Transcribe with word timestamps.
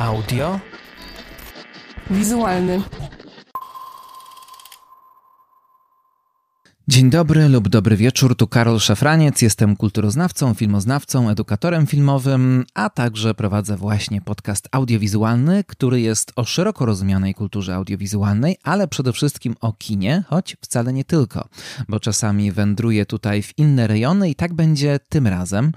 Audio. 0.00 0.58
Visualne. 2.08 2.82
Dzień 6.90 7.10
dobry 7.10 7.48
lub 7.48 7.68
dobry 7.68 7.96
wieczór, 7.96 8.36
tu 8.36 8.46
Karol 8.46 8.80
Szafraniec, 8.80 9.42
jestem 9.42 9.76
kulturoznawcą, 9.76 10.54
filmoznawcą, 10.54 11.30
edukatorem 11.30 11.86
filmowym, 11.86 12.64
a 12.74 12.90
także 12.90 13.34
prowadzę 13.34 13.76
właśnie 13.76 14.20
podcast 14.20 14.68
audiowizualny, 14.72 15.64
który 15.64 16.00
jest 16.00 16.32
o 16.36 16.44
szeroko 16.44 16.86
rozumianej 16.86 17.34
kulturze 17.34 17.74
audiowizualnej, 17.74 18.56
ale 18.62 18.88
przede 18.88 19.12
wszystkim 19.12 19.56
o 19.60 19.72
kinie, 19.72 20.24
choć 20.28 20.56
wcale 20.60 20.92
nie 20.92 21.04
tylko, 21.04 21.48
bo 21.88 22.00
czasami 22.00 22.52
wędruję 22.52 23.06
tutaj 23.06 23.42
w 23.42 23.58
inne 23.58 23.86
rejony 23.86 24.30
i 24.30 24.34
tak 24.34 24.54
będzie 24.54 25.00
tym 25.08 25.26
razem. 25.26 25.72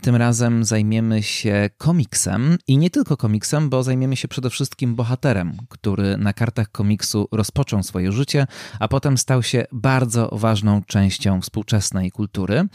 Tym 0.00 0.16
razem 0.16 0.64
zajmiemy 0.64 1.22
się 1.22 1.70
komiksem 1.78 2.58
i 2.66 2.78
nie 2.78 2.90
tylko 2.90 3.16
komiksem, 3.16 3.70
bo 3.70 3.82
zajmiemy 3.82 4.16
się 4.16 4.28
przede 4.28 4.50
wszystkim 4.50 4.94
bohaterem, 4.94 5.56
który 5.68 6.16
na 6.16 6.32
kartach 6.32 6.70
komiksu 6.70 7.28
rozpoczął 7.32 7.82
swoje 7.82 8.12
życie, 8.12 8.46
a 8.80 8.88
potem 8.88 9.18
stał 9.18 9.42
się 9.42 9.66
bardzo 9.72 10.28
ważnym 10.32 10.55
ważną 10.56 10.82
częścią 10.82 11.40
współczesnej 11.40 12.10
kultury, 12.10 12.68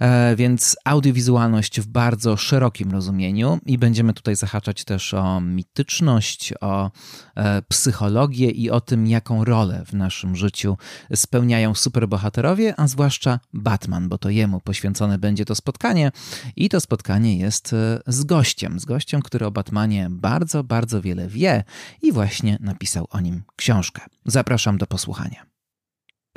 e, 0.00 0.36
więc 0.36 0.76
audiowizualność 0.84 1.80
w 1.80 1.86
bardzo 1.86 2.36
szerokim 2.36 2.90
rozumieniu 2.90 3.58
i 3.66 3.78
będziemy 3.78 4.12
tutaj 4.12 4.36
zahaczać 4.36 4.84
też 4.84 5.14
o 5.14 5.40
mityczność, 5.40 6.54
o 6.60 6.90
e, 7.34 7.62
psychologię 7.62 8.50
i 8.50 8.70
o 8.70 8.80
tym, 8.80 9.06
jaką 9.06 9.44
rolę 9.44 9.84
w 9.86 9.92
naszym 9.92 10.36
życiu 10.36 10.76
spełniają 11.14 11.74
superbohaterowie, 11.74 12.74
a 12.80 12.88
zwłaszcza 12.88 13.40
Batman, 13.52 14.08
bo 14.08 14.18
to 14.18 14.30
jemu 14.30 14.60
poświęcone 14.60 15.18
będzie 15.18 15.44
to 15.44 15.54
spotkanie 15.54 16.10
i 16.56 16.68
to 16.68 16.80
spotkanie 16.80 17.38
jest 17.38 17.72
e, 17.72 18.00
z 18.06 18.24
gościem, 18.24 18.80
z 18.80 18.84
gościem, 18.84 19.22
który 19.22 19.46
o 19.46 19.50
Batmanie 19.50 20.08
bardzo, 20.10 20.64
bardzo 20.64 21.02
wiele 21.02 21.28
wie 21.28 21.64
i 22.02 22.12
właśnie 22.12 22.58
napisał 22.60 23.06
o 23.10 23.20
nim 23.20 23.42
książkę. 23.56 24.02
Zapraszam 24.26 24.78
do 24.78 24.86
posłuchania. 24.86 25.55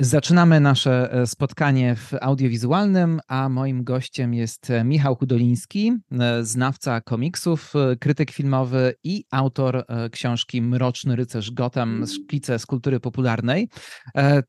Zaczynamy 0.02 0.60
nasze 0.60 1.12
e, 1.12 1.26
spotkanie 1.26 1.96
w 1.96 2.12
audiowizualnym, 2.20 3.20
a 3.28 3.48
moim 3.48 3.84
gościem 3.84 4.34
jest 4.34 4.70
e, 4.70 4.84
Michał 4.84 5.16
Hudoliński, 5.16 5.92
e, 6.12 6.44
znawca 6.44 7.00
komiksów, 7.00 7.72
krytyk 8.00 8.30
filmowy 8.30 8.94
i 9.04 9.24
autor 9.30 9.84
książki 10.12 10.62
Mroczny 10.62 11.16
rycerz 11.16 11.50
Gotham, 11.50 12.04
szkice 12.06 12.58
z 12.58 12.66
kultury 12.66 13.00
popularnej. 13.00 13.68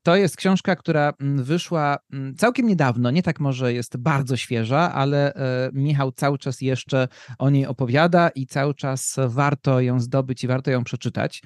To 0.04 0.16
jest 0.16 0.36
książka, 0.36 0.76
która 0.76 1.14
wyszła 1.20 1.98
całkiem 2.38 2.68
niedawno, 2.68 3.12
nie 3.12 3.24
tak 3.24 3.40
może 3.40 3.74
jest 3.74 3.98
bardzo 3.98 4.38
świeża, 4.38 4.94
ale 4.94 5.34
Michał 5.74 6.12
cały 6.12 6.38
czas 6.38 6.62
jeszcze 6.62 7.08
o 7.40 7.50
niej 7.50 7.66
opowiada 7.66 8.30
i 8.30 8.46
cały 8.46 8.74
czas 8.74 9.16
warto 9.28 9.82
ją 9.82 10.00
zdobyć 10.00 10.44
i 10.44 10.48
warto 10.48 10.72
ją 10.72 10.84
przeczytać. 10.84 11.44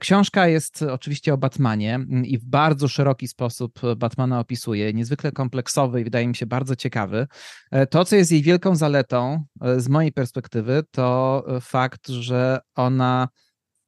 Książka 0.00 0.48
jest 0.48 0.82
oczywiście 0.82 1.34
o 1.34 1.38
Batmanie 1.38 2.00
i 2.24 2.38
w 2.38 2.44
bardzo 2.44 2.88
szeroki 2.88 3.28
sposób 3.28 3.41
sposób 3.42 3.80
Batmana 3.96 4.40
opisuje, 4.40 4.92
niezwykle 4.92 5.32
kompleksowy 5.32 6.00
i 6.00 6.04
wydaje 6.04 6.28
mi 6.28 6.36
się 6.36 6.46
bardzo 6.46 6.76
ciekawy. 6.76 7.26
E, 7.70 7.86
to, 7.86 8.04
co 8.04 8.16
jest 8.16 8.32
jej 8.32 8.42
wielką 8.42 8.76
zaletą 8.76 9.44
e, 9.60 9.80
z 9.80 9.88
mojej 9.88 10.12
perspektywy, 10.12 10.82
to 10.90 11.44
e, 11.48 11.60
fakt, 11.60 12.08
że 12.08 12.60
ona 12.74 13.28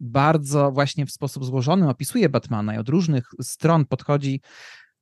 bardzo 0.01 0.73
właśnie 0.73 1.07
w 1.07 1.13
sposób 1.13 1.45
złożony 1.45 1.89
opisuje 1.89 2.29
Batmana 2.29 2.75
i 2.75 2.79
od 2.79 2.89
różnych 2.89 3.29
stron 3.41 3.85
podchodzi 3.85 4.41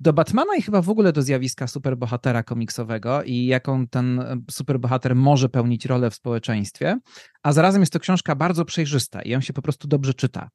do 0.01 0.13
Batmana 0.13 0.57
i 0.57 0.63
chyba 0.63 0.83
w 0.83 0.89
ogóle 0.89 1.13
do 1.13 1.23
zjawiska 1.23 1.67
superbohatera 1.67 2.43
komiksowego 2.43 3.23
i 3.23 3.47
jaką 3.47 3.87
ten 3.87 4.25
superbohater 4.51 5.17
może 5.17 5.49
pełnić 5.49 5.87
rolę 5.87 6.11
w 6.11 6.15
społeczeństwie, 6.15 6.99
a 7.43 7.53
zarazem 7.53 7.83
jest 7.83 7.93
to 7.93 8.01
książka 8.01 8.35
bardzo 8.35 8.65
przejrzysta 8.65 9.23
i 9.23 9.31
ją 9.31 9.41
się 9.41 9.53
po 9.53 9.63
prostu 9.63 9.89
dobrze 9.89 10.15
czyta. 10.15 10.49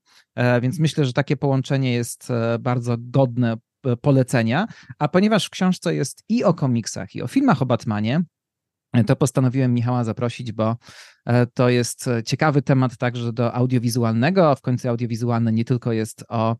Więc 0.61 0.79
myślę, 0.79 1.05
że 1.05 1.13
takie 1.13 1.37
połączenie 1.37 1.93
jest 1.93 2.27
bardzo 2.59 2.95
godne 2.99 3.53
E, 3.53 3.57
polecenia, 4.01 4.67
a 4.99 5.07
ponieważ 5.07 5.45
w 5.45 5.49
książce 5.49 5.95
jest 5.95 6.23
i 6.29 6.43
o 6.43 6.53
komiksach, 6.53 7.15
i 7.15 7.21
o 7.21 7.27
filmach 7.27 7.61
o 7.61 7.65
Batmanie, 7.65 8.23
e, 8.93 9.03
to 9.03 9.15
postanowiłem 9.15 9.73
Michała 9.73 10.03
zaprosić, 10.03 10.51
bo 10.51 10.75
e, 11.25 11.45
to 11.45 11.69
jest 11.69 12.09
ciekawy 12.25 12.61
temat 12.61 12.97
także 12.97 13.33
do 13.33 13.53
audiowizualnego. 13.53 14.55
W 14.55 14.61
końcu 14.61 14.89
audiowizualne 14.89 15.51
nie 15.51 15.65
tylko 15.65 15.91
jest 15.91 16.23
o 16.29 16.55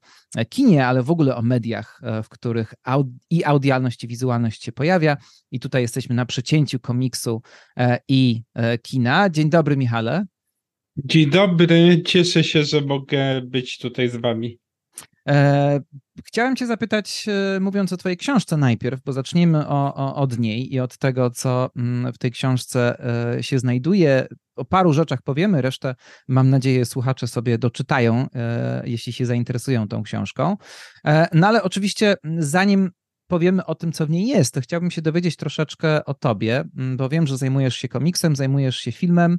kinie, 0.50 0.88
ale 0.88 1.04
w 1.04 1.12
ogóle 1.12 1.36
o 1.36 1.42
mediach, 1.42 2.02
w 2.24 2.30
których 2.30 2.74
i 3.30 3.46
audialność, 3.46 4.04
i 4.04 4.08
wizualność 4.08 4.64
się 4.64 4.72
pojawia. 4.72 5.18
I 5.52 5.60
tutaj 5.60 5.82
jesteśmy 5.82 6.16
na 6.16 6.26
przecięciu 6.26 6.80
komiksu 6.80 7.42
i 8.08 8.42
kina. 8.82 9.30
Dzień 9.30 9.50
dobry, 9.50 9.78
Michale. 9.78 10.26
Dzień 10.98 11.30
dobry, 11.30 12.02
cieszę 12.06 12.44
się, 12.44 12.64
że 12.64 12.82
mogę 12.82 13.42
być 13.42 13.78
tutaj 13.78 14.10
z 14.10 14.16
Wami. 14.16 14.60
E, 15.28 15.80
chciałem 16.26 16.56
Cię 16.56 16.68
zapytać, 16.68 17.26
e, 17.56 17.60
mówiąc 17.60 17.94
o 17.94 17.98
Twojej 17.98 18.18
książce 18.18 18.58
najpierw, 18.58 19.02
bo 19.06 19.14
zacznijmy 19.14 19.68
o, 19.68 19.96
o, 19.96 20.16
od 20.16 20.40
niej 20.40 20.74
i 20.74 20.80
od 20.80 20.98
tego, 20.98 21.30
co 21.30 21.70
mm, 21.76 22.14
w 22.14 22.18
tej 22.18 22.32
książce 22.32 23.04
e, 23.38 23.44
się 23.44 23.60
znajduje. 23.60 24.28
O 24.56 24.66
paru 24.66 24.94
rzeczach 24.94 25.22
powiemy, 25.22 25.62
resztę 25.62 25.96
mam 26.28 26.50
nadzieję 26.50 26.86
słuchacze 26.86 27.28
sobie 27.28 27.58
doczytają, 27.58 28.28
jeśli 28.84 29.14
się 29.14 29.26
zainteresują 29.26 29.88
tą 29.88 30.04
książką. 30.04 30.58
No 31.34 31.48
ale 31.48 31.64
oczywiście, 31.64 32.16
zanim 32.38 32.92
powiemy 33.28 33.66
o 33.66 33.76
tym, 33.76 33.92
co 33.92 34.06
w 34.06 34.10
niej 34.10 34.28
jest, 34.28 34.54
to 34.54 34.62
chciałbym 34.62 34.92
się 34.92 35.02
dowiedzieć 35.02 35.36
troszeczkę 35.36 36.06
o 36.06 36.14
tobie, 36.14 36.64
bo 36.96 37.10
wiem, 37.10 37.28
że 37.28 37.38
zajmujesz 37.38 37.76
się 37.76 37.88
komiksem, 37.88 38.36
zajmujesz 38.36 38.78
się 38.78 38.92
filmem, 38.92 39.38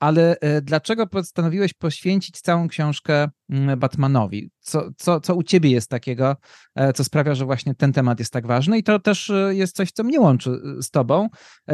ale 0.00 0.36
e, 0.40 0.62
dlaczego 0.62 1.06
postanowiłeś 1.06 1.74
poświęcić 1.74 2.40
całą 2.40 2.68
książkę 2.68 3.28
mm, 3.50 3.78
Batmanowi? 3.78 4.50
Co, 4.60 4.88
co, 4.96 5.20
co 5.20 5.34
u 5.34 5.42
ciebie 5.42 5.70
jest 5.70 5.90
takiego, 5.90 6.36
e, 6.74 6.92
co 6.92 7.04
sprawia, 7.04 7.34
że 7.34 7.44
właśnie 7.44 7.74
ten 7.74 7.92
temat 7.92 8.18
jest 8.18 8.32
tak 8.32 8.46
ważny? 8.46 8.78
I 8.78 8.82
to 8.82 8.98
też 8.98 9.32
jest 9.50 9.76
coś, 9.76 9.92
co 9.92 10.04
mnie 10.04 10.20
łączy 10.20 10.50
z 10.80 10.90
tobą, 10.90 11.28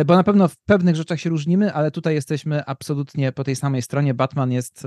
bo 0.07 0.17
na 0.17 0.25
pewno 0.25 0.49
w 0.49 0.57
pewnych 0.57 0.97
rzeczach 0.97 1.21
się 1.21 1.31
różnimy, 1.31 1.73
ale 1.73 1.91
tutaj 1.91 2.15
jesteśmy 2.15 2.65
absolutnie 2.65 3.33
po 3.33 3.45
tej 3.45 3.57
samej 3.57 3.83
stronie. 3.83 4.15
Batman 4.15 4.53
jest 4.53 4.83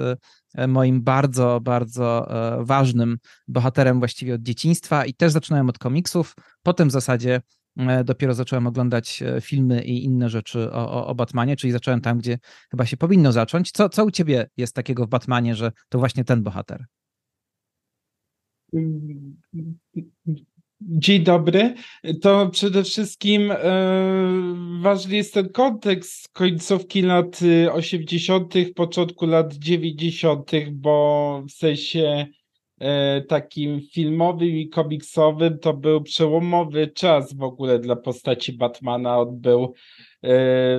moim 0.67 1.01
bardzo, 1.01 1.59
bardzo 1.61 2.27
ważnym 2.59 3.17
bohaterem 3.47 3.99
właściwie 3.99 4.35
od 4.35 4.41
dzieciństwa 4.41 5.05
i 5.05 5.13
też 5.13 5.31
zaczynałem 5.31 5.69
od 5.69 5.79
komiksów. 5.79 6.35
Potem 6.63 6.89
w 6.89 6.91
zasadzie 6.91 7.41
E, 7.41 7.64
dopiero 8.03 8.33
zacząłem 8.33 8.67
oglądać 8.67 9.21
e, 9.21 9.41
filmy 9.41 9.83
i 9.83 10.03
inne 10.03 10.29
rzeczy 10.29 10.71
o, 10.71 10.91
o, 10.91 11.07
o, 11.07 11.15
Batmanie, 11.15 11.55
czyli 11.55 11.73
zacząłem 11.73 12.01
tam, 12.01 12.17
gdzie 12.17 12.39
chyba 12.71 12.85
się 12.85 12.97
powinno 12.97 13.31
zacząć. 13.31 13.71
Co, 13.71 13.89
co 13.89 14.05
u 14.05 14.11
ciebie 14.11 14.49
jest 14.57 14.75
takiego 14.75 15.05
w 15.05 15.09
Batmanie, 15.09 15.55
że 15.55 15.71
to 15.89 15.99
właśnie 15.99 16.23
ten 16.23 16.43
bohater? 16.43 16.85
Dzień 20.81 21.23
dobry. 21.23 21.73
To 22.21 22.49
przede 22.49 22.83
wszystkim 22.83 23.51
e, 23.51 23.57
ważny 24.81 25.15
jest 25.15 25.33
ten 25.33 25.49
kontekst 25.49 26.29
końcówki 26.29 27.01
lat 27.01 27.39
80., 27.71 28.53
początku 28.75 29.25
lat 29.25 29.53
90., 29.53 30.51
bo 30.71 31.43
w 31.49 31.51
sensie 31.51 32.25
E, 32.25 32.44
takim 33.27 33.81
filmowym 33.93 34.49
i 34.49 34.69
komiksowym, 34.69 35.59
to 35.59 35.73
był 35.73 36.03
przełomowy 36.03 36.87
czas 36.87 37.33
w 37.33 37.43
ogóle 37.43 37.79
dla 37.79 37.95
postaci 37.95 38.53
Batmana. 38.53 39.19
On 39.19 39.39
był 39.39 39.63
e, 39.63 39.73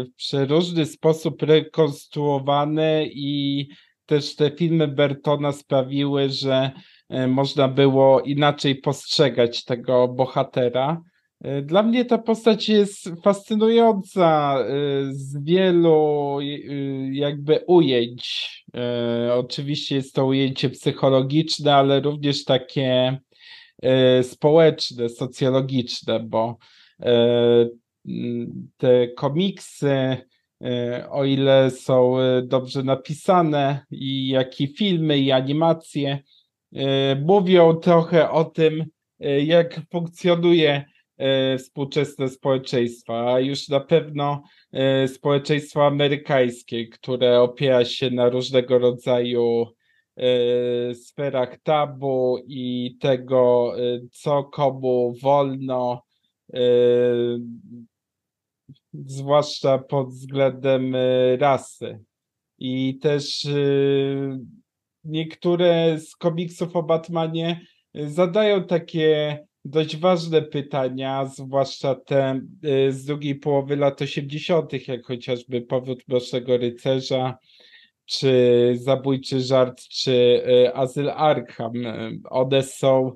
w 0.05 0.15
przeróżny 0.17 0.87
sposób 0.87 1.43
rekonstruowany 1.43 3.09
i 3.13 3.67
też 4.07 4.37
te 4.37 4.51
filmy 4.51 4.89
Bertona 4.89 5.53
sprawiły, 5.53 6.29
że 6.29 6.71
e, 7.09 7.27
można 7.27 7.69
było 7.69 8.21
inaczej 8.21 8.75
postrzegać 8.75 9.65
tego 9.65 10.09
bohatera. 10.09 11.03
E, 11.41 11.63
dla 11.63 11.83
mnie 11.83 12.05
ta 12.05 12.19
postać 12.19 12.69
jest 12.69 13.11
fascynująca 13.23 14.59
e, 14.59 14.67
z 15.13 15.45
wielu 15.45 16.39
e, 16.41 16.45
jakby 17.13 17.65
ujęć. 17.67 18.57
Oczywiście 19.33 19.95
jest 19.95 20.15
to 20.15 20.27
ujęcie 20.27 20.71
psychologiczne, 20.71 21.75
ale 21.75 22.01
również 22.01 22.45
takie 22.45 23.19
społeczne, 24.23 25.09
socjologiczne, 25.09 26.21
bo 26.21 26.59
te 28.77 29.09
komiksy, 29.09 30.17
o 31.11 31.25
ile 31.25 31.71
są 31.71 32.17
dobrze 32.43 32.83
napisane, 32.83 33.87
i 33.91 34.29
jak 34.29 34.61
i 34.61 34.67
filmy, 34.67 35.19
i 35.19 35.33
animacje, 35.33 36.19
mówią 37.25 37.75
trochę 37.75 38.31
o 38.31 38.45
tym, 38.45 38.85
jak 39.45 39.81
funkcjonuje 39.93 40.85
współczesne 41.59 42.29
społeczeństwa, 42.29 43.35
a 43.35 43.41
już 43.41 43.69
na 43.69 43.81
pewno 43.81 44.43
e, 44.73 45.09
społeczeństwo 45.09 45.87
amerykańskie, 45.87 46.89
które 46.89 47.41
opiera 47.41 47.85
się 47.85 48.11
na 48.11 48.29
różnego 48.29 48.79
rodzaju 48.79 49.67
e, 50.17 50.95
sferach 50.95 51.59
tabu 51.63 52.39
i 52.47 52.97
tego, 53.01 53.73
co 54.13 54.45
komu 54.45 55.15
wolno, 55.23 56.03
zwłaszcza 58.93 59.79
pod 59.79 60.09
względem 60.09 60.97
rasy. 61.39 62.01
i 62.59 62.99
też 62.99 63.47
niektóre 65.05 65.99
z 66.01 66.17
komiksów 66.17 66.77
o 66.77 66.83
Batmanie 66.83 67.61
zadają 67.95 68.65
takie 68.65 69.39
dość 69.69 69.97
ważne 69.97 70.43
pytania, 70.43 71.27
zwłaszcza 71.27 71.95
te 71.95 72.41
y, 72.65 72.93
z 72.93 73.05
drugiej 73.05 73.35
połowy 73.35 73.77
lat 73.77 74.03
80., 74.03 74.89
jak 74.89 75.07
chociażby 75.07 75.61
Powrót 75.63 76.09
Mrocznego 76.09 76.57
Rycerza, 76.57 77.39
czy 78.05 78.73
Zabójczy 78.75 79.41
Żart, 79.41 79.83
czy 79.83 80.13
y, 80.13 80.75
Azyl 80.75 81.11
Arkham. 81.11 81.73
One 82.31 82.63
są 82.63 83.13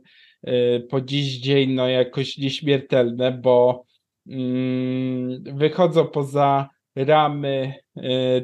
po 0.90 1.00
dziś 1.00 1.38
dzień 1.38 1.72
no, 1.72 1.88
jakoś 1.88 2.38
nieśmiertelne, 2.38 3.32
bo 3.32 3.84
mm, 4.26 5.42
wychodzą 5.42 6.06
poza 6.06 6.68
ramy 6.96 7.74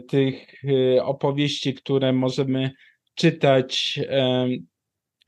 tych 0.09 0.63
opowieści, 1.03 1.75
które 1.75 2.13
możemy 2.13 2.71
czytać 3.15 4.01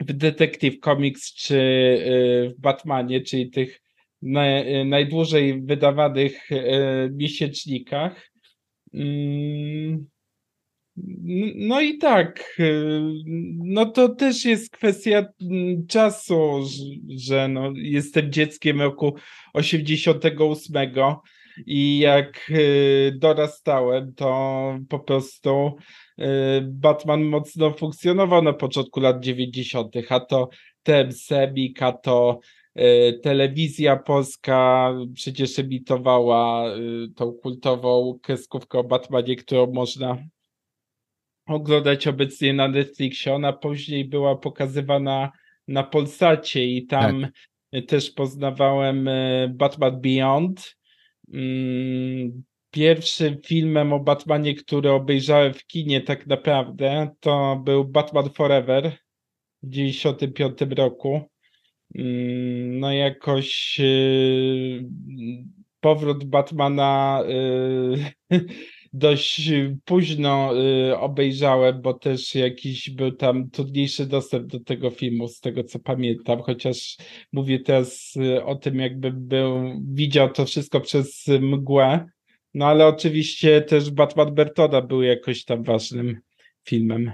w 0.00 0.12
Detective 0.12 0.78
Comics 0.78 1.34
czy 1.34 1.56
y, 1.56 2.54
w 2.56 2.60
Batmanie, 2.60 3.20
czyli 3.20 3.50
tych 3.50 3.80
y, 4.22 4.84
najdłużej 4.84 5.62
wydawanych 5.62 6.52
y, 6.52 7.10
miesięcznikach. 7.12 8.30
Mm, 8.94 10.06
no 11.54 11.80
i 11.80 11.98
tak, 11.98 12.58
no 13.58 13.86
to 13.86 14.08
też 14.08 14.44
jest 14.44 14.70
kwestia 14.70 15.26
mm, 15.40 15.86
czasu, 15.86 16.66
że 17.08 17.48
no, 17.48 17.72
jestem 17.76 18.32
dzieckiem 18.32 18.80
roku 18.80 19.14
88 19.54 20.94
i 21.66 21.98
jak 21.98 22.50
dorastałem, 23.20 24.14
to 24.14 24.78
po 24.88 24.98
prostu 24.98 25.76
Y, 25.80 26.07
Batman 26.62 27.24
mocno 27.24 27.72
funkcjonował 27.72 28.42
na 28.42 28.52
początku 28.52 29.00
lat 29.00 29.20
90., 29.20 29.94
a 30.08 30.20
to 30.20 30.48
ten 30.82 31.12
Semik, 31.12 31.82
a 31.82 31.92
to 31.92 32.40
y, 32.78 33.20
telewizja 33.22 33.96
polska 33.96 34.92
przecież 35.14 35.58
emitowała 35.58 36.74
y, 36.76 37.08
tą 37.16 37.32
kultową 37.32 38.18
kreskówkę 38.22 38.78
o 38.78 38.84
Batmanie, 38.84 39.36
którą 39.36 39.72
można 39.72 40.18
oglądać 41.46 42.06
obecnie 42.06 42.52
na 42.52 42.68
Netflixie. 42.68 43.34
Ona 43.34 43.52
później 43.52 44.04
była 44.04 44.36
pokazywana 44.36 45.32
na 45.68 45.82
Polsacie 45.82 46.66
i 46.66 46.86
tam 46.86 47.26
tak. 47.72 47.86
też 47.86 48.10
poznawałem 48.10 49.08
Batman 49.48 50.00
Beyond. 50.00 50.76
Pierwszym 52.70 53.42
filmem 53.42 53.92
o 53.92 54.00
Batmanie, 54.00 54.54
który 54.54 54.90
obejrzałem 54.90 55.54
w 55.54 55.66
kinie 55.66 56.00
tak 56.00 56.26
naprawdę, 56.26 57.08
to 57.20 57.62
był 57.64 57.84
Batman 57.84 58.30
Forever 58.30 58.92
w 59.62 59.68
95 59.68 60.58
roku. 60.76 61.20
Mm, 61.94 62.80
no 62.80 62.92
jakoś 62.92 63.78
yy, 63.78 64.84
powrót 65.80 66.24
Batmana 66.24 67.22
yy, 68.30 68.38
dość 68.92 69.50
późno 69.84 70.54
yy, 70.54 70.98
obejrzałem, 70.98 71.82
bo 71.82 71.94
też 71.94 72.34
jakiś 72.34 72.90
był 72.90 73.12
tam 73.12 73.50
trudniejszy 73.50 74.06
dostęp 74.06 74.46
do 74.46 74.60
tego 74.60 74.90
filmu, 74.90 75.28
z 75.28 75.40
tego 75.40 75.64
co 75.64 75.78
pamiętam, 75.78 76.42
chociaż 76.42 76.96
mówię 77.32 77.58
teraz 77.60 78.14
o 78.44 78.54
tym, 78.54 78.78
jakbym 78.78 79.28
był, 79.28 79.80
widział 79.92 80.32
to 80.32 80.44
wszystko 80.46 80.80
przez 80.80 81.24
mgłę. 81.40 82.06
No 82.54 82.66
ale 82.66 82.86
oczywiście 82.86 83.62
też 83.62 83.90
Batman 83.90 84.34
Bertoda 84.34 84.82
był 84.82 85.02
jakoś 85.02 85.44
tam 85.44 85.62
ważnym 85.62 86.20
filmem. 86.64 87.12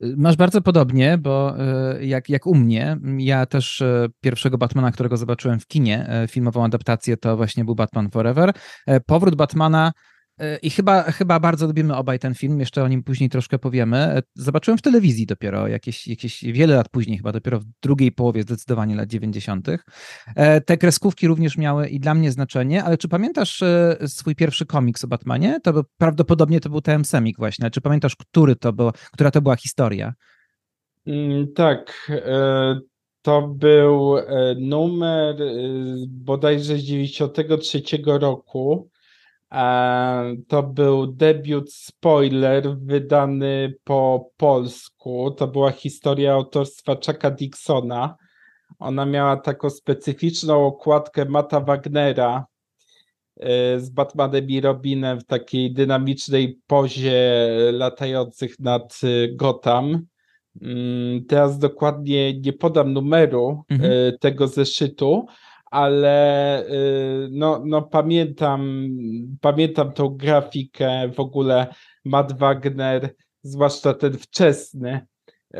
Masz 0.00 0.36
bardzo 0.36 0.60
podobnie, 0.60 1.18
bo 1.18 1.58
e, 1.58 2.04
jak, 2.06 2.28
jak 2.28 2.46
u 2.46 2.54
mnie, 2.54 2.96
ja 3.18 3.46
też 3.46 3.80
e, 3.80 4.06
pierwszego 4.20 4.58
Batmana, 4.58 4.92
którego 4.92 5.16
zobaczyłem 5.16 5.60
w 5.60 5.66
kinie, 5.66 6.06
e, 6.08 6.28
filmową 6.28 6.64
adaptację, 6.64 7.16
to 7.16 7.36
właśnie 7.36 7.64
był 7.64 7.74
Batman 7.74 8.10
Forever. 8.10 8.52
Powrót 9.06 9.34
Batmana 9.34 9.92
i 10.62 10.70
chyba, 10.70 11.02
chyba 11.02 11.40
bardzo 11.40 11.66
lubimy 11.66 11.96
obaj 11.96 12.18
ten 12.18 12.34
film, 12.34 12.60
jeszcze 12.60 12.82
o 12.82 12.88
nim 12.88 13.02
później 13.02 13.30
troszkę 13.30 13.58
powiemy. 13.58 14.22
Zobaczyłem 14.34 14.78
w 14.78 14.82
telewizji 14.82 15.26
dopiero, 15.26 15.68
jakieś, 15.68 16.08
jakieś 16.08 16.44
wiele 16.44 16.74
lat 16.74 16.88
później, 16.88 17.16
chyba 17.16 17.32
dopiero 17.32 17.60
w 17.60 17.64
drugiej 17.82 18.12
połowie 18.12 18.42
zdecydowanie 18.42 18.96
lat 18.96 19.08
90. 19.08 19.68
E, 20.36 20.60
te 20.60 20.76
kreskówki 20.76 21.26
również 21.28 21.56
miały 21.56 21.88
i 21.88 22.00
dla 22.00 22.14
mnie 22.14 22.32
znaczenie, 22.32 22.84
ale 22.84 22.98
czy 22.98 23.08
pamiętasz 23.08 23.62
e, 23.62 23.96
swój 24.06 24.34
pierwszy 24.34 24.66
komiks 24.66 25.04
o 25.04 25.08
Batmanie? 25.08 25.60
To 25.60 25.72
był, 25.72 25.82
prawdopodobnie 25.98 26.60
to 26.60 26.70
był 26.70 26.80
TM 26.80 27.04
Semik 27.04 27.38
właśnie, 27.38 27.70
czy 27.70 27.80
pamiętasz, 27.80 28.16
który 28.16 28.56
to 28.56 28.72
był, 28.72 28.90
która 29.12 29.30
to 29.30 29.42
była 29.42 29.56
historia? 29.56 30.14
Mm, 31.06 31.52
tak, 31.52 32.10
e, 32.10 32.80
to 33.22 33.42
był 33.48 34.16
numer 34.60 35.36
bodajże 36.08 36.76
z 36.76 36.82
93 36.82 37.82
roku 38.06 38.89
to 40.48 40.62
był 40.62 41.06
debiut 41.06 41.72
spoiler 41.72 42.78
wydany 42.78 43.74
po 43.84 44.30
polsku. 44.36 45.30
To 45.30 45.46
była 45.46 45.70
historia 45.70 46.32
autorstwa 46.32 46.94
Chucka 46.94 47.30
Dixona. 47.30 48.16
Ona 48.78 49.06
miała 49.06 49.36
taką 49.36 49.70
specyficzną 49.70 50.66
okładkę 50.66 51.24
Mata 51.24 51.60
Wagnera 51.60 52.46
e, 53.40 53.80
z 53.80 53.90
Batmanem 53.90 54.48
i 54.48 54.60
Robinem 54.60 55.20
w 55.20 55.24
takiej 55.24 55.72
dynamicznej 55.72 56.58
pozie 56.66 57.48
latających 57.72 58.58
nad 58.58 59.00
e, 59.02 59.28
Gotham. 59.28 60.06
Mm, 60.62 61.24
teraz 61.24 61.58
dokładnie 61.58 62.40
nie 62.40 62.52
podam 62.52 62.92
numeru 62.92 63.64
mhm. 63.70 63.92
E, 63.92 64.18
tego 64.18 64.48
zeszytu, 64.48 65.26
ale 65.70 66.64
y, 66.66 67.28
no, 67.30 67.62
no 67.66 67.82
pamiętam, 67.82 68.88
pamiętam 69.40 69.92
tą 69.92 70.08
grafikę, 70.08 71.10
w 71.14 71.20
ogóle 71.20 71.66
Matt 72.04 72.38
Wagner, 72.38 73.14
zwłaszcza 73.42 73.94
ten 73.94 74.12
wczesny, 74.12 75.06
y, 75.54 75.58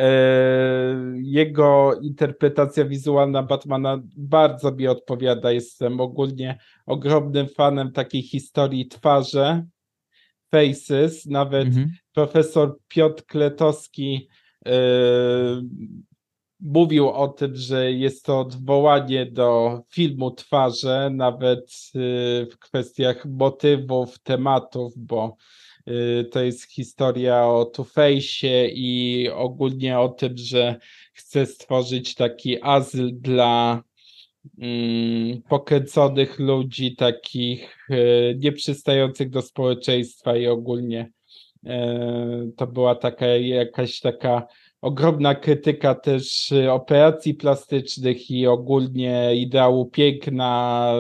jego 1.23 2.01
interpretacja 2.03 2.85
wizualna 2.85 3.43
Batmana 3.43 4.03
bardzo 4.17 4.73
mi 4.73 4.89
odpowiada. 4.89 5.53
Jestem 5.53 6.01
ogólnie 6.01 6.59
ogromnym 6.87 7.49
fanem 7.49 7.93
takiej 7.93 8.23
historii 8.23 8.89
twarze, 8.89 9.65
faces. 10.51 11.27
Nawet 11.27 11.69
mhm. 11.69 11.91
profesor 12.13 12.79
Piotr 12.89 13.25
Kletowski 13.27 14.29
y, 14.67 14.71
mówił 16.63 17.09
o 17.09 17.29
tym, 17.29 17.57
że 17.57 17.93
jest 17.93 18.25
to 18.25 18.41
odwołanie 18.41 19.27
do 19.27 19.81
filmu 19.91 20.31
Twarze, 20.31 21.11
nawet 21.15 21.61
y, 21.97 22.47
w 22.53 22.59
kwestiach 22.59 23.27
motywów, 23.27 24.19
tematów, 24.19 24.93
bo 24.97 25.37
y, 25.89 26.25
to 26.33 26.43
jest 26.43 26.73
historia 26.73 27.47
o 27.47 27.65
Two-Face'ie 27.65 28.71
i 28.75 29.29
ogólnie 29.35 29.99
o 29.99 30.09
tym, 30.09 30.37
że 30.37 30.77
chce 31.13 31.47
stworzyć 31.47 32.15
taki 32.15 32.63
azyl 32.63 33.11
dla 33.21 33.83
mm, 34.59 35.43
pokręconych 35.43 36.39
ludzi, 36.39 36.97
takich 36.97 37.91
y, 37.91 38.39
nieprzystających 38.39 39.31
do 39.31 39.43
społeczeństwa 39.43 40.37
i 40.37 40.47
ogólnie 40.47 41.11
to 42.57 42.67
była 42.67 42.95
taka 42.95 43.27
jakaś 43.27 44.01
taka 44.01 44.47
ogromna 44.81 45.35
krytyka 45.35 45.95
też 45.95 46.53
y, 46.53 46.73
operacji 46.73 47.35
plastycznych 47.35 48.31
i 48.31 48.47
ogólnie 48.47 49.31
ideału 49.35 49.87
piękna 49.87 50.93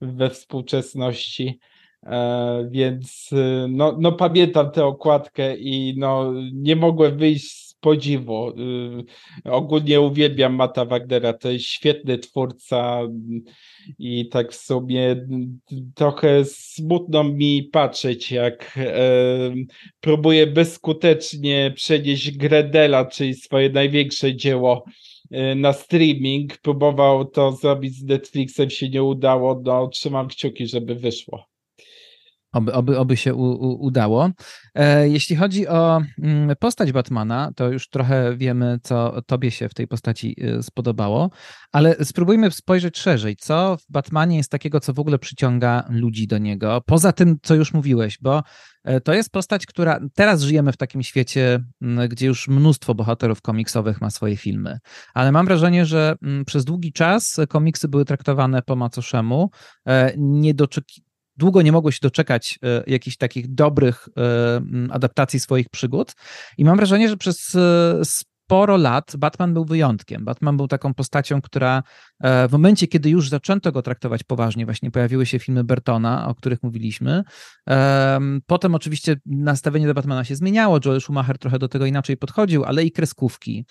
we 0.00 0.30
współczesności. 0.30 1.58
E, 2.06 2.68
więc 2.70 3.30
y, 3.32 3.66
no, 3.68 3.96
no 4.00 4.12
pamiętam 4.12 4.70
tę 4.70 4.84
okładkę 4.84 5.56
i 5.56 5.94
no, 5.98 6.32
nie 6.52 6.76
mogłem 6.76 7.16
wyjść 7.16 7.68
z 7.68 7.71
podziwu. 7.82 8.48
Y, 9.44 9.50
ogólnie 9.50 10.00
uwielbiam 10.00 10.54
Mata 10.54 10.84
Wagnera, 10.84 11.32
to 11.32 11.50
jest 11.50 11.64
świetny 11.64 12.18
twórca 12.18 13.00
i 13.98 14.28
tak 14.28 14.52
w 14.52 14.56
sumie 14.56 15.26
trochę 15.94 16.44
smutno 16.44 17.24
mi 17.24 17.62
patrzeć, 17.62 18.32
jak 18.32 18.78
próbuje 20.00 20.46
bezskutecznie 20.46 21.72
przenieść 21.76 22.30
Gredela, 22.30 23.04
czyli 23.04 23.34
swoje 23.34 23.70
największe 23.70 24.36
dzieło 24.36 24.84
na 25.56 25.72
streaming. 25.72 26.58
Próbował 26.58 27.24
to 27.24 27.52
zrobić 27.52 27.94
z 27.94 28.04
Netflixem, 28.04 28.70
się 28.70 28.88
nie 28.88 29.02
udało. 29.02 29.62
No, 29.64 29.88
trzymam 29.88 30.28
kciuki, 30.28 30.66
żeby 30.66 30.94
wyszło. 30.94 31.51
Oby, 32.52 32.72
oby, 32.72 32.98
oby 32.98 33.16
się 33.16 33.34
u, 33.34 33.42
u, 33.42 33.84
udało. 33.84 34.30
E, 34.74 35.08
jeśli 35.08 35.36
chodzi 35.36 35.68
o 35.68 36.02
mm, 36.22 36.56
postać 36.56 36.92
Batmana, 36.92 37.52
to 37.56 37.68
już 37.68 37.88
trochę 37.88 38.36
wiemy, 38.36 38.78
co 38.82 39.22
tobie 39.26 39.50
się 39.50 39.68
w 39.68 39.74
tej 39.74 39.88
postaci 39.88 40.36
e, 40.40 40.62
spodobało, 40.62 41.30
ale 41.72 42.04
spróbujmy 42.04 42.50
spojrzeć 42.50 42.98
szerzej. 42.98 43.36
Co 43.36 43.76
w 43.76 43.92
Batmanie 43.92 44.36
jest 44.36 44.50
takiego, 44.50 44.80
co 44.80 44.92
w 44.92 44.98
ogóle 44.98 45.18
przyciąga 45.18 45.84
ludzi 45.90 46.26
do 46.26 46.38
niego? 46.38 46.82
Poza 46.86 47.12
tym, 47.12 47.36
co 47.42 47.54
już 47.54 47.72
mówiłeś, 47.72 48.18
bo 48.20 48.42
e, 48.84 49.00
to 49.00 49.14
jest 49.14 49.30
postać, 49.30 49.66
która 49.66 50.00
teraz 50.14 50.42
żyjemy 50.42 50.72
w 50.72 50.76
takim 50.76 51.02
świecie, 51.02 51.64
gdzie 52.08 52.26
już 52.26 52.48
mnóstwo 52.48 52.94
bohaterów 52.94 53.42
komiksowych 53.42 54.00
ma 54.00 54.10
swoje 54.10 54.36
filmy, 54.36 54.78
ale 55.14 55.32
mam 55.32 55.46
wrażenie, 55.46 55.86
że 55.86 56.14
przez 56.46 56.64
długi 56.64 56.92
czas 56.92 57.36
komiksy 57.48 57.88
były 57.88 58.04
traktowane 58.04 58.62
po 58.62 58.76
macoszemu, 58.76 59.50
nie 60.16 60.54
doczeki 60.54 61.02
długo 61.42 61.62
nie 61.62 61.72
mogło 61.72 61.90
się 61.90 61.98
doczekać 62.02 62.58
e, 62.62 62.82
jakichś 62.86 63.16
takich 63.16 63.54
dobrych 63.54 64.08
e, 64.16 64.62
adaptacji 64.90 65.40
swoich 65.40 65.68
przygód. 65.68 66.12
I 66.58 66.64
mam 66.64 66.76
wrażenie, 66.76 67.08
że 67.08 67.16
przez 67.16 67.54
e, 67.54 68.00
sporo 68.04 68.76
lat 68.76 69.16
Batman 69.18 69.54
był 69.54 69.64
wyjątkiem. 69.64 70.24
Batman 70.24 70.56
był 70.56 70.68
taką 70.68 70.94
postacią, 70.94 71.40
która 71.40 71.82
w 72.48 72.52
momencie, 72.52 72.86
kiedy 72.86 73.10
już 73.10 73.28
zaczęto 73.28 73.72
go 73.72 73.82
traktować 73.82 74.22
poważnie, 74.22 74.64
właśnie 74.64 74.90
pojawiły 74.90 75.26
się 75.26 75.38
filmy 75.38 75.64
Bertona, 75.64 76.28
o 76.28 76.34
których 76.34 76.62
mówiliśmy. 76.62 77.22
Potem 78.46 78.74
oczywiście 78.74 79.16
nastawienie 79.26 79.86
do 79.86 79.94
Batmana 79.94 80.24
się 80.24 80.36
zmieniało. 80.36 80.78
Joel 80.84 81.00
Schumacher 81.00 81.38
trochę 81.38 81.58
do 81.58 81.68
tego 81.68 81.86
inaczej 81.86 82.16
podchodził, 82.16 82.64
ale 82.64 82.84
i 82.84 82.92
kreskówki. 82.92 83.66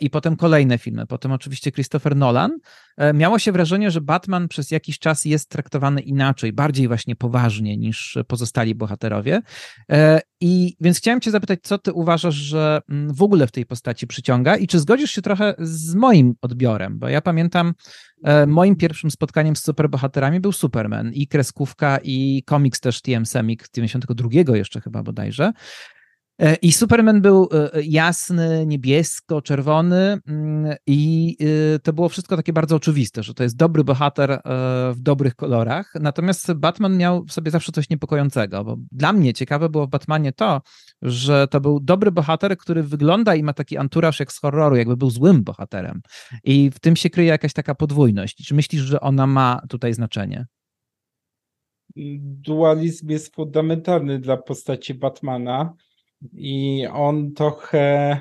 I 0.00 0.10
potem 0.10 0.36
kolejne 0.36 0.78
filmy. 0.78 1.06
Potem 1.06 1.32
oczywiście 1.32 1.72
Christopher 1.72 2.16
Nolan. 2.16 2.58
E, 2.96 3.12
miało 3.12 3.38
się 3.38 3.52
wrażenie, 3.52 3.90
że 3.90 4.00
Batman 4.00 4.48
przez 4.48 4.70
jakiś 4.70 4.98
czas 4.98 5.24
jest 5.24 5.50
traktowany 5.50 6.00
inaczej, 6.00 6.52
bardziej 6.52 6.88
właśnie 6.88 7.16
poważnie 7.16 7.76
niż 7.76 8.18
pozostali 8.28 8.74
bohaterowie. 8.74 9.42
I 10.40 10.76
więc 10.80 10.98
chciałem 10.98 11.20
Cię 11.20 11.30
zapytać, 11.30 11.58
co 11.62 11.78
Ty 11.78 11.92
uważasz, 11.92 12.34
że 12.34 12.80
mm, 12.88 13.14
w 13.14 13.22
ogóle 13.22 13.46
w 13.46 13.52
tej 13.52 13.66
postaci 13.66 14.06
przyciąga 14.06 14.56
i 14.56 14.66
czy 14.66 14.78
zgodzisz 14.78 15.10
się 15.10 15.22
trochę 15.22 15.54
z 15.58 15.94
moim 15.94 16.34
odbiorem? 16.42 16.98
Bo 16.98 17.08
ja 17.08 17.20
pamiętam, 17.20 17.74
e, 18.24 18.46
moim 18.46 18.76
pierwszym 18.76 19.10
spotkaniem 19.10 19.56
z 19.56 19.62
superbohaterami 19.62 20.40
był 20.40 20.52
Superman 20.52 21.12
i 21.12 21.26
kreskówka, 21.26 21.98
i 22.02 22.42
komiks 22.46 22.80
też 22.80 23.02
TM 23.02 23.26
Semik 23.26 23.68
92 23.74 24.56
jeszcze 24.56 24.80
chyba 24.80 25.02
bodajże. 25.02 25.52
E, 26.38 26.54
I 26.54 26.72
Superman 26.72 27.20
był 27.20 27.48
e, 27.52 27.82
jasny, 27.82 28.66
niebiesko-czerwony, 28.66 30.18
mm, 30.26 30.76
i 30.86 31.36
e, 31.74 31.78
to 31.78 31.92
było 31.92 32.08
wszystko 32.08 32.36
takie 32.36 32.52
bardzo 32.52 32.76
oczywiste, 32.76 33.22
że 33.22 33.34
to 33.34 33.42
jest 33.42 33.56
dobry 33.56 33.84
bohater 33.84 34.40
w 34.92 35.00
dobrych 35.00 35.34
kolorach. 35.34 35.92
Natomiast 36.00 36.52
Batman 36.52 36.96
miał 36.96 37.24
w 37.24 37.32
sobie 37.32 37.50
zawsze 37.50 37.72
coś 37.72 37.90
niepokojącego, 37.90 38.64
bo 38.64 38.76
dla 38.92 39.12
mnie 39.12 39.34
ciekawe 39.34 39.68
było 39.68 39.86
w 39.86 39.90
Batmanie 39.90 40.32
to, 40.32 40.62
że 41.02 41.48
to 41.48 41.60
był 41.60 41.80
dobry 41.80 42.10
bohater, 42.10 42.56
który 42.56 42.82
wygląda 42.82 43.34
i 43.34 43.42
ma 43.42 43.52
taki 43.52 43.76
anturaż 43.76 44.20
jak 44.20 44.32
z 44.32 44.40
horroru, 44.40 44.76
jakby 44.76 44.96
był 44.96 45.10
złym 45.10 45.44
bohaterem. 45.44 46.00
I 46.44 46.70
w 46.70 46.80
tym 46.80 46.96
się 46.96 47.10
kryje 47.10 47.28
jakaś 47.28 47.52
taka 47.52 47.74
podwójność. 47.74 48.46
Czy 48.46 48.54
myślisz, 48.54 48.82
że 48.82 49.00
ona 49.00 49.26
ma 49.26 49.60
tutaj 49.68 49.94
znaczenie? 49.94 50.46
Dualizm 52.20 53.10
jest 53.10 53.34
fundamentalny 53.34 54.18
dla 54.18 54.36
postaci 54.36 54.94
Batmana 54.94 55.74
i 56.32 56.86
on 56.92 57.32
trochę 57.32 58.20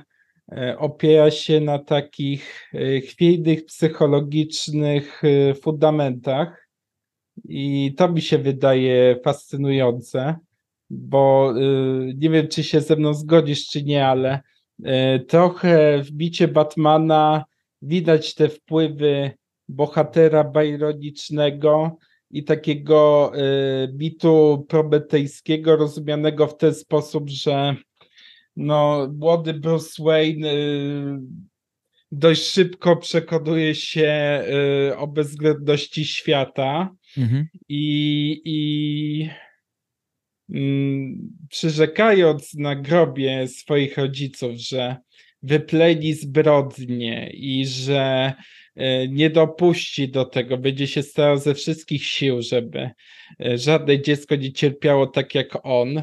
e, 0.52 0.78
opiera 0.78 1.32
się 1.32 1.62
na 1.62 1.80
takich 1.80 2.70
e, 2.74 3.02
chwiejnych 3.02 3.66
psychologicznych 3.66 5.22
e, 5.24 5.54
fundamentach. 5.54 6.68
I 7.44 7.94
to 7.98 8.10
mi 8.10 8.22
się 8.22 8.38
wydaje 8.38 9.20
fascynujące, 9.24 10.36
bo 10.90 11.54
nie 12.16 12.30
wiem, 12.30 12.48
czy 12.48 12.64
się 12.64 12.82
ze 12.82 12.96
mną 12.96 13.14
zgodzisz, 13.14 13.68
czy 13.68 13.84
nie, 13.84 14.08
ale 14.08 14.40
trochę 15.28 16.04
w 16.04 16.12
bicie 16.12 16.48
Batmana 16.48 17.46
widać 17.82 18.34
te 18.34 18.50
wpływy 18.50 19.32
bohatera 19.68 20.44
bajronicznego, 20.44 21.98
i 22.32 22.44
takiego 22.44 23.32
bitu 23.90 24.66
prometejskiego 24.70 25.76
rozumianego 25.76 26.48
w 26.48 26.58
ten 26.58 26.74
sposób, 26.74 27.30
że 27.30 27.76
no, 28.56 29.08
młody 29.18 29.54
Bruce 29.54 30.04
Wayne 30.04 30.54
y, 30.54 31.20
dość 32.12 32.44
szybko 32.52 32.98
przekonuje 32.98 33.76
się 33.76 34.44
y, 34.92 34.98
o 34.98 35.08
bezwzględności 35.08 36.06
świata 36.06 36.96
mhm. 37.18 37.48
i, 37.70 38.42
i 38.46 39.30
mm, 40.50 41.30
przyrzekając 41.50 42.54
na 42.54 42.76
grobie 42.76 43.48
swoich 43.48 43.98
rodziców, 43.98 44.52
że 44.56 44.96
wypleni 45.44 46.14
zbrodnie 46.14 47.30
i 47.34 47.66
że 47.66 48.34
E, 48.76 49.08
nie 49.08 49.30
dopuści 49.30 50.10
do 50.10 50.26
tego, 50.26 50.58
będzie 50.58 50.88
się 50.88 51.04
starał 51.04 51.38
ze 51.38 51.54
wszystkich 51.54 52.06
sił, 52.06 52.42
żeby 52.42 52.90
żadne 53.56 54.02
dziecko 54.02 54.36
nie 54.36 54.54
cierpiało 54.54 55.08
tak 55.08 55.36
jak 55.36 55.58
on. 55.64 56.02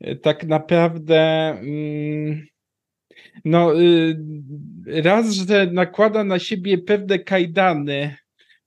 E, 0.00 0.16
tak 0.16 0.44
naprawdę 0.44 1.20
mm, 1.50 2.46
no 3.44 3.80
y, 3.80 4.16
raz, 4.86 5.30
że 5.30 5.66
nakłada 5.66 6.24
na 6.24 6.38
siebie 6.38 6.78
pewne 6.78 7.18
kajdany, 7.18 8.16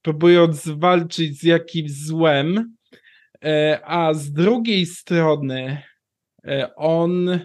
próbując 0.01 0.69
walczyć 0.69 1.39
z 1.39 1.43
jakimś 1.43 1.91
złem, 1.91 2.75
a 3.83 4.13
z 4.13 4.31
drugiej 4.31 4.85
strony 4.85 5.81
on 6.75 7.39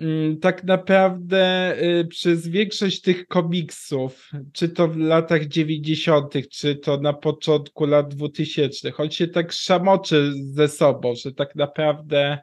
Mm, 0.00 0.38
tak 0.40 0.64
naprawdę 0.64 1.74
y, 1.82 2.04
przez 2.04 2.48
większość 2.48 3.00
tych 3.00 3.26
komiksów, 3.26 4.30
czy 4.52 4.68
to 4.68 4.88
w 4.88 4.96
latach 4.96 5.46
90., 5.46 6.34
czy 6.50 6.76
to 6.76 7.00
na 7.00 7.12
początku 7.12 7.86
lat 7.86 8.14
2000, 8.14 8.92
on 8.96 9.10
się 9.10 9.28
tak 9.28 9.52
szamoczy 9.52 10.32
ze 10.34 10.68
sobą, 10.68 11.14
że 11.14 11.32
tak 11.32 11.56
naprawdę 11.56 12.38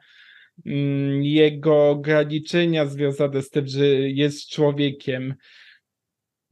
jego 1.22 1.90
ograniczenia 1.90 2.86
związane 2.86 3.42
z 3.42 3.50
tym, 3.50 3.66
że 3.66 3.86
jest 3.88 4.50
człowiekiem, 4.50 5.34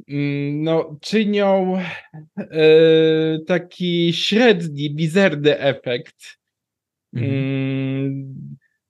mm, 0.08 0.62
no, 0.62 0.98
czynią 1.00 1.82
y, 2.40 3.44
taki 3.46 4.12
średni, 4.12 4.94
mizerny 4.94 5.58
efekt. 5.58 6.38
Mhm. 7.12 8.34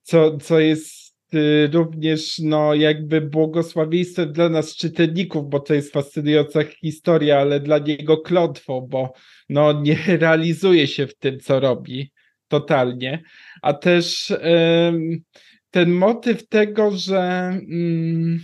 Co, 0.03 0.37
co 0.37 0.61
jest 0.61 1.07
Y, 1.35 1.71
również 1.73 2.39
no, 2.39 2.75
jakby 2.75 3.21
błogosławieństwem 3.21 4.33
dla 4.33 4.49
nas 4.49 4.77
czytelników, 4.77 5.49
bo 5.49 5.61
to 5.61 5.75
jest 5.75 5.93
fascynująca 5.93 6.65
historia, 6.65 7.39
ale 7.39 7.61
dla 7.61 7.79
niego 7.79 8.17
klątwą, 8.19 8.87
bo 8.91 9.13
no, 9.49 9.83
nie 9.83 9.99
realizuje 10.07 10.87
się 10.87 11.07
w 11.07 11.17
tym, 11.17 11.41
co 11.41 11.61
robi 11.61 12.13
totalnie. 12.49 13.23
A 13.63 13.73
też 13.73 14.33
ten 15.71 15.91
motyw 15.91 16.49
tego, 16.49 16.91
że 16.91 17.51
ym, 17.73 18.41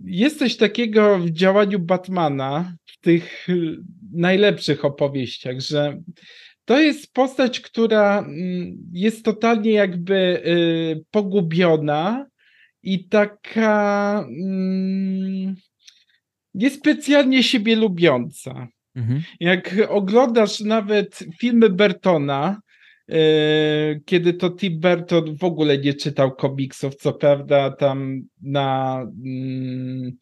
jest 0.00 0.38
coś 0.38 0.56
takiego 0.56 1.18
w 1.18 1.30
działaniu 1.30 1.78
Batmana, 1.78 2.76
w 2.86 3.00
tych 3.00 3.48
najlepszych 4.12 4.84
opowieściach, 4.84 5.60
że 5.60 6.02
to 6.64 6.78
jest 6.78 7.12
postać, 7.12 7.60
która 7.60 8.18
mm, 8.18 8.76
jest 8.92 9.24
totalnie 9.24 9.72
jakby 9.72 10.42
y, 10.46 11.04
pogubiona 11.10 12.26
i 12.82 13.08
taka 13.08 14.24
mm, 14.40 15.54
niespecjalnie 16.54 17.42
siebie 17.42 17.76
lubiąca. 17.76 18.68
Mhm. 18.94 19.22
Jak 19.40 19.76
oglądasz 19.88 20.60
nawet 20.60 21.18
filmy 21.38 21.70
Bertona, 21.70 22.60
y, 23.10 24.02
kiedy 24.04 24.34
to 24.34 24.50
Tim 24.50 24.80
Burton 24.80 25.36
w 25.36 25.44
ogóle 25.44 25.78
nie 25.78 25.94
czytał 25.94 26.34
komiksów, 26.34 26.94
co 26.94 27.12
prawda 27.12 27.70
tam 27.70 28.22
na 28.42 29.00
mm, 29.24 30.12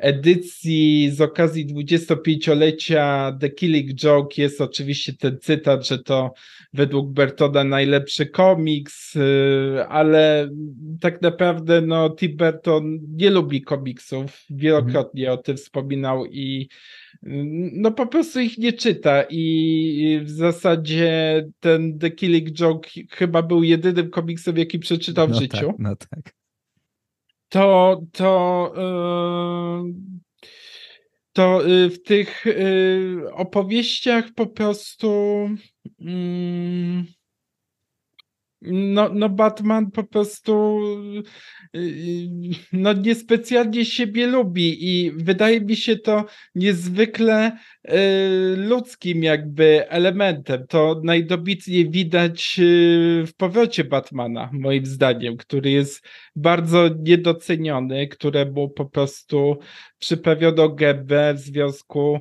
edycji 0.00 1.10
z 1.10 1.20
okazji 1.20 1.66
25-lecia 1.66 3.32
The 3.40 3.50
Killing 3.50 3.94
Joke. 3.94 4.42
Jest 4.42 4.60
oczywiście 4.60 5.12
ten 5.12 5.38
cytat, 5.40 5.86
że 5.86 5.98
to 5.98 6.32
według 6.72 7.12
Bertona 7.12 7.64
najlepszy 7.64 8.26
komiks, 8.26 9.16
y, 9.16 9.20
ale 9.88 10.50
tak 11.00 11.22
naprawdę 11.22 11.80
no, 11.80 12.10
Tim 12.10 12.36
Burton 12.36 12.98
nie 13.16 13.30
lubi 13.30 13.62
komiksów, 13.62 14.44
wielokrotnie 14.50 15.32
o 15.32 15.36
tym 15.36 15.56
wspominał 15.56 16.26
i 16.26 16.68
no 17.72 17.92
po 17.92 18.06
prostu 18.06 18.40
ich 18.40 18.58
nie 18.58 18.72
czyta. 18.72 19.24
I 19.30 20.20
w 20.22 20.30
zasadzie 20.30 21.44
ten 21.60 21.98
The 21.98 22.10
Killing 22.10 22.50
Joke 22.60 22.88
chyba 23.10 23.42
był 23.42 23.62
jedynym 23.62 24.10
komiksem, 24.10 24.56
jaki 24.56 24.78
przeczytał 24.78 25.26
w 25.26 25.30
no 25.30 25.40
życiu. 25.40 25.66
Tak, 25.66 25.78
no 25.78 25.96
tak 25.96 26.38
to, 27.48 28.00
to 28.12 28.72
yy, 28.76 30.18
to 31.32 31.60
w 31.90 32.02
tych 32.02 32.44
opowieściach 33.32 34.24
po 34.34 34.46
prostu. 34.46 35.08
Mm, 36.00 37.06
no, 38.62 39.08
no 39.08 39.28
Batman 39.28 39.90
po 39.90 40.04
prostu 40.04 40.78
y, 41.14 41.18
y, 41.18 41.22
no 42.72 42.92
niespecjalnie 42.92 43.84
siebie 43.84 44.26
lubi 44.26 44.88
i 44.88 45.10
wydaje 45.10 45.60
mi 45.60 45.76
się 45.76 45.96
to 45.96 46.24
niezwykle 46.54 47.58
y, 47.88 47.92
ludzkim 48.56 49.22
jakby 49.22 49.88
elementem. 49.88 50.66
To 50.68 51.00
najdobitniej 51.04 51.90
widać 51.90 52.60
w 53.26 53.30
powrocie 53.36 53.84
Batmana, 53.84 54.50
moim 54.52 54.86
zdaniem, 54.86 55.36
który 55.36 55.70
jest 55.70 56.06
bardzo 56.36 56.88
niedoceniony, 56.98 58.08
któremu 58.08 58.70
po 58.70 58.84
prostu 58.84 59.58
przyprawiono 59.98 60.68
gębę 60.68 61.34
w 61.34 61.38
związku 61.38 62.20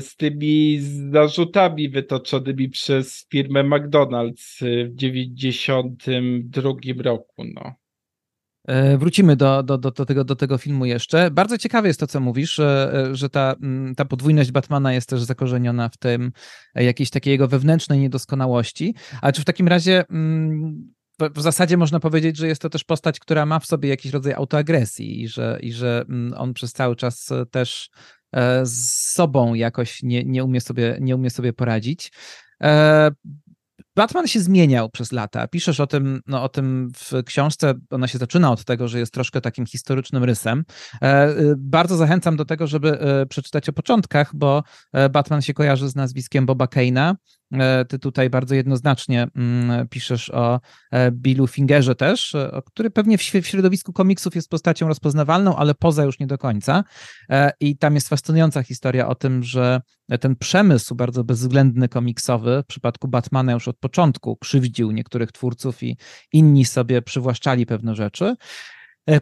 z 0.00 0.16
tymi 0.16 0.78
zarzutami 1.12 1.88
wytoczonymi 1.88 2.68
przez 2.68 3.26
firmę 3.30 3.64
McDonald's 3.64 4.58
w 4.60 4.96
1992 4.96 7.02
roku. 7.02 7.44
No. 7.54 7.81
E, 8.68 8.98
wrócimy 8.98 9.36
do, 9.36 9.62
do, 9.62 9.78
do, 9.78 9.90
do, 9.90 10.06
tego, 10.06 10.24
do 10.24 10.36
tego 10.36 10.58
filmu 10.58 10.84
jeszcze. 10.84 11.30
Bardzo 11.30 11.58
ciekawe 11.58 11.88
jest 11.88 12.00
to, 12.00 12.06
co 12.06 12.20
mówisz, 12.20 12.54
że, 12.54 13.08
że 13.12 13.28
ta, 13.28 13.54
mm, 13.62 13.94
ta 13.94 14.04
podwójność 14.04 14.52
Batmana 14.52 14.92
jest 14.92 15.08
też 15.08 15.22
zakorzeniona 15.22 15.88
w 15.88 15.96
tym 15.96 16.32
e, 16.74 16.84
jakiejś 16.84 17.10
takiej 17.10 17.30
jego 17.30 17.48
wewnętrznej 17.48 17.98
niedoskonałości. 17.98 18.94
Ale 19.20 19.32
czy 19.32 19.42
w 19.42 19.44
takim 19.44 19.68
razie 19.68 20.04
mm, 20.10 20.92
w 21.34 21.40
zasadzie 21.40 21.76
można 21.76 22.00
powiedzieć, 22.00 22.36
że 22.36 22.48
jest 22.48 22.62
to 22.62 22.70
też 22.70 22.84
postać, 22.84 23.20
która 23.20 23.46
ma 23.46 23.58
w 23.58 23.66
sobie 23.66 23.88
jakiś 23.88 24.12
rodzaj 24.12 24.32
autoagresji 24.32 25.22
i 25.22 25.28
że, 25.28 25.58
i 25.62 25.72
że 25.72 26.04
mm, 26.08 26.34
on 26.36 26.54
przez 26.54 26.72
cały 26.72 26.96
czas 26.96 27.28
też 27.50 27.90
e, 28.32 28.66
z 28.66 29.12
sobą 29.12 29.54
jakoś 29.54 30.02
nie, 30.02 30.24
nie, 30.24 30.44
umie, 30.44 30.60
sobie, 30.60 30.98
nie 31.00 31.16
umie 31.16 31.30
sobie 31.30 31.52
poradzić. 31.52 32.12
Batman 33.96 34.28
się 34.28 34.40
zmieniał 34.40 34.90
przez 34.90 35.12
lata. 35.12 35.48
Piszesz 35.48 35.80
o 35.80 35.86
tym, 35.86 36.20
no, 36.26 36.42
o 36.42 36.48
tym 36.48 36.90
w 36.96 37.24
książce. 37.24 37.74
Ona 37.90 38.08
się 38.08 38.18
zaczyna 38.18 38.52
od 38.52 38.64
tego, 38.64 38.88
że 38.88 38.98
jest 38.98 39.12
troszkę 39.12 39.40
takim 39.40 39.66
historycznym 39.66 40.24
rysem. 40.24 40.64
E, 41.02 41.28
y, 41.28 41.54
bardzo 41.58 41.96
zachęcam 41.96 42.36
do 42.36 42.44
tego, 42.44 42.66
żeby 42.66 43.00
e, 43.00 43.26
przeczytać 43.26 43.68
o 43.68 43.72
początkach, 43.72 44.30
bo 44.34 44.62
e, 44.92 45.08
Batman 45.08 45.42
się 45.42 45.54
kojarzy 45.54 45.88
z 45.88 45.96
nazwiskiem 45.96 46.46
Boba 46.46 46.64
Kane'a. 46.64 47.14
E, 47.52 47.84
ty 47.84 47.98
tutaj 47.98 48.30
bardzo 48.30 48.54
jednoznacznie 48.54 49.26
mm, 49.36 49.88
piszesz 49.88 50.30
o 50.30 50.60
e, 50.90 51.10
Billu 51.10 51.46
Fingerze 51.46 51.94
też, 51.94 52.34
e, 52.34 52.62
który 52.66 52.90
pewnie 52.90 53.18
w 53.18 53.22
środowisku 53.22 53.92
komiksów 53.92 54.34
jest 54.34 54.50
postacią 54.50 54.88
rozpoznawalną, 54.88 55.56
ale 55.56 55.74
poza 55.74 56.04
już 56.04 56.18
nie 56.18 56.26
do 56.26 56.38
końca. 56.38 56.84
I 57.60 57.76
tam 57.78 57.94
jest 57.94 58.08
fascynująca 58.08 58.62
historia 58.62 59.08
o 59.08 59.14
tym, 59.14 59.42
że 59.42 59.80
ten 60.20 60.36
przemysł 60.36 60.94
bardzo 60.94 61.24
bezwzględny 61.24 61.88
komiksowy 61.88 62.62
w 62.62 62.66
przypadku 62.66 63.08
Batmana 63.08 63.52
już 63.52 63.68
od 63.68 63.78
początku 63.78 64.36
krzywdził 64.36 64.90
niektórych 64.90 65.32
twórców 65.32 65.82
i 65.82 65.96
inni 66.32 66.64
sobie 66.64 67.02
przywłaszczali 67.02 67.66
pewne 67.66 67.94
rzeczy. 67.94 68.34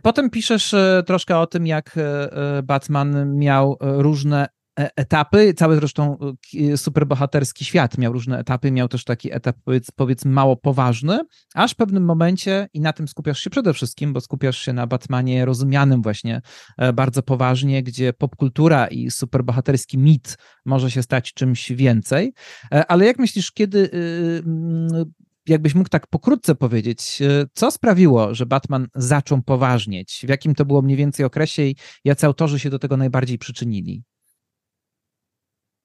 Potem 0.03 0.31
piszesz 0.31 0.75
troszkę 1.07 1.39
o 1.39 1.47
tym, 1.47 1.67
jak 1.67 1.99
Batman 2.63 3.39
miał 3.39 3.77
różne 3.81 4.49
etapy, 4.97 5.55
cały 5.55 5.77
zresztą 5.77 6.19
e, 6.73 6.77
superbohaterski 6.77 7.65
świat 7.65 7.99
miał 7.99 8.13
różne 8.13 8.39
etapy, 8.39 8.71
miał 8.71 8.89
też 8.89 9.05
taki 9.05 9.35
etap 9.35 9.57
powiedz, 9.65 9.91
powiedzmy 9.91 10.31
mało 10.31 10.57
poważny, 10.57 11.21
aż 11.55 11.73
w 11.73 11.77
pewnym 11.77 12.05
momencie 12.05 12.69
i 12.75 12.81
na 12.81 12.93
tym 12.93 13.09
skupiasz 13.09 13.41
się 13.41 13.51
przede 13.51 13.75
wszystkim, 13.75 14.13
bo 14.13 14.21
skupiasz 14.21 14.59
się 14.59 14.73
na 14.73 14.87
Batmanie 14.87 15.45
rozumianym 15.45 16.03
właśnie 16.03 16.41
e, 16.79 16.93
bardzo 16.93 17.23
poważnie, 17.23 17.83
gdzie 17.83 18.13
popkultura 18.13 18.87
i 18.87 19.11
superbohaterski 19.11 19.99
mit 19.99 20.37
może 20.65 20.91
się 20.91 21.03
stać 21.03 21.35
czymś 21.35 21.73
więcej, 21.73 22.33
ale 22.89 23.07
jak 23.07 23.19
myślisz, 23.19 23.53
kiedy 23.53 23.91
jakbyś 25.49 25.75
mógł 25.75 25.89
tak 25.89 26.07
pokrótce 26.07 26.55
powiedzieć, 26.55 27.19
co 27.55 27.71
sprawiło, 27.71 28.35
że 28.35 28.47
Batman 28.47 28.87
zaczął 28.95 29.43
poważnieć? 29.43 30.23
W 30.27 30.29
jakim 30.29 30.55
to 30.55 30.65
było 30.65 30.83
mniej 30.83 30.97
więcej 30.97 31.27
okresie 31.27 31.63
i 31.63 31.77
jacy 32.05 32.27
autorzy 32.27 32.59
się 32.59 32.71
do 32.71 32.79
tego 32.79 32.97
najbardziej 32.97 33.39
przyczynili? 33.39 34.03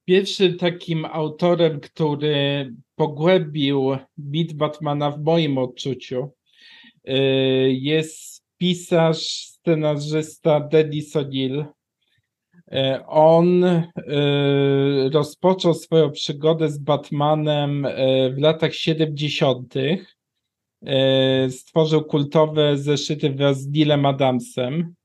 Pierwszym 0.06 0.58
takim 0.58 1.06
autorem, 1.06 1.80
który 1.80 2.74
pogłębił 2.96 3.98
mit 4.18 4.54
Batmana 4.54 5.12
w 5.12 5.24
moim 5.24 5.58
odczuciu, 5.58 6.32
y, 7.10 7.14
jest 7.72 8.44
pisarz, 8.58 9.28
scenarzysta 9.28 10.60
Denis 10.60 11.16
O'Neill. 11.16 11.66
Y, 11.66 13.06
on 13.08 13.64
y, 13.64 13.84
rozpoczął 15.14 15.74
swoją 15.74 16.12
przygodę 16.12 16.70
z 16.70 16.78
Batmanem 16.78 17.88
w 18.36 18.38
latach 18.38 18.74
70. 18.74 19.74
Stworzył 21.50 22.04
kultowe 22.04 22.78
zeszyty 22.78 23.30
wraz 23.30 23.62
z 23.62 23.68
Neilem 23.68 24.06
Adamsem. 24.06 24.96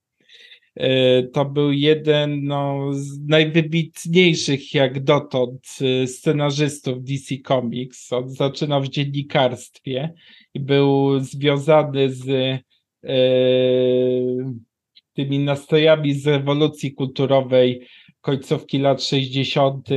E, 0.77 1.23
to 1.23 1.45
był 1.45 1.73
jeden 1.73 2.45
no, 2.45 2.89
z 2.93 3.19
najwybitniejszych 3.27 4.75
jak 4.75 5.05
dotąd 5.05 5.79
e, 5.81 6.07
scenarzystów 6.07 7.05
DC 7.05 7.35
Comics. 7.47 8.13
On 8.13 8.31
zaczynał 8.31 8.83
w 8.83 8.89
dziennikarstwie 8.89 10.15
i 10.55 10.61
był 10.61 11.21
związany 11.21 12.13
z 12.13 12.29
e, 12.29 12.61
tymi 15.15 15.39
nastrojami 15.39 16.15
z 16.15 16.27
rewolucji 16.27 16.95
kulturowej 16.95 17.87
końcówki 18.21 18.79
lat 18.79 19.03
60. 19.03 19.89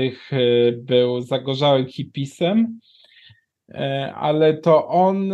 był 0.78 1.22
zagorzałym 1.22 1.88
hipisem, 1.88 2.80
ale 4.16 4.58
to 4.58 4.88
on 4.88 5.34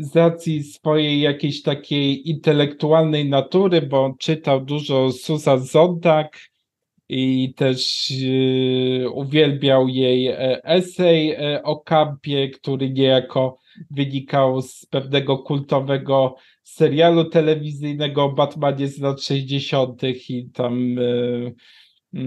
z 0.00 0.16
racji 0.16 0.62
swojej 0.62 1.20
jakiejś 1.20 1.62
takiej 1.62 2.28
intelektualnej 2.30 3.28
natury, 3.28 3.82
bo 3.82 4.14
czytał 4.18 4.64
dużo 4.64 5.12
Susan 5.12 5.60
Zondak 5.60 6.38
i 7.08 7.54
też 7.56 8.10
yy, 8.10 9.10
uwielbiał 9.10 9.88
jej 9.88 10.26
e, 10.26 10.64
esej 10.64 11.30
e, 11.30 11.62
o 11.62 11.76
kampie, 11.76 12.48
który 12.48 12.90
niejako 12.90 13.58
wynikał 13.90 14.62
z 14.62 14.86
pewnego 14.86 15.38
kultowego 15.38 16.36
serialu 16.62 17.24
telewizyjnego 17.24 18.24
o 18.24 18.32
Batmanie 18.32 18.88
z 18.88 18.98
lat 18.98 19.22
60. 19.22 20.02
i 20.28 20.50
tam 20.50 20.88
yy, 20.88 21.54
yy, 22.12 22.22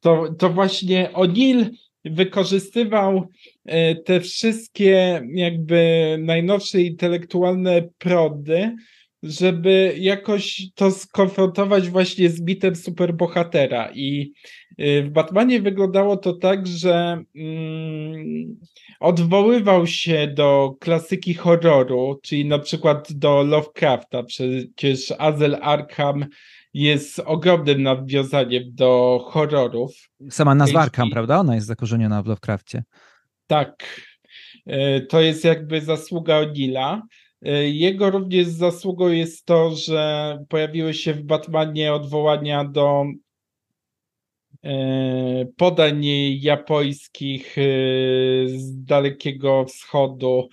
to, 0.00 0.34
to 0.38 0.50
właśnie 0.50 1.10
O'Neill 1.14 1.70
wykorzystywał 2.10 3.28
e, 3.64 3.94
te 3.94 4.20
wszystkie 4.20 5.22
jakby 5.34 6.16
najnowsze 6.20 6.80
intelektualne 6.80 7.88
prody, 7.98 8.76
żeby 9.22 9.94
jakoś 9.98 10.62
to 10.74 10.90
skonfrontować 10.90 11.88
właśnie 11.88 12.28
z 12.28 12.40
mitem 12.40 12.76
superbohatera. 12.76 13.90
I 13.94 14.32
e, 14.78 15.02
w 15.02 15.10
Batmanie 15.10 15.60
wyglądało 15.62 16.16
to 16.16 16.32
tak, 16.32 16.66
że 16.66 17.22
mm, 17.36 18.60
odwoływał 19.00 19.86
się 19.86 20.32
do 20.34 20.74
klasyki 20.80 21.34
horroru, 21.34 22.20
czyli 22.22 22.44
na 22.44 22.58
przykład 22.58 23.12
do 23.12 23.42
Lovecrafta. 23.42 24.22
Przecież 24.22 25.12
Azel 25.18 25.56
Arkham 25.60 26.26
jest 26.76 27.18
ogromnym 27.24 27.82
nawiązaniem 27.82 28.62
do 28.66 29.20
horrorów. 29.30 30.10
Sama 30.30 30.54
nazwa 30.54 30.80
Arkham, 30.80 31.10
prawda? 31.10 31.38
Ona 31.38 31.54
jest 31.54 31.66
zakorzeniona 31.66 32.22
w 32.22 32.26
Lovecraftie. 32.26 32.82
Tak. 33.46 34.00
E, 34.66 35.00
to 35.00 35.20
jest 35.20 35.44
jakby 35.44 35.80
zasługa 35.80 36.42
O'Neilla. 36.42 37.00
E, 37.42 37.68
jego 37.68 38.10
również 38.10 38.46
zasługą 38.46 39.08
jest 39.08 39.46
to, 39.46 39.70
że 39.70 40.38
pojawiły 40.48 40.94
się 40.94 41.14
w 41.14 41.22
Batmanie 41.22 41.94
odwołania 41.94 42.64
do 42.64 43.04
e, 44.64 45.46
podań 45.56 46.04
japońskich 46.40 47.56
z 48.46 48.84
Dalekiego 48.84 49.64
Wschodu, 49.64 50.48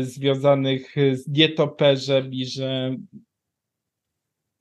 związanych 0.00 0.94
z 1.12 1.28
nietoperzem 1.28 2.32
i 2.32 2.46
że 2.46 2.96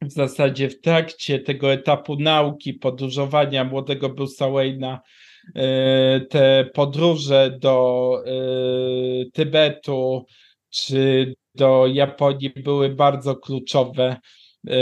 w 0.01 0.11
zasadzie 0.11 0.69
w 0.69 0.81
trakcie 0.81 1.39
tego 1.39 1.73
etapu 1.73 2.15
nauki, 2.15 2.73
podróżowania 2.73 3.63
młodego 3.63 4.09
Bruce'a 4.09 4.51
Wayne'a, 4.51 4.97
e, 5.55 6.19
te 6.29 6.69
podróże 6.73 7.57
do 7.61 8.11
e, 8.25 8.31
Tybetu 9.33 10.25
czy 10.69 11.33
do 11.55 11.87
Japonii 11.87 12.49
były 12.49 12.89
bardzo 12.89 13.35
kluczowe. 13.35 14.17
E, 14.67 14.79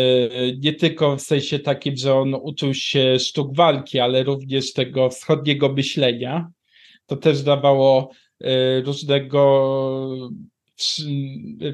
nie 0.60 0.74
tylko 0.74 1.16
w 1.16 1.22
sensie 1.22 1.60
takim, 1.60 1.98
że 1.98 2.16
on 2.16 2.34
uczył 2.34 2.74
się 2.74 3.20
sztuk 3.20 3.56
walki, 3.56 4.00
ale 4.00 4.24
również 4.24 4.74
tego 4.74 5.10
wschodniego 5.10 5.74
myślenia. 5.74 6.50
To 7.06 7.16
też 7.16 7.42
dawało 7.42 8.12
różnego 8.86 9.42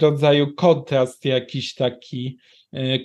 rodzaju 0.02 0.54
kontrast 0.56 1.26
jakiś 1.26 1.76
taki 1.76 2.38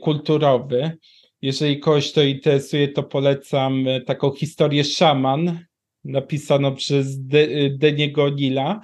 kulturowy. 0.01 0.99
jeżeli 1.43 1.81
kogoś 1.81 2.13
to 2.13 2.23
interesuje, 2.23 2.89
to 2.89 3.03
polecam 3.03 3.85
taką 4.07 4.33
historię 4.33 4.85
Szaman, 4.85 5.59
napisaną 6.05 6.75
przez 6.75 7.27
De 7.27 7.47
Deniego 7.71 8.29
Nila. 8.29 8.81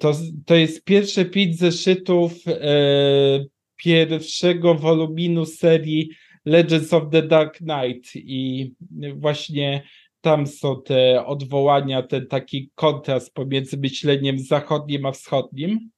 To, 0.00 0.12
to 0.46 0.54
jest 0.54 0.84
pierwsze 0.84 1.24
pięć 1.24 1.58
zeszytów 1.58 2.32
e, 2.48 3.44
pierwszego 3.76 4.74
woluminu 4.74 5.46
serii 5.46 6.10
Legends 6.44 6.92
of 6.92 7.02
the 7.10 7.22
Dark 7.22 7.56
Knight 7.56 8.16
i 8.16 8.72
właśnie 9.14 9.82
tam 10.20 10.46
są 10.46 10.82
te 10.82 11.26
odwołania, 11.26 12.02
ten 12.02 12.26
taki 12.26 12.70
kontrast 12.74 13.34
pomiędzy 13.34 13.76
myśleniem 13.78 14.38
zachodnim 14.38 15.06
a 15.06 15.12
wschodnim. 15.12 15.90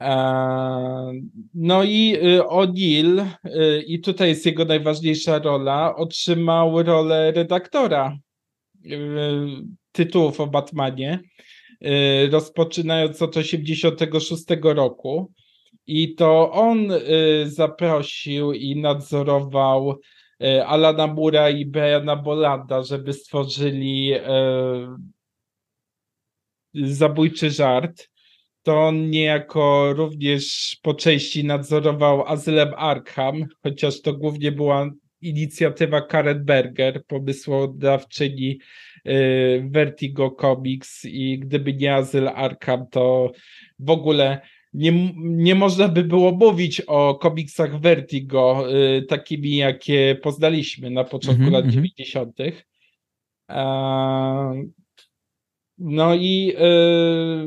E, 0.00 0.12
no 1.54 1.84
i 1.84 2.16
y, 2.16 2.48
O'Neill, 2.48 3.18
y, 3.44 3.82
i 3.86 4.00
tutaj 4.00 4.28
jest 4.28 4.46
jego 4.46 4.64
najważniejsza 4.64 5.38
rola, 5.38 5.96
otrzymał 5.96 6.82
rolę 6.82 7.32
redaktora 7.32 8.18
y, 8.86 8.98
tytułów 9.92 10.40
o 10.40 10.46
Batmanie, 10.46 11.20
rozpoczynając 12.30 13.22
od 13.22 13.34
1986 13.34 14.44
roku. 14.62 15.32
I 15.86 16.14
to 16.14 16.52
on 16.52 16.88
zaprosił 17.44 18.52
i 18.52 18.76
nadzorował 18.76 20.00
Alana 20.66 21.06
Mura 21.06 21.50
i 21.50 21.66
Briana 21.66 22.16
Bolanda, 22.16 22.82
żeby 22.82 23.12
stworzyli 23.12 24.12
zabójczy 26.74 27.50
żart 27.50 28.10
to 28.62 28.80
on 28.80 29.10
niejako 29.10 29.92
również 29.92 30.76
po 30.82 30.94
części 30.94 31.44
nadzorował 31.44 32.26
Azylem 32.26 32.72
Arkham, 32.76 33.46
chociaż 33.62 34.00
to 34.00 34.12
głównie 34.12 34.52
była 34.52 34.90
inicjatywa 35.20 36.00
Karen 36.00 36.44
Berger, 36.44 37.04
pomysłodawczyni 37.06 38.58
y, 39.06 39.68
Vertigo 39.70 40.30
Comics 40.30 41.04
i 41.04 41.38
gdyby 41.38 41.74
nie 41.74 41.94
Azyl 41.94 42.28
Arkham, 42.28 42.86
to 42.90 43.32
w 43.78 43.90
ogóle 43.90 44.40
nie, 44.72 45.12
nie 45.16 45.54
można 45.54 45.88
by 45.88 46.04
było 46.04 46.32
mówić 46.32 46.80
o 46.80 47.14
komiksach 47.14 47.80
Vertigo, 47.80 48.66
y, 48.98 49.02
takimi 49.02 49.56
jakie 49.56 50.18
poznaliśmy 50.22 50.90
na 50.90 51.04
początku 51.04 51.42
mm 51.42 51.52
-hmm, 51.52 51.64
lat 51.64 51.66
90. 51.66 52.36
Mm 53.48 54.72
no 55.80 56.14
i 56.14 56.52
e, 56.56 56.60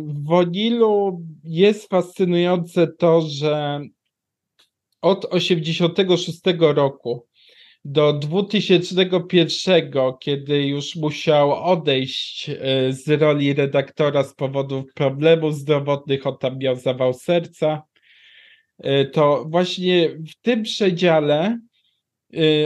w 0.04 0.24
Wonilu 0.24 1.22
jest 1.43 1.89
fascynujące 1.89 2.88
to, 2.88 3.22
że 3.22 3.82
od 5.02 5.26
86 5.26 6.39
roku 6.60 7.28
do 7.86 8.13
2001, 8.13 9.91
kiedy 10.19 10.67
już 10.67 10.96
musiał 10.96 11.63
odejść 11.72 12.50
e, 12.50 12.93
z 12.93 13.22
roli 13.22 13.54
redaktora 13.54 14.24
z 14.24 14.34
powodów 14.34 14.86
problemów 14.93 15.56
zdrowotnych, 15.56 16.28
on 16.28 16.38
tam 16.38 16.58
miał 16.58 16.76
zawał 16.76 17.13
serca, 17.13 17.82
e, 18.80 19.06
to 19.06 19.46
właśnie 19.50 20.10
w 20.10 20.41
tym 20.41 20.63
przedziale 20.63 21.60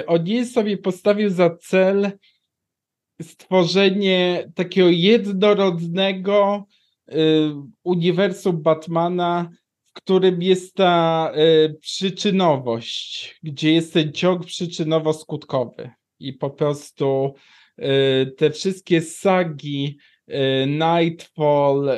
on 0.08 0.45
sobie 0.45 0.77
postawił 0.77 1.30
za 1.30 1.49
cel 1.56 2.12
stworzenie 3.21 4.51
takiego 4.56 4.89
jednorodnego 4.89 6.65
y, 7.10 7.13
uniwersum 7.84 8.62
Batmana, 8.62 9.49
w 9.86 9.93
którym 9.93 10.41
jest 10.41 10.75
ta 10.75 11.32
y, 11.36 11.77
przyczynowość, 11.82 13.39
gdzie 13.43 13.73
jest 13.73 13.93
ten 13.93 14.13
ciąg 14.13 14.45
przyczynowo-skutkowy. 14.45 15.89
I 16.19 16.34
po 16.34 16.49
prostu 16.49 17.34
y, 17.80 18.34
te 18.38 18.51
wszystkie 18.51 19.01
sagi 19.01 19.97
Nightfall, 20.67 21.89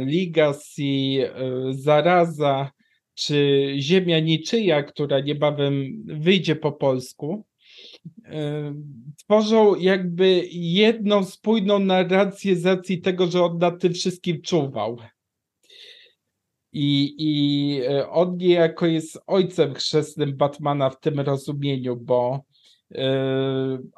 Legacy, 0.00 1.30
Zaraza 1.70 2.70
czy 3.14 3.68
Ziemia 3.78 4.20
Niczyja, 4.20 4.82
która 4.82 5.20
niebawem 5.20 6.02
wyjdzie 6.06 6.56
po 6.56 6.72
polsku, 6.72 7.44
tworzą 9.16 9.74
jakby 9.74 10.42
jedną 10.52 11.24
spójną 11.24 11.78
narrację 11.78 12.56
z 12.56 12.66
racji 12.66 13.00
tego, 13.00 13.26
że 13.26 13.44
on 13.44 13.58
nad 13.58 13.80
tym 13.80 13.92
wszystkim 13.92 14.42
czuwał. 14.42 14.98
I, 16.72 17.14
I 17.18 17.80
e, 17.82 18.10
on 18.10 18.36
niejako 18.36 18.86
jest 18.86 19.18
ojcem 19.26 19.74
chrzestnym 19.74 20.36
Batmana 20.36 20.90
w 20.90 21.00
tym 21.00 21.20
rozumieniu, 21.20 21.96
bo 21.96 22.44
y, 22.92 22.98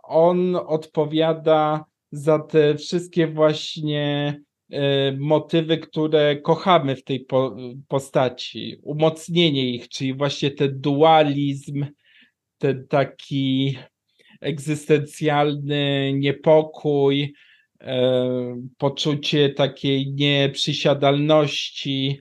on 0.02 0.56
odpowiada 0.56 1.84
za 2.12 2.38
te 2.38 2.74
wszystkie 2.74 3.26
właśnie 3.26 4.36
y, 4.72 4.76
motywy, 5.18 5.78
które 5.78 6.36
kochamy 6.36 6.96
w 6.96 7.04
tej 7.04 7.20
po, 7.20 7.56
postaci, 7.88 8.76
umocnienie 8.82 9.70
ich, 9.70 9.88
czyli 9.88 10.14
właśnie 10.14 10.50
ten 10.50 10.80
dualizm, 10.80 11.86
ten 12.58 12.86
taki 12.88 13.78
egzystencjalny 14.46 16.12
niepokój, 16.14 17.34
e, 17.80 18.62
poczucie 18.78 19.50
takiej 19.50 20.12
nieprzysiadalności, 20.12 22.20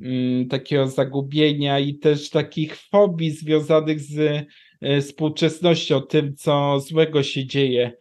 mm, 0.00 0.48
takiego 0.48 0.86
zagubienia 0.86 1.78
i 1.78 1.94
też 1.94 2.30
takich 2.30 2.76
fobii 2.76 3.30
związanych 3.30 4.00
z 4.00 4.46
e, 4.80 5.00
współczesnością, 5.00 6.02
tym 6.02 6.36
co 6.36 6.80
złego 6.80 7.22
się 7.22 7.46
dzieje 7.46 7.92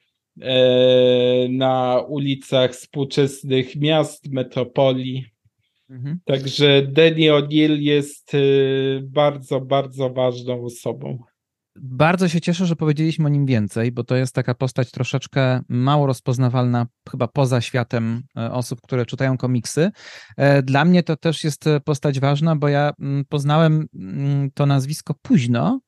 e, 0.41 1.47
na 1.49 2.03
ulicach 2.08 2.73
współczesnych 2.73 3.75
miast, 3.75 4.32
metropolii. 4.32 5.25
Mhm. 5.89 6.19
Także 6.25 6.82
Danny 6.82 7.29
O'Neill 7.29 7.79
jest 7.79 8.32
bardzo, 9.01 9.62
bardzo 9.62 10.10
ważną 10.10 10.65
osobą. 10.65 11.23
Bardzo 11.81 12.27
się 12.27 12.41
cieszę, 12.41 12.65
że 12.65 12.75
powiedzieliśmy 12.75 13.25
o 13.25 13.29
nim 13.29 13.45
więcej, 13.45 13.91
bo 13.91 14.03
to 14.03 14.15
jest 14.15 14.35
taka 14.35 14.55
postać 14.55 14.91
troszeczkę 14.91 15.61
mało 15.69 16.07
rozpoznawalna, 16.07 16.87
chyba 17.11 17.27
poza 17.27 17.61
światem 17.61 18.23
e, 18.37 18.51
osób, 18.51 18.81
które 18.81 19.05
czytają 19.05 19.37
komiksy. 19.37 19.91
E, 20.37 20.63
dla 20.63 20.85
mnie 20.85 21.03
to 21.03 21.15
też 21.15 21.43
jest 21.43 21.67
e, 21.67 21.79
postać 21.79 22.19
ważna, 22.19 22.55
bo 22.55 22.67
ja 22.67 22.91
mm, 22.99 23.25
poznałem 23.25 23.87
mm, 23.95 24.51
to 24.51 24.65
nazwisko 24.65 25.13
późno, 25.21 25.79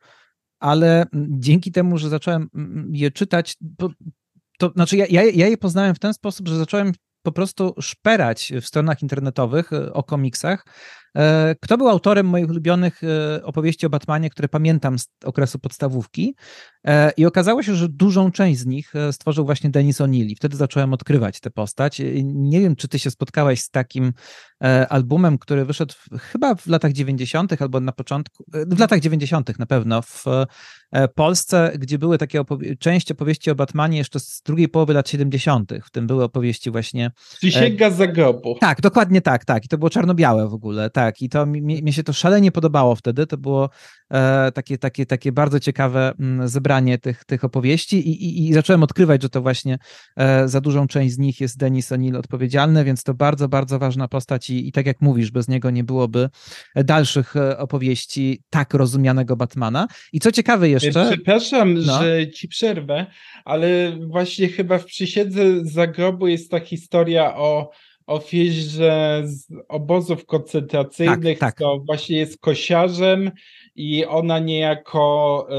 ale 0.59 1.05
mm, 1.13 1.27
dzięki 1.29 1.71
temu, 1.71 1.97
że 1.97 2.09
zacząłem 2.09 2.47
je 2.91 3.11
czytać, 3.11 3.55
to 4.57 4.71
znaczy 4.75 4.97
ja, 4.97 5.05
ja, 5.09 5.23
ja 5.23 5.47
je 5.47 5.57
poznałem 5.57 5.95
w 5.95 5.99
ten 5.99 6.13
sposób, 6.13 6.47
że 6.47 6.57
zacząłem 6.57 6.91
po 7.23 7.31
prostu 7.31 7.75
szperać 7.79 8.53
w 8.61 8.65
stronach 8.65 9.01
internetowych 9.01 9.69
o 9.93 10.03
komiksach, 10.03 10.65
kto 11.61 11.77
był 11.77 11.89
autorem 11.89 12.25
moich 12.25 12.49
ulubionych 12.49 13.01
e, 13.03 13.43
opowieści 13.43 13.85
o 13.85 13.89
Batmanie, 13.89 14.29
które 14.29 14.47
pamiętam 14.47 14.99
z 14.99 15.07
okresu 15.25 15.59
podstawówki? 15.59 16.35
E, 16.87 17.11
I 17.17 17.25
okazało 17.25 17.63
się, 17.63 17.75
że 17.75 17.89
dużą 17.89 18.31
część 18.31 18.59
z 18.59 18.65
nich 18.65 18.93
stworzył 19.11 19.45
właśnie 19.45 19.69
Denis 19.69 19.99
O'Neill. 19.99 20.35
Wtedy 20.35 20.57
zacząłem 20.57 20.93
odkrywać 20.93 21.39
tę 21.39 21.49
postać. 21.49 22.01
Nie 22.23 22.61
wiem, 22.61 22.75
czy 22.75 22.87
ty 22.87 22.99
się 22.99 23.11
spotkałeś 23.11 23.61
z 23.61 23.69
takim 23.69 24.13
albumem, 24.89 25.37
który 25.37 25.65
wyszedł 25.65 25.93
chyba 26.19 26.55
w 26.55 26.67
latach 26.67 26.91
90. 26.91 27.61
albo 27.61 27.79
na 27.79 27.91
początku, 27.91 28.43
w 28.47 28.79
latach 28.79 28.99
90. 28.99 29.59
na 29.59 29.65
pewno, 29.65 30.01
w 30.01 30.23
Polsce, 31.15 31.71
gdzie 31.79 31.97
były 31.97 32.17
takie 32.17 32.41
opowie 32.41 32.75
część 32.75 33.11
opowieści 33.11 33.51
o 33.51 33.55
Batmanie 33.55 33.97
jeszcze 33.97 34.19
z 34.19 34.41
drugiej 34.45 34.69
połowy 34.69 34.93
lat 34.93 35.09
70., 35.09 35.73
w 35.85 35.91
tym 35.91 36.07
były 36.07 36.23
opowieści 36.23 36.71
właśnie. 36.71 37.11
Przysięga 37.37 37.89
Zagrobu. 37.89 38.57
Tak, 38.59 38.81
dokładnie 38.81 39.21
tak, 39.21 39.45
tak. 39.45 39.65
I 39.65 39.67
to 39.67 39.77
było 39.77 39.89
czarno-białe 39.89 40.49
w 40.49 40.53
ogóle. 40.53 40.89
Tak 40.89 41.00
tak. 41.05 41.21
I 41.21 41.29
to 41.29 41.45
mi, 41.45 41.83
mi 41.83 41.93
się 41.93 42.03
to 42.03 42.13
szalenie 42.13 42.51
podobało 42.51 42.95
wtedy. 42.95 43.27
To 43.27 43.37
było 43.37 43.69
e, 44.11 44.51
takie, 44.51 44.77
takie, 44.77 45.05
takie 45.05 45.31
bardzo 45.31 45.59
ciekawe 45.59 46.13
m, 46.19 46.33
mm, 46.33 46.47
zebranie 46.47 46.97
tych, 46.97 47.25
tych 47.25 47.43
opowieści 47.43 48.09
i, 48.09 48.23
i, 48.25 48.49
i 48.49 48.53
zacząłem 48.53 48.83
odkrywać, 48.83 49.21
że 49.21 49.29
to 49.29 49.41
właśnie 49.41 49.77
e, 50.17 50.47
za 50.47 50.61
dużą 50.61 50.87
część 50.87 51.13
z 51.13 51.17
nich 51.17 51.41
jest 51.41 51.57
Denis 51.57 51.91
O'Neill 51.91 52.17
odpowiedzialny, 52.17 52.83
więc 52.83 53.03
to 53.03 53.13
bardzo, 53.13 53.47
bardzo 53.47 53.79
ważna 53.79 54.07
postać 54.07 54.49
i, 54.49 54.67
i 54.67 54.71
tak 54.71 54.85
jak 54.85 55.01
mówisz, 55.01 55.31
bez 55.31 55.47
niego 55.47 55.69
nie 55.69 55.83
byłoby 55.83 56.29
dalszych 56.75 57.35
e, 57.35 57.57
opowieści 57.57 58.43
tak 58.49 58.73
rozumianego 58.73 59.35
Batmana. 59.35 59.87
I 60.13 60.19
co 60.19 60.31
ciekawe 60.31 60.69
jeszcze... 60.69 61.05
Przepraszam, 61.11 61.73
no. 61.73 62.01
że 62.01 62.31
ci 62.31 62.47
przerwę, 62.47 63.05
ale 63.45 63.97
właśnie 64.07 64.47
chyba 64.49 64.77
w 64.77 64.85
Przysiędze 64.85 65.41
Zagrobu 65.63 66.27
jest 66.27 66.51
ta 66.51 66.59
historia 66.59 67.35
o 67.35 67.71
ofierze 68.11 69.21
z 69.25 69.47
obozów 69.67 70.25
koncentracyjnych, 70.25 71.39
tak, 71.39 71.55
tak. 71.55 71.59
to 71.59 71.79
właśnie 71.85 72.17
jest 72.17 72.39
kosiarzem 72.39 73.31
i 73.75 74.05
ona 74.05 74.39
niejako 74.39 75.47
e, 75.49 75.55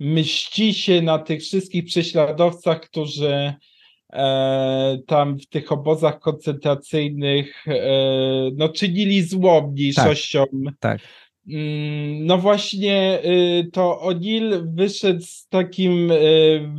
myśli 0.00 0.74
się 0.74 1.02
na 1.02 1.18
tych 1.18 1.40
wszystkich 1.40 1.84
prześladowcach, 1.84 2.80
którzy 2.80 3.54
e, 4.12 4.98
tam 5.06 5.38
w 5.38 5.46
tych 5.46 5.72
obozach 5.72 6.20
koncentracyjnych 6.20 7.68
e, 7.68 8.50
no, 8.56 8.68
czynili 8.68 9.22
zło 9.22 9.70
mniejszościom. 9.72 10.48
Tak, 10.64 11.00
tak 11.00 11.23
no 12.20 12.38
właśnie, 12.38 13.20
y, 13.24 13.70
to 13.72 14.00
O'Neill 14.02 14.74
wyszedł 14.74 15.20
z 15.20 15.48
takim 15.48 16.10
y, 16.10 16.70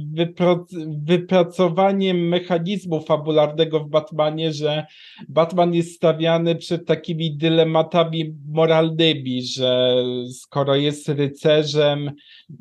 wypracowaniem 1.05 2.27
mechanizmu 2.27 3.01
fabularnego 3.01 3.79
w 3.79 3.89
Batmanie, 3.89 4.53
że 4.53 4.85
Batman 5.29 5.73
jest 5.73 5.95
stawiany 5.95 6.55
przed 6.55 6.85
takimi 6.85 7.37
dylematami 7.37 8.35
moralnymi, 8.47 9.41
że 9.41 9.95
skoro 10.33 10.75
jest 10.75 11.09
rycerzem 11.09 12.11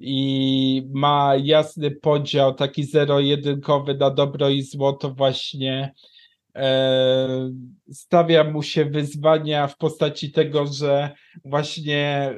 i 0.01 0.83
ma 0.95 1.33
jasny 1.43 1.91
podział, 1.91 2.55
taki 2.55 2.85
zero-jedynkowy 2.85 3.95
na 3.95 4.11
dobro 4.11 4.49
i 4.49 4.63
zło, 4.63 4.93
to 4.93 5.11
właśnie 5.11 5.95
stawia 7.93 8.45
mu 8.45 8.63
się 8.63 8.85
wyzwania 8.85 9.67
w 9.67 9.77
postaci 9.77 10.33
tego, 10.33 10.67
że 10.67 11.11
właśnie 11.45 12.07
e, 12.07 12.35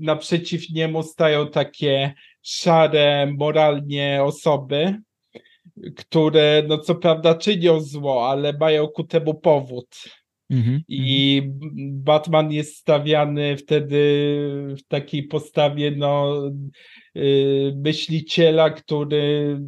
naprzeciw 0.00 0.70
niemu 0.70 1.02
stają 1.02 1.46
takie 1.46 2.14
szare 2.42 3.34
moralnie 3.38 4.20
osoby, 4.22 4.94
które 5.96 6.62
no 6.68 6.78
co 6.78 6.94
prawda 6.94 7.34
czynią 7.34 7.80
zło, 7.80 8.30
ale 8.30 8.52
mają 8.52 8.88
ku 8.88 9.04
temu 9.04 9.34
powód. 9.34 9.88
Mm-hmm, 10.52 10.80
I 10.88 11.42
Batman 11.92 12.52
jest 12.52 12.76
stawiany 12.76 13.56
wtedy 13.56 13.98
w 14.78 14.82
takiej 14.88 15.22
postawie 15.22 15.90
no, 15.90 16.42
e, 17.14 17.20
myśliciela, 17.76 18.70
który 18.70 19.60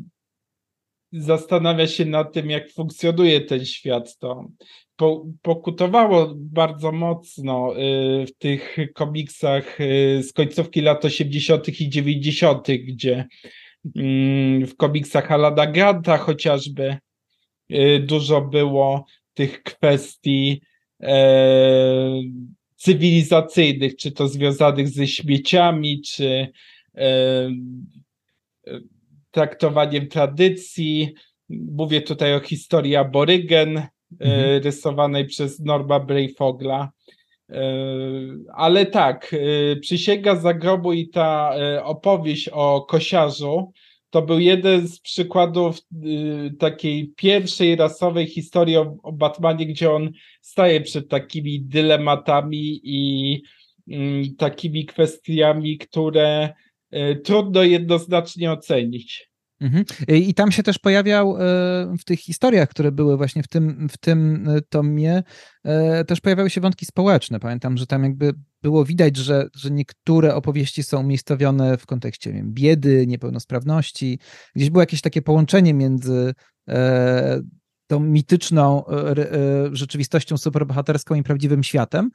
zastanawia 1.12 1.86
się 1.86 2.04
nad 2.04 2.32
tym, 2.32 2.50
jak 2.50 2.70
funkcjonuje 2.70 3.40
ten 3.40 3.64
świat, 3.64 4.18
to 4.18 4.48
po, 4.96 5.26
pokutowało 5.42 6.34
bardzo 6.36 6.92
mocno 6.92 7.74
y, 7.78 8.26
w 8.26 8.32
tych 8.38 8.76
komiksach 8.94 9.80
y, 9.80 10.22
z 10.22 10.32
końcówki 10.32 10.80
lat 10.80 11.04
80. 11.04 11.80
i 11.80 11.88
90., 11.88 12.66
gdzie 12.84 13.26
y, 13.84 14.66
w 14.66 14.76
komiksach 14.76 15.32
Alada 15.32 15.66
Granta 15.66 16.18
chociażby 16.18 16.96
y, 17.70 18.04
dużo 18.06 18.40
było 18.40 19.04
tych 19.34 19.62
kwestii 19.62 20.60
e, 21.02 22.22
cywilizacyjnych, 22.76 23.96
czy 23.96 24.12
to 24.12 24.28
związanych 24.28 24.88
ze 24.88 25.06
śmieciami, 25.06 26.02
czy 26.02 26.48
e, 26.94 27.50
traktowaniem 29.30 30.08
tradycji. 30.08 31.14
Mówię 31.48 32.02
tutaj 32.02 32.34
o 32.34 32.40
historii 32.40 32.96
aborygen 32.96 33.78
e, 33.78 33.88
mhm. 34.20 34.62
rysowanej 34.62 35.26
przez 35.26 35.60
Norma 35.60 36.00
Brayfogla. 36.00 36.90
E, 37.50 37.62
ale 38.54 38.86
tak, 38.86 39.34
e, 39.34 39.76
Przysięga 39.76 40.36
Zagrobu 40.36 40.92
i 40.92 41.08
ta 41.08 41.54
opowieść 41.82 42.48
o 42.48 42.86
kosiarzu 42.88 43.72
to 44.10 44.22
był 44.22 44.38
jeden 44.38 44.88
z 44.88 45.00
przykładów 45.00 45.78
takiej 46.58 47.12
pierwszej 47.16 47.76
rasowej 47.76 48.26
historii 48.26 48.76
o, 48.76 48.96
o 49.02 49.12
Batmanie, 49.12 49.66
gdzie 49.66 49.90
on 49.90 50.10
staje 50.40 50.80
przed 50.80 51.08
takimi 51.08 51.60
dylematami 51.60 52.80
i 52.84 53.42
mm, 53.90 54.36
takimi 54.36 54.86
kwestiami, 54.86 55.78
które 55.78 56.54
trudno 57.24 57.62
jednoznacznie 57.62 58.53
ocenić. 58.53 59.31
Mhm. 59.61 59.85
I 60.09 60.35
tam 60.35 60.53
się 60.53 60.62
też 60.62 60.79
pojawiał 60.79 61.37
e, 61.37 61.38
w 61.98 62.05
tych 62.05 62.20
historiach, 62.20 62.68
które 62.68 62.92
były 62.92 63.16
właśnie 63.16 63.42
w 63.42 63.48
tym, 63.48 63.88
w 63.88 63.98
tym 63.98 64.48
e, 64.48 64.61
tomie, 64.61 65.22
też 66.07 66.20
pojawiały 66.20 66.50
się 66.50 66.61
wątki 66.61 66.87
społeczne. 66.87 67.40
Pamiętam, 67.40 67.76
że 67.76 67.87
tam 67.87 68.05
jakby 68.05 68.33
było 68.62 68.85
widać, 68.85 69.16
że, 69.16 69.48
że 69.57 69.70
niektóre 69.70 70.35
opowieści 70.35 70.83
są 70.83 71.00
umiejscowione 71.00 71.79
w 71.79 71.87
kontekście 71.87 72.33
wiem, 72.33 72.53
biedy, 72.53 73.07
niepełnosprawności. 73.07 74.18
Gdzieś 74.57 74.70
było 74.70 74.83
jakieś 74.83 75.00
takie 75.00 75.22
połączenie 75.22 75.74
między 75.74 76.35
tą 77.87 78.00
mityczną 78.00 78.85
rzeczywistością 79.72 80.37
superbohaterską 80.37 81.14
i 81.14 81.22
prawdziwym 81.22 81.62
światem. 81.62 82.11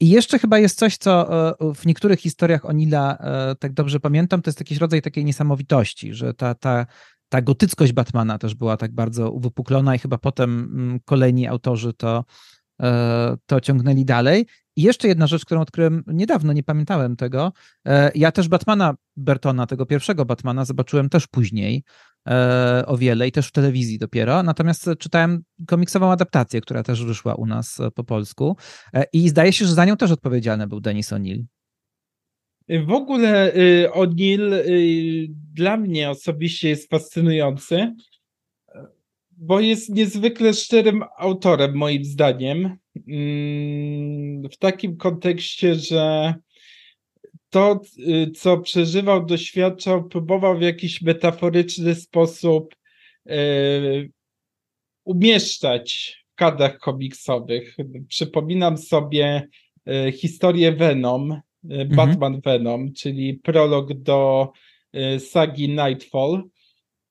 I 0.00 0.08
jeszcze 0.08 0.38
chyba 0.38 0.58
jest 0.58 0.78
coś, 0.78 0.96
co 0.96 1.34
e, 1.50 1.74
w 1.74 1.86
niektórych 1.86 2.20
historiach 2.20 2.64
Onila, 2.64 3.16
e, 3.16 3.54
tak 3.54 3.72
dobrze 3.72 4.00
pamiętam, 4.00 4.42
to 4.42 4.48
jest 4.48 4.60
jakiś 4.60 4.78
rodzaj 4.78 5.02
takiej 5.02 5.24
niesamowitości, 5.24 6.14
że 6.14 6.34
ta, 6.34 6.54
ta, 6.54 6.86
ta 7.28 7.42
gotyckość 7.42 7.92
Batmana 7.92 8.38
też 8.38 8.54
była 8.54 8.76
tak 8.76 8.92
bardzo 8.92 9.30
uwypuklona 9.30 9.94
i 9.94 9.98
chyba 9.98 10.18
potem 10.18 10.50
mm, 10.50 11.00
kolejni 11.04 11.48
autorzy 11.48 11.92
to, 11.92 12.24
e, 12.82 13.36
to 13.46 13.60
ciągnęli 13.60 14.04
dalej. 14.04 14.46
I 14.76 14.82
jeszcze 14.82 15.08
jedna 15.08 15.26
rzecz, 15.26 15.44
którą 15.44 15.60
odkryłem 15.60 16.04
niedawno, 16.06 16.52
nie 16.52 16.62
pamiętałem 16.62 17.16
tego. 17.16 17.52
Ja 18.14 18.32
też 18.32 18.48
Batmana 18.48 18.94
Bertona, 19.16 19.66
tego 19.66 19.86
pierwszego 19.86 20.24
Batmana, 20.24 20.64
zobaczyłem 20.64 21.08
też 21.08 21.26
później. 21.26 21.84
E, 22.28 22.82
o 22.86 22.96
wiele 22.96 23.28
i 23.28 23.32
też 23.32 23.48
w 23.48 23.52
telewizji 23.52 23.98
dopiero. 23.98 24.42
Natomiast 24.42 24.90
czytałem 24.98 25.42
komiksową 25.66 26.10
adaptację, 26.10 26.60
która 26.60 26.82
też 26.82 27.04
wyszła 27.04 27.34
u 27.34 27.46
nas 27.46 27.80
e, 27.80 27.90
po 27.90 28.04
polsku 28.04 28.56
e, 28.94 29.04
i 29.12 29.28
zdaje 29.28 29.52
się, 29.52 29.64
że 29.66 29.74
za 29.74 29.84
nią 29.84 29.96
też 29.96 30.10
odpowiedzialny 30.10 30.66
był 30.66 30.80
Denis 30.80 31.12
O'Neill. 31.12 31.44
W 32.86 32.92
ogóle 32.92 33.52
O'Neill 33.94 34.54
dla 35.54 35.76
mnie 35.76 36.10
osobiście 36.10 36.68
jest 36.68 36.90
fascynujący, 36.90 37.94
bo 39.30 39.60
jest 39.60 39.90
niezwykle 39.90 40.54
szczerym 40.54 41.04
autorem, 41.18 41.74
moim 41.74 42.04
zdaniem. 42.04 42.76
Mm, 43.08 44.48
w 44.50 44.56
takim 44.58 44.96
kontekście, 44.96 45.74
że 45.74 46.34
to, 47.52 47.80
y, 47.98 48.30
co 48.30 48.58
przeżywał, 48.58 49.26
doświadczał, 49.26 50.08
próbował 50.08 50.58
w 50.58 50.62
jakiś 50.62 51.02
metaforyczny 51.02 51.94
sposób 51.94 52.76
y, 53.30 54.10
umieszczać 55.04 56.16
w 56.32 56.34
kadrach 56.34 56.78
komiksowych. 56.78 57.76
Przypominam 58.08 58.78
sobie 58.78 59.48
y, 59.88 60.12
historię 60.12 60.72
Venom, 60.72 61.40
mhm. 61.64 61.88
Batman 61.88 62.40
Venom, 62.40 62.92
czyli 62.92 63.34
prolog 63.34 63.94
do 63.94 64.52
sagi 65.18 65.68
Nightfall. 65.68 66.42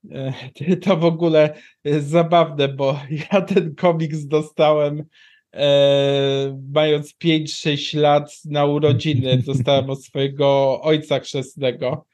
To 0.82 0.98
w 0.98 1.06
ogóle 1.06 1.54
zabawne, 2.00 2.68
bo 2.68 3.00
ja 3.34 3.42
ten 3.42 3.76
komiks 3.76 4.26
dostałem 4.26 5.04
e, 5.54 6.62
mając 6.74 7.14
5-6 7.24 8.00
lat 8.00 8.42
na 8.46 8.66
urodziny, 8.66 9.38
dostałem 9.48 9.90
od 9.90 10.04
swojego 10.04 10.82
ojca 10.82 11.20
chrzestnego. 11.20 12.06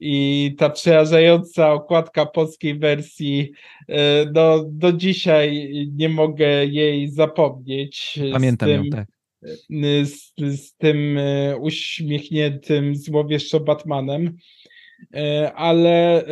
I 0.00 0.54
ta 0.58 0.70
przerażająca 0.70 1.72
okładka 1.72 2.26
polskiej 2.26 2.78
wersji, 2.78 3.52
e, 3.88 4.26
no 4.34 4.64
do 4.68 4.92
dzisiaj 4.92 5.68
nie 5.96 6.08
mogę 6.08 6.66
jej 6.66 7.08
zapomnieć. 7.08 8.18
Pamiętam 8.32 8.68
tym, 8.68 8.84
ją, 8.84 8.90
tak. 8.90 9.08
E, 9.42 10.04
z, 10.04 10.32
z 10.36 10.74
tym 10.76 11.18
e, 11.18 11.56
uśmiechniętym, 11.56 12.96
złowieszczo 12.96 13.60
Batmanem. 13.60 14.36
Ale 15.54 16.24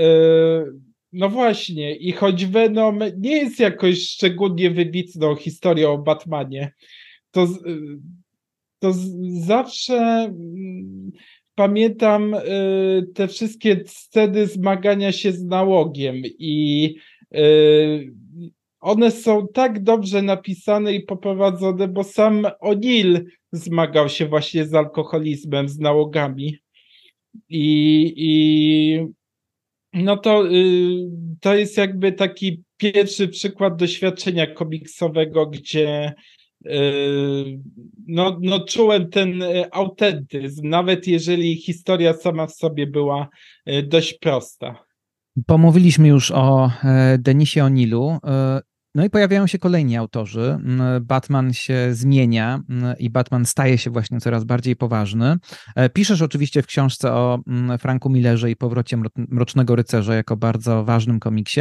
no 1.13 1.29
właśnie, 1.29 1.97
i 1.97 2.13
choć 2.13 2.47
Venom 2.47 3.01
nie 3.19 3.37
jest 3.37 3.61
jakoś 3.61 4.09
szczególnie 4.09 4.71
wybitną 4.71 5.37
historią 5.37 5.93
o 5.93 5.99
Batmanie, 5.99 6.73
to, 7.31 7.49
to 8.79 8.93
zawsze 9.41 9.97
mm, 9.97 11.11
pamiętam 11.55 12.35
y, 12.35 13.07
te 13.15 13.29
wszystkie 13.29 13.85
sceny 13.87 14.47
zmagania 14.47 15.13
się 15.13 15.33
z 15.33 15.45
nałogiem 15.45 16.17
i 16.39 16.95
y, 17.35 18.13
one 18.81 19.11
są 19.11 19.49
tak 19.55 19.83
dobrze 19.83 20.23
napisane 20.23 20.95
i 20.95 21.01
poprowadzone, 21.01 21.89
bo 21.89 22.05
sam 22.05 22.47
O'Neill 22.63 23.25
zmagał 23.53 24.09
się 24.09 24.27
właśnie 24.27 24.67
z 24.67 24.75
alkoholizmem, 24.75 25.69
z 25.69 25.79
nałogami. 25.79 26.59
I, 27.49 28.15
i 28.17 29.18
no 29.93 30.17
to, 30.17 30.47
y, 30.47 31.11
to 31.41 31.55
jest 31.55 31.77
jakby 31.77 32.13
taki 32.13 32.63
pierwszy 32.77 33.29
przykład 33.29 33.77
doświadczenia 33.77 34.47
komiksowego, 34.47 35.47
gdzie 35.47 36.15
y, 36.67 36.71
no, 38.07 38.39
no 38.43 38.61
czułem 38.61 39.11
ten 39.11 39.43
y, 39.43 39.73
autentyzm, 39.73 40.69
nawet 40.69 41.07
jeżeli 41.07 41.57
historia 41.57 42.13
sama 42.13 42.47
w 42.47 42.53
sobie 42.53 42.87
była 42.87 43.29
dość 43.85 44.15
prosta. 44.15 44.89
Pomówiliśmy 45.47 46.09
już 46.09 46.31
o 46.31 46.71
e, 46.85 47.19
Denisie 47.19 47.61
O'Neillu. 47.61 48.19
No 48.95 49.05
i 49.05 49.11
pojawiają 49.11 49.47
się 49.47 49.59
kolejni 49.59 49.97
autorzy. 49.97 50.59
Mm, 50.65 51.05
Batman 51.05 51.53
się 51.53 51.89
zmienia 51.93 52.61
mm, 52.71 52.99
i 52.99 53.11
Batman 53.11 53.47
staje 53.47 53.79
się 53.79 53.91
właśnie 53.91 54.21
coraz 54.21 54.45
bardziej 54.45 54.77
poważny. 54.77 55.37
E, 55.75 55.89
piszesz 55.89 56.23
oczywiście 56.23 56.63
w 56.63 56.67
książce 56.67 57.13
o 57.13 57.39
mm, 57.47 57.79
Franku 57.79 58.11
Millerze 58.11 58.51
i 58.51 58.57
powrocie 58.57 58.99
Mrocznego 59.17 59.77
Rycerza 59.77 60.15
jako 60.15 60.37
bardzo 60.37 60.85
ważnym 60.85 61.21
komiksie, 61.21 61.61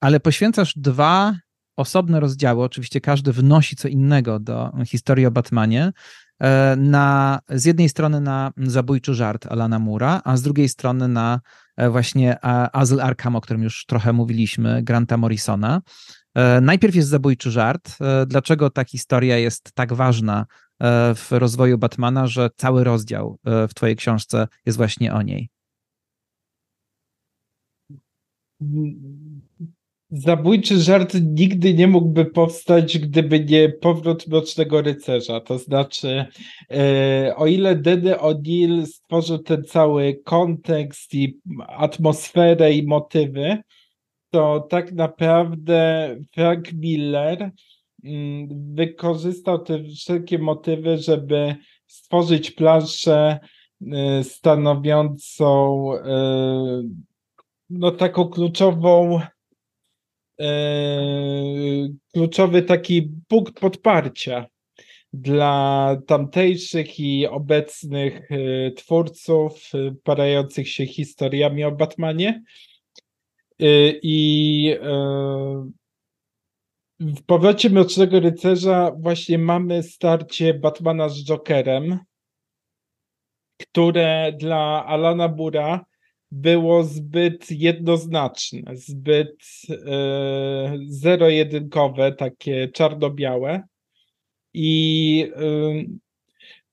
ale 0.00 0.20
poświęcasz 0.20 0.74
dwa 0.76 1.34
osobne 1.76 2.20
rozdziały. 2.20 2.64
Oczywiście 2.64 3.00
każdy 3.00 3.32
wnosi 3.32 3.76
co 3.76 3.88
innego 3.88 4.40
do 4.40 4.72
historii 4.86 5.26
o 5.26 5.30
Batmanie. 5.30 5.92
e, 6.40 6.76
na, 6.76 7.38
z 7.48 7.64
jednej 7.64 7.88
strony 7.88 8.20
na 8.20 8.52
zabójczy 8.56 9.14
żart 9.14 9.46
Alana 9.46 9.78
Mura, 9.78 10.20
a 10.24 10.36
z 10.36 10.42
drugiej 10.42 10.68
strony 10.68 11.08
na 11.08 11.40
e, 11.76 11.90
właśnie 11.90 12.44
Azyl 12.72 13.00
Arkham, 13.00 13.36
o 13.36 13.40
którym 13.40 13.62
już 13.62 13.86
trochę 13.86 14.12
mówiliśmy, 14.12 14.82
Granta 14.82 15.16
Morrisona. 15.16 15.80
Najpierw 16.62 16.94
jest 16.94 17.08
zabójczy 17.08 17.50
żart. 17.50 17.98
Dlaczego 18.26 18.70
ta 18.70 18.84
historia 18.84 19.38
jest 19.38 19.72
tak 19.74 19.92
ważna 19.92 20.46
w 21.14 21.26
rozwoju 21.30 21.78
Batmana, 21.78 22.26
że 22.26 22.50
cały 22.56 22.84
rozdział 22.84 23.38
w 23.44 23.74
Twojej 23.74 23.96
książce 23.96 24.48
jest 24.66 24.78
właśnie 24.78 25.14
o 25.14 25.22
niej? 25.22 25.48
Zabójczy 30.10 30.80
żart 30.80 31.16
nigdy 31.22 31.74
nie 31.74 31.86
mógłby 31.86 32.24
powstać, 32.24 32.98
gdyby 32.98 33.44
nie 33.44 33.68
powrót 33.68 34.28
Mrocznego 34.28 34.82
Rycerza. 34.82 35.40
To 35.40 35.58
znaczy, 35.58 36.24
e, 36.70 37.34
o 37.36 37.46
ile 37.46 37.76
Denny 37.76 38.14
O'Neill 38.14 38.86
stworzył 38.86 39.38
ten 39.38 39.64
cały 39.64 40.20
kontekst 40.24 41.14
i 41.14 41.40
atmosferę 41.68 42.72
i 42.72 42.86
motywy, 42.86 43.62
to 44.34 44.66
tak 44.70 44.92
naprawdę 44.92 46.08
Frank 46.32 46.72
Miller 46.72 47.50
mm, 48.04 48.48
wykorzystał 48.74 49.58
te 49.58 49.84
wszelkie 49.84 50.38
motywy, 50.38 50.98
żeby 50.98 51.56
stworzyć 51.86 52.50
planszę 52.50 53.38
e, 53.92 54.24
stanowiącą 54.24 55.88
e, 55.94 56.82
no, 57.70 57.90
taką 57.90 58.28
kluczową 58.28 59.20
E, 60.40 61.88
kluczowy 62.12 62.62
taki 62.62 63.10
punkt 63.28 63.60
podparcia 63.60 64.46
dla 65.12 65.96
tamtejszych 66.06 67.00
i 67.00 67.26
obecnych 67.26 68.28
twórców 68.76 69.70
parających 70.02 70.68
się 70.68 70.86
historiami 70.86 71.64
o 71.64 71.72
Batmanie. 71.72 72.42
I 73.58 74.76
w 77.00 77.22
powrocie 77.26 77.70
Mrocznego 77.70 78.20
Rycerza 78.20 78.92
właśnie 78.98 79.38
mamy 79.38 79.82
starcie 79.82 80.54
Batmana 80.54 81.08
z 81.08 81.24
Jokerem, 81.24 81.98
które 83.60 84.32
dla 84.38 84.86
Alana 84.86 85.28
Bura 85.28 85.84
było 86.30 86.84
zbyt 86.84 87.50
jednoznaczne, 87.50 88.62
zbyt 88.72 89.36
e, 89.70 90.76
zero-jedynkowe, 90.86 92.12
takie 92.12 92.68
czarno-białe. 92.68 93.62
I 94.54 95.30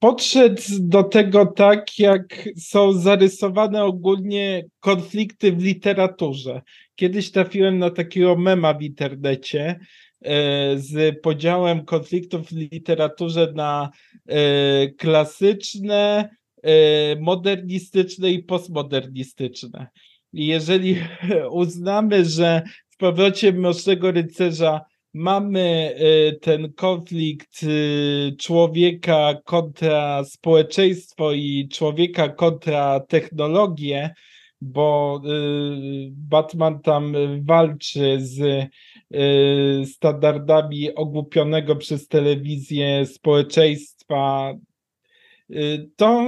podszedł 0.02 0.62
do 0.80 1.04
tego 1.04 1.46
tak, 1.46 2.00
jak 2.00 2.50
są 2.58 2.94
zarysowane 2.94 3.84
ogólnie 3.84 4.66
konflikty 4.80 5.52
w 5.52 5.64
literaturze. 5.64 6.62
Kiedyś 6.96 7.32
trafiłem 7.32 7.80
na 7.80 7.90
takiego 7.90 8.36
mema 8.36 8.74
w 8.74 8.82
internecie 8.82 9.80
e, 10.22 10.78
z 10.78 11.22
podziałem 11.22 11.86
konfliktów 11.86 12.48
w 12.48 12.52
literaturze 12.52 13.54
na 13.56 13.90
e, 14.28 14.88
klasyczne, 14.88 16.30
E, 16.64 17.16
modernistyczne 17.16 18.32
i 18.32 18.44
postmodernistyczne. 18.44 19.88
I 20.34 20.48
jeżeli 20.48 20.98
uznamy, 21.52 22.26
że 22.26 22.62
w 22.90 22.98
powrocie 22.98 23.54
Mrocznego 23.54 24.12
Rycerza 24.12 24.82
mamy 25.13 25.95
e, 25.95 26.32
ten 26.36 26.74
konflikt 26.74 27.63
e, 27.63 27.67
człowieka 28.36 29.34
kontra 29.45 30.24
społeczeństwo 30.24 31.32
i 31.34 31.69
człowieka 31.71 32.30
kontra 32.30 33.00
technologię, 33.00 34.13
bo 34.62 35.21
Batman 36.12 36.80
tam 36.80 37.15
walczy 37.45 38.17
z 38.19 38.67
standardami 39.93 40.95
ogłupionego 40.95 41.76
przez 41.76 42.08
telewizję 42.08 43.06
społeczeństwa 43.06 44.54
Y, 45.56 45.89
to 45.95 46.28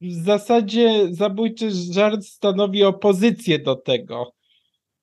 w 0.00 0.12
zasadzie 0.12 1.08
zabójczy 1.10 1.70
żart 1.70 2.24
stanowi 2.24 2.84
opozycję 2.84 3.58
do 3.58 3.76
tego. 3.76 4.32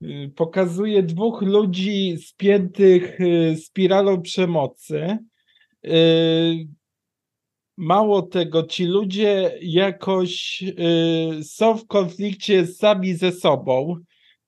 Y, 0.04 0.32
pokazuje 0.36 1.04
dwóch 1.04 1.42
ludzi 1.42 2.18
spiętych 2.18 3.22
y, 3.22 3.56
spiralą 3.56 4.22
przemocy. 4.22 5.18
Mało 7.78 8.22
tego, 8.22 8.64
ci 8.64 8.86
ludzie 8.86 9.58
jakoś 9.62 10.64
są 11.44 11.78
w 11.78 11.88
konflikcie 11.88 12.68
sami 12.68 13.14
ze 13.14 13.32
sobą, 13.32 13.96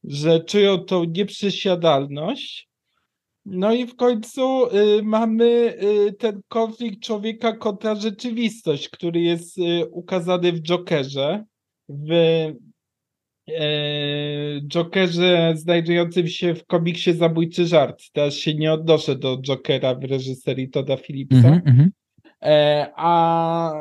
że 0.03 0.39
czują 0.39 0.77
tą 0.77 1.03
nieprzesiadalność 1.03 2.67
no 3.49 3.73
i 3.73 3.86
w 3.86 3.95
końcu 3.95 4.65
y, 4.65 5.03
mamy 5.03 5.77
y, 6.07 6.13
ten 6.13 6.41
konflikt 6.47 7.03
człowieka 7.03 7.53
kontra 7.53 7.95
rzeczywistość, 7.95 8.89
który 8.89 9.21
jest 9.21 9.57
y, 9.57 9.89
ukazany 9.91 10.51
w 10.51 10.62
Jokerze, 10.62 11.45
w 11.89 12.10
Jokerze 14.67 15.53
znajdującym 15.55 16.27
się 16.27 16.55
w 16.55 16.65
komiksie 16.65 17.13
Zabójczy 17.13 17.67
Żart. 17.67 18.03
Teraz 18.13 18.33
się 18.33 18.55
nie 18.55 18.73
odnoszę 18.73 19.15
do 19.15 19.38
Jokera 19.38 19.95
w 19.95 20.03
reżyserii 20.03 20.69
Toda 20.69 20.97
Phillipsa. 20.97 21.47
Mm 21.47 21.62
-hmm. 21.62 21.88
e, 22.41 22.91
a 22.95 23.71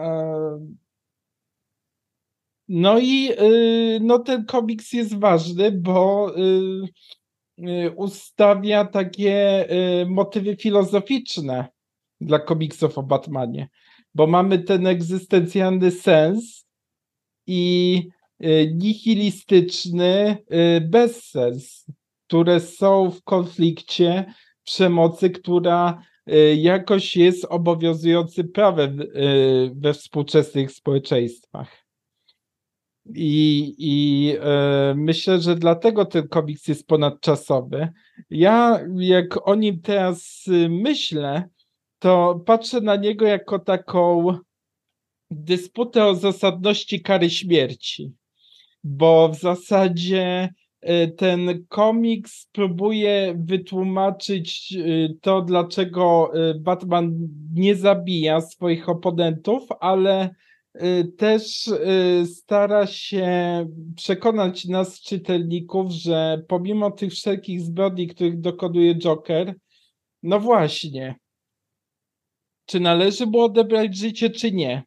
no 2.68 2.98
i 2.98 3.30
no 4.00 4.18
ten 4.18 4.44
komiks 4.44 4.92
jest 4.92 5.18
ważny, 5.18 5.72
bo 5.72 6.32
ustawia 7.96 8.84
takie 8.84 9.66
motywy 10.08 10.56
filozoficzne 10.56 11.68
dla 12.20 12.38
komiksów 12.38 12.98
o 12.98 13.02
Batmanie, 13.02 13.68
bo 14.14 14.26
mamy 14.26 14.58
ten 14.58 14.86
egzystencjalny 14.86 15.90
sens 15.90 16.66
i 17.46 18.08
nihilistyczny 18.74 20.36
bezsens, 20.80 21.86
które 22.26 22.60
są 22.60 23.10
w 23.10 23.22
konflikcie 23.22 24.34
przemocy, 24.64 25.30
która 25.30 26.02
jakoś 26.56 27.16
jest 27.16 27.44
obowiązującym 27.44 28.52
prawem 28.52 28.98
we 29.74 29.94
współczesnych 29.94 30.72
społeczeństwach. 30.72 31.86
I, 33.14 33.74
i 33.78 34.32
myślę, 34.94 35.40
że 35.40 35.56
dlatego 35.56 36.04
ten 36.04 36.28
komiks 36.28 36.68
jest 36.68 36.86
ponadczasowy. 36.86 37.88
Ja, 38.30 38.80
jak 38.96 39.48
o 39.48 39.54
nim 39.54 39.80
teraz 39.80 40.46
y, 40.48 40.68
myślę, 40.68 41.48
to 41.98 42.42
patrzę 42.46 42.80
na 42.80 42.96
niego 42.96 43.26
jako 43.26 43.58
taką 43.58 44.38
dysputę 45.30 46.04
o 46.04 46.14
zasadności 46.14 47.02
kary 47.02 47.30
śmierci, 47.30 48.12
bo 48.88 49.28
w 49.28 49.36
zasadzie 49.40 50.48
e, 50.80 51.08
ten 51.08 51.66
komiks 51.68 52.48
próbuje 52.52 53.34
wytłumaczyć 53.38 54.74
y, 54.76 55.18
to, 55.20 55.42
dlaczego 55.42 56.32
y, 56.50 56.54
Batman 56.60 57.28
nie 57.54 57.74
zabija 57.74 58.40
swoich 58.40 58.88
oponentów, 58.88 59.68
ale 59.80 60.30
Y, 60.82 61.12
też 61.16 61.68
y, 61.68 62.26
stara 62.26 62.86
się 62.86 63.26
przekonać 63.96 64.64
nas, 64.64 65.00
czytelników, 65.00 65.90
że 65.90 66.42
pomimo 66.48 66.90
tych 66.90 67.12
wszelkich 67.12 67.60
zbrodni, 67.60 68.06
których 68.06 68.40
dokonuje 68.40 68.94
Joker, 68.94 69.54
no 70.22 70.40
właśnie, 70.40 71.14
czy 72.66 72.80
należy 72.80 73.26
mu 73.26 73.40
odebrać 73.40 73.96
życie, 73.96 74.30
czy 74.30 74.52
nie. 74.52 74.82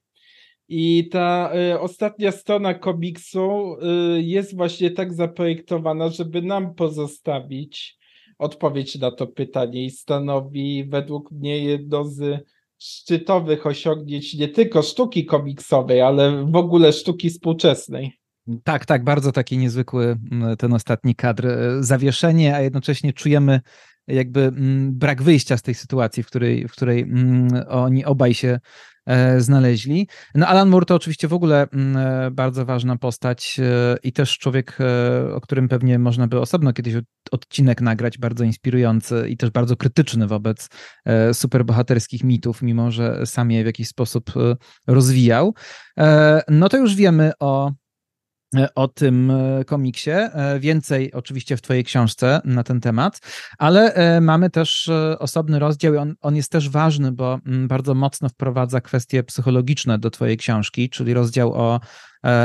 I 0.69 1.09
ta 1.11 1.51
y, 1.73 1.79
ostatnia 1.79 2.31
strona 2.31 2.73
komiksu 2.73 3.75
y, 4.17 4.21
jest 4.21 4.55
właśnie 4.55 4.91
tak 4.91 5.13
zaprojektowana, 5.13 6.09
żeby 6.09 6.41
nam 6.41 6.75
pozostawić 6.75 7.99
odpowiedź 8.37 8.95
na 8.95 9.11
to 9.11 9.27
pytanie 9.27 9.85
i 9.85 9.91
stanowi 9.91 10.85
według 10.89 11.31
mnie 11.31 11.59
jedno 11.59 12.05
z 12.05 12.45
szczytowych 12.79 13.65
osiągnięć 13.65 14.33
nie 14.33 14.47
tylko 14.47 14.81
sztuki 14.81 15.25
komiksowej, 15.25 16.01
ale 16.01 16.45
w 16.45 16.55
ogóle 16.55 16.93
sztuki 16.93 17.29
współczesnej. 17.29 18.11
Tak, 18.63 18.85
tak, 18.85 19.03
bardzo 19.03 19.31
taki 19.31 19.57
niezwykły 19.57 20.17
mm, 20.31 20.57
ten 20.57 20.73
ostatni 20.73 21.15
kadr. 21.15 21.47
E, 21.47 21.83
zawieszenie, 21.83 22.55
a 22.55 22.61
jednocześnie 22.61 23.13
czujemy 23.13 23.61
jakby 24.07 24.41
mm, 24.41 24.91
brak 24.93 25.21
wyjścia 25.21 25.57
z 25.57 25.61
tej 25.61 25.75
sytuacji, 25.75 26.23
w 26.23 26.27
której, 26.27 26.67
w 26.67 26.71
której 26.71 27.01
mm, 27.01 27.47
oni 27.67 28.05
obaj 28.05 28.33
się 28.33 28.59
znaleźli. 29.37 30.07
No 30.35 30.47
Alan 30.47 30.69
Moore 30.69 30.85
to 30.85 30.95
oczywiście 30.95 31.27
w 31.27 31.33
ogóle 31.33 31.67
mm, 31.73 32.35
bardzo 32.35 32.65
ważna 32.65 32.97
postać 32.97 33.59
i 34.03 34.13
też 34.13 34.37
człowiek, 34.37 34.77
o 35.33 35.41
którym 35.41 35.67
pewnie 35.67 35.99
można 35.99 36.27
by 36.27 36.39
osobno 36.39 36.73
kiedyś 36.73 36.93
odcinek 37.31 37.81
nagrać, 37.81 38.17
bardzo 38.17 38.43
inspirujący 38.43 39.25
i 39.29 39.37
też 39.37 39.49
bardzo 39.49 39.75
krytyczny 39.75 40.27
wobec 40.27 40.69
superbohaterskich 41.33 42.23
mitów, 42.23 42.61
mimo 42.61 42.91
że 42.91 43.25
sam 43.25 43.51
je 43.51 43.63
w 43.63 43.65
jakiś 43.65 43.87
sposób 43.87 44.31
rozwijał. 44.87 45.53
No 46.47 46.69
to 46.69 46.77
już 46.77 46.95
wiemy 46.95 47.31
o 47.39 47.71
E, 47.71 47.73
o 48.75 48.87
tym 48.87 49.31
e, 49.31 49.65
komiksie. 49.65 50.11
E, 50.11 50.59
więcej 50.59 51.13
oczywiście 51.13 51.57
w 51.57 51.61
Twojej 51.61 51.83
książce 51.83 52.41
na 52.45 52.63
ten 52.63 52.81
temat, 52.81 53.19
ale 53.57 53.93
mamy 54.21 54.49
też 54.49 54.89
osobny 55.19 55.59
rozdział 55.59 55.93
i 55.93 55.97
on, 55.97 56.15
on 56.21 56.35
jest 56.35 56.51
też 56.51 56.69
ważny, 56.69 57.11
bo 57.11 57.39
mm, 57.45 57.67
bardzo 57.67 57.95
mocno 57.95 58.29
wprowadza 58.29 58.81
kwestie 58.81 59.23
psychologiczne 59.23 59.99
do 59.99 60.09
Twojej 60.09 60.37
książki, 60.37 60.89
czyli 60.89 61.13
rozdział 61.13 61.53
o 61.53 61.79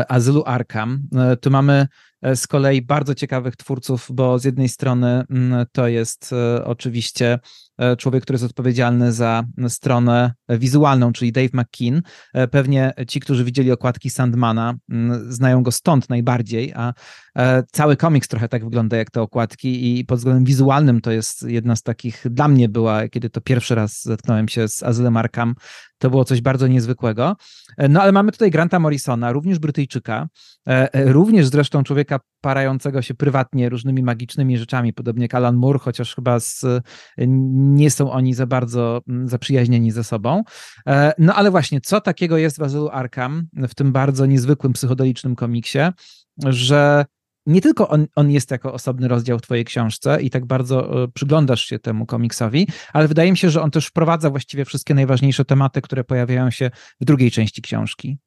azylu 0.08 0.42
Arkham. 0.46 1.02
Tu 1.40 1.50
mamy 1.50 1.86
z 2.34 2.46
kolei 2.46 2.82
bardzo 2.82 3.14
ciekawych 3.14 3.56
twórców, 3.56 4.08
bo 4.10 4.38
z 4.38 4.44
jednej 4.44 4.68
strony 4.68 5.24
mm, 5.30 5.66
to 5.72 5.88
jest 5.88 6.34
oczywiście 6.64 7.38
E, 7.73 7.73
człowiek, 7.98 8.22
który 8.22 8.34
jest 8.34 8.44
odpowiedzialny 8.44 9.12
za 9.12 9.44
stronę 9.68 10.32
wizualną, 10.48 11.12
czyli 11.12 11.32
Dave 11.32 11.50
McKean. 11.52 12.02
E, 12.34 12.48
pewnie 12.48 12.92
ci, 13.08 13.20
którzy 13.20 13.44
widzieli 13.44 13.72
okładki 13.72 14.10
Sandmana, 14.10 14.74
znają 15.28 15.62
go 15.62 15.72
stąd 15.72 16.08
najbardziej, 16.08 16.72
a 16.76 16.92
e, 17.38 17.62
cały 17.72 17.96
komiks 17.96 18.28
trochę 18.28 18.48
tak 18.48 18.64
wygląda 18.64 18.96
jak 18.96 19.10
te 19.10 19.22
okładki 19.22 19.98
i 19.98 20.04
pod 20.04 20.18
względem 20.18 20.44
wizualnym 20.44 21.00
to 21.00 21.10
jest 21.10 21.42
jedna 21.42 21.76
z 21.76 21.82
takich, 21.82 22.24
dla 22.30 22.48
mnie 22.48 22.68
była, 22.68 23.08
kiedy 23.08 23.30
to 23.30 23.40
pierwszy 23.40 23.74
raz 23.74 24.02
zetknąłem 24.02 24.48
się 24.48 24.68
z 24.68 24.82
Azylem 24.82 25.16
Arkham, 25.16 25.54
to 25.98 26.10
było 26.10 26.24
coś 26.24 26.40
bardzo 26.40 26.66
niezwykłego. 26.66 27.36
No 27.88 28.02
ale 28.02 28.12
mamy 28.12 28.32
tutaj 28.32 28.50
Granta 28.50 28.78
Morrisona, 28.78 29.32
również 29.32 29.58
Brytyjczyka, 29.58 30.28
również 30.94 31.46
zresztą 31.46 31.82
człowieka 31.82 32.20
parającego 32.44 33.02
się 33.02 33.14
prywatnie 33.14 33.68
różnymi 33.68 34.02
magicznymi 34.02 34.58
rzeczami, 34.58 34.92
podobnie 34.92 35.24
jak 35.24 35.34
Alan 35.34 35.56
Moore, 35.56 35.78
chociaż 35.78 36.14
chyba 36.14 36.40
z 36.40 36.64
nie 37.28 37.90
są 37.90 38.12
oni 38.12 38.34
za 38.34 38.46
bardzo 38.46 39.02
mm, 39.08 39.28
zaprzyjaźnieni 39.28 39.90
ze 39.90 40.04
sobą. 40.04 40.42
E, 40.88 41.12
no 41.18 41.34
ale 41.34 41.50
właśnie, 41.50 41.80
co 41.80 42.00
takiego 42.00 42.36
jest 42.36 42.58
w 42.58 42.62
Azylu 42.62 42.88
Arkham, 42.88 43.46
w 43.68 43.74
tym 43.74 43.92
bardzo 43.92 44.26
niezwykłym 44.26 44.72
psychodelicznym 44.72 45.36
komiksie, 45.36 45.78
że 46.46 47.04
nie 47.46 47.60
tylko 47.60 47.88
on, 47.88 48.06
on 48.16 48.30
jest 48.30 48.50
jako 48.50 48.72
osobny 48.72 49.08
rozdział 49.08 49.38
w 49.38 49.42
twojej 49.42 49.64
książce 49.64 50.22
i 50.22 50.30
tak 50.30 50.46
bardzo 50.46 51.04
e, 51.04 51.08
przyglądasz 51.08 51.64
się 51.64 51.78
temu 51.78 52.06
komiksowi, 52.06 52.68
ale 52.92 53.08
wydaje 53.08 53.30
mi 53.30 53.36
się, 53.36 53.50
że 53.50 53.62
on 53.62 53.70
też 53.70 53.86
wprowadza 53.86 54.30
właściwie 54.30 54.64
wszystkie 54.64 54.94
najważniejsze 54.94 55.44
tematy, 55.44 55.80
które 55.80 56.04
pojawiają 56.04 56.50
się 56.50 56.70
w 57.00 57.04
drugiej 57.04 57.30
części 57.30 57.62
książki. 57.62 58.18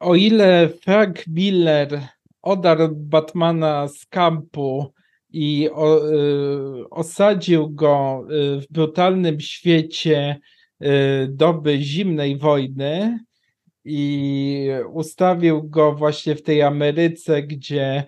O 0.00 0.14
ile 0.14 0.68
Frank 0.82 1.26
Miller 1.26 2.15
odarł 2.46 2.88
Batmana 2.94 3.88
z 3.88 4.06
kampu 4.06 4.92
i 5.30 5.70
o, 5.72 6.10
y, 6.12 6.90
osadził 6.90 7.70
go 7.70 8.24
y, 8.30 8.60
w 8.60 8.66
brutalnym 8.70 9.40
świecie 9.40 10.40
y, 10.82 10.86
doby 11.30 11.78
zimnej 11.82 12.36
wojny 12.36 13.18
i 13.84 14.68
ustawił 14.92 15.62
go 15.62 15.92
właśnie 15.92 16.34
w 16.34 16.42
tej 16.42 16.62
Ameryce, 16.62 17.42
gdzie 17.42 18.04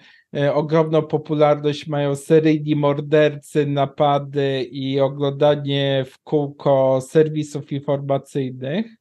ogromną 0.55 1.03
popularność 1.03 1.87
mają 1.87 2.17
seryjni 2.17 2.77
mordercy, 2.77 3.67
napady 3.67 4.63
i 4.63 5.01
oglądanie 5.01 6.05
w 6.11 6.19
kółko 6.19 7.01
serwisów 7.01 7.73
informacyjnych. 7.73 8.98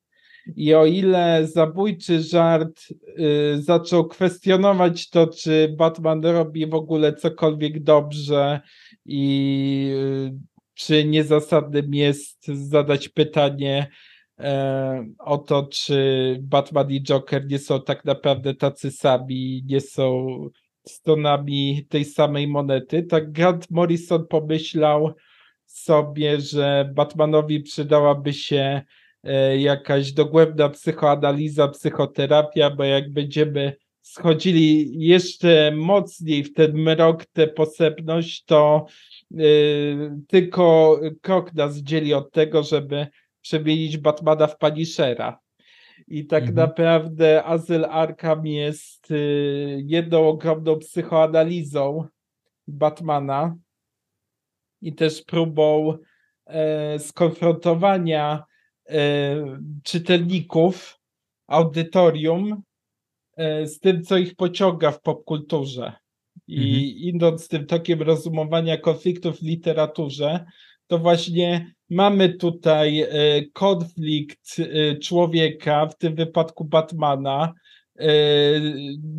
I 0.55 0.73
o 0.73 0.85
ile 0.85 1.47
zabójczy 1.47 2.21
żart 2.21 2.87
y, 3.19 3.61
zaczął 3.61 4.07
kwestionować 4.07 5.09
to, 5.09 5.27
czy 5.27 5.75
Batman 5.77 6.25
robi 6.25 6.67
w 6.67 6.73
ogóle 6.73 7.13
cokolwiek 7.13 7.83
dobrze 7.83 8.61
i 9.05 9.91
y, 9.95 10.39
czy 10.73 11.05
niezasadnym 11.05 11.93
jest 11.93 12.47
zadać 12.47 13.09
pytanie 13.09 13.87
y, 14.39 14.43
o 15.19 15.37
to, 15.37 15.67
czy 15.71 16.37
Batman 16.41 16.91
i 16.91 17.03
Joker 17.03 17.47
nie 17.47 17.59
są 17.59 17.81
tak 17.81 18.05
naprawdę 18.05 18.53
tacy 18.53 18.91
sami, 18.91 19.63
nie 19.65 19.81
są 19.81 20.27
stronami 20.87 21.85
tej 21.89 22.05
samej 22.05 22.47
monety, 22.47 23.03
tak 23.03 23.31
Grant 23.31 23.71
Morrison 23.71 24.27
pomyślał 24.27 25.13
sobie, 25.65 26.41
że 26.41 26.91
Batmanowi 26.95 27.59
przydałaby 27.59 28.33
się 28.33 28.81
jakaś 29.57 30.11
dogłębna 30.11 30.69
psychoanaliza, 30.69 31.67
psychoterapia, 31.67 32.69
bo 32.69 32.83
jak 32.83 33.11
będziemy 33.11 33.73
schodzili 34.01 34.99
jeszcze 34.99 35.71
mocniej 35.75 36.43
w 36.43 36.53
ten 36.53 36.77
mrok, 36.77 37.25
tę 37.25 37.47
posępność, 37.47 38.43
to 38.43 38.85
yy, 39.31 40.19
tylko 40.27 40.99
krok 41.21 41.53
nas 41.53 41.77
dzieli 41.77 42.13
od 42.13 42.31
tego, 42.31 42.63
żeby 42.63 43.07
przemienić 43.41 43.97
Batmana 43.97 44.47
w 44.47 44.57
Punishera. 44.57 45.39
I 46.07 46.25
tak 46.25 46.43
mhm. 46.43 46.55
naprawdę 46.55 47.43
Azyl 47.43 47.85
Arkham 47.85 48.47
jest 48.47 49.09
yy, 49.09 49.81
jedną 49.85 50.27
ogromną 50.27 50.79
psychoanalizą 50.79 52.07
Batmana 52.67 53.55
i 54.81 54.95
też 54.95 55.21
próbą 55.21 55.97
yy, 56.47 56.99
skonfrontowania 56.99 58.43
E, 58.43 58.56
czytelników, 59.83 60.99
audytorium 61.47 62.61
e, 63.37 63.67
z 63.67 63.79
tym, 63.79 64.03
co 64.03 64.17
ich 64.17 64.35
pociąga 64.35 64.91
w 64.91 65.01
popkulturze. 65.01 65.93
I 66.47 66.57
mhm. 66.57 66.83
idąc 66.83 67.47
tym 67.47 67.65
tokiem 67.65 68.01
rozumowania 68.01 68.77
konfliktów 68.77 69.39
w 69.39 69.43
literaturze, 69.43 70.45
to 70.87 70.97
właśnie 70.97 71.73
mamy 71.89 72.33
tutaj 72.33 73.01
e, 73.01 73.07
konflikt 73.53 74.55
człowieka, 75.03 75.87
w 75.87 75.97
tym 75.97 76.15
wypadku 76.15 76.65
Batmana, 76.65 77.53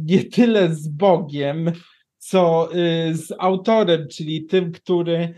nie 0.07 0.25
tyle 0.25 0.75
z 0.75 0.89
Bogiem, 0.89 1.73
co 2.19 2.69
z 3.13 3.33
autorem, 3.39 4.09
czyli 4.09 4.45
tym, 4.45 4.73
który 4.73 5.35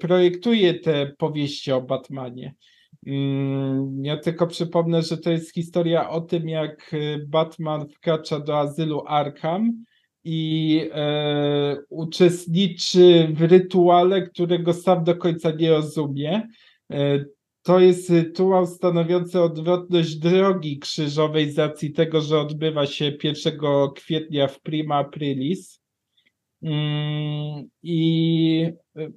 projektuje 0.00 0.74
te 0.74 1.06
powieści 1.18 1.72
o 1.72 1.80
Batmanie. 1.80 2.54
Ja 4.02 4.16
tylko 4.16 4.46
przypomnę, 4.46 5.02
że 5.02 5.18
to 5.18 5.30
jest 5.30 5.54
historia 5.54 6.10
o 6.10 6.20
tym, 6.20 6.48
jak 6.48 6.94
y, 6.94 7.26
Batman 7.28 7.88
wkracza 7.88 8.40
do 8.40 8.58
azylu 8.58 9.02
Arkham 9.06 9.84
i 10.24 10.80
e, 10.92 11.76
uczestniczy 11.88 13.28
w 13.34 13.42
rytuale, 13.42 14.22
którego 14.22 14.72
sam 14.72 15.04
do 15.04 15.16
końca 15.16 15.50
nie 15.50 15.70
rozumie. 15.70 16.48
E, 16.92 17.24
to 17.62 17.80
jest 17.80 18.10
rytuał 18.10 18.66
stanowiący 18.66 19.40
odwrotność 19.40 20.16
drogi 20.16 20.78
krzyżowej 20.78 21.50
z 21.50 21.58
racji 21.58 21.92
tego, 21.92 22.20
że 22.20 22.40
odbywa 22.40 22.86
się 22.86 23.12
1 23.22 23.58
kwietnia 23.94 24.48
w 24.48 24.60
Prima 24.60 24.96
Aprilis. 24.96 25.80
Mm, 26.62 27.68
I 27.82 28.72
e, 28.96 29.08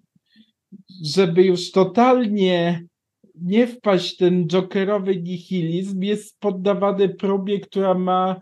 żeby 1.03 1.43
już 1.43 1.71
totalnie 1.71 2.85
nie 3.41 3.67
wpaść 3.67 4.17
ten 4.17 4.47
jokerowy 4.47 5.21
nihilizm, 5.21 6.01
jest 6.01 6.39
poddawany 6.39 7.09
próbie, 7.09 7.59
która 7.59 7.93
ma 7.93 8.39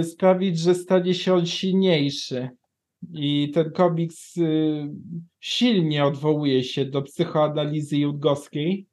y, 0.00 0.04
sprawić, 0.04 0.58
że 0.58 0.74
stanie 0.74 1.14
się 1.14 1.34
on 1.34 1.46
silniejszy. 1.46 2.48
I 3.12 3.50
ten 3.54 3.70
komiks 3.70 4.36
y, 4.36 4.88
silnie 5.40 6.04
odwołuje 6.04 6.64
się 6.64 6.84
do 6.84 7.02
psychoanalizy 7.02 7.98
judgowskiej 7.98 8.86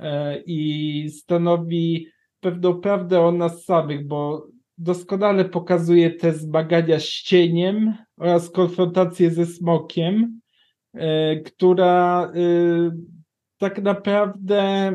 y, 0.00 0.04
i 0.46 1.10
stanowi 1.10 2.06
pewną 2.40 2.80
prawdę 2.80 3.20
o 3.20 3.32
nas 3.32 3.64
samych, 3.64 4.06
bo 4.06 4.48
doskonale 4.78 5.44
pokazuje 5.44 6.10
te 6.10 6.32
zmagania 6.32 7.00
z 7.00 7.06
cieniem 7.06 7.94
oraz 8.16 8.50
konfrontację 8.50 9.30
ze 9.30 9.46
smokiem, 9.46 10.40
y, 10.94 11.42
która 11.46 12.32
y, 12.36 13.17
tak 13.58 13.82
naprawdę 13.82 14.92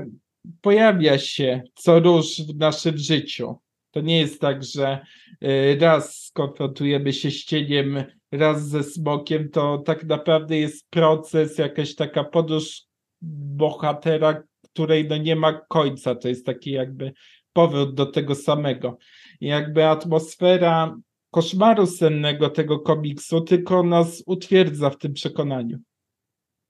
pojawia 0.62 1.18
się 1.18 1.62
co 1.76 2.00
róż 2.00 2.42
w 2.42 2.58
naszym 2.58 2.98
życiu. 2.98 3.56
To 3.92 4.02
nie 4.02 4.20
jest 4.20 4.42
tak, 4.42 4.64
że 4.64 5.06
y, 5.44 5.78
raz 5.82 6.26
skonfrontujemy 6.26 7.14
się 7.14 7.32
z 7.32 7.46
cieniem, 7.46 8.04
raz 8.32 8.70
ze 8.70 8.84
smokiem, 8.84 9.50
to 9.50 9.78
tak 9.78 10.04
naprawdę 10.04 10.58
jest 10.58 10.90
proces, 10.90 11.58
jakaś 11.58 11.96
taka 11.96 12.24
podróż 12.24 12.84
bohatera, 13.22 14.44
której 14.62 15.08
no 15.08 15.18
nie 15.18 15.36
ma 15.36 15.54
końca. 15.54 16.16
To 16.16 16.28
jest 16.28 16.46
taki 16.46 16.72
jakby 16.72 17.14
powrót 17.54 17.96
do 17.96 18.06
tego 18.06 18.36
samego. 18.36 18.98
Jakby 19.42 19.86
atmosfera 19.86 20.98
koszmaru 21.32 21.88
sennego 21.88 22.50
tego 22.50 22.80
komiksu 22.80 23.42
tylko 23.42 23.84
nas 23.84 24.24
utwierdza 24.26 24.90
w 24.90 24.98
tym 24.98 25.14
przekonaniu. 25.14 25.78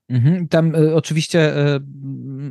Mhm, 0.09 0.47
tam 0.47 0.75
y, 0.75 0.95
oczywiście 0.95 1.57
y, 1.57 1.79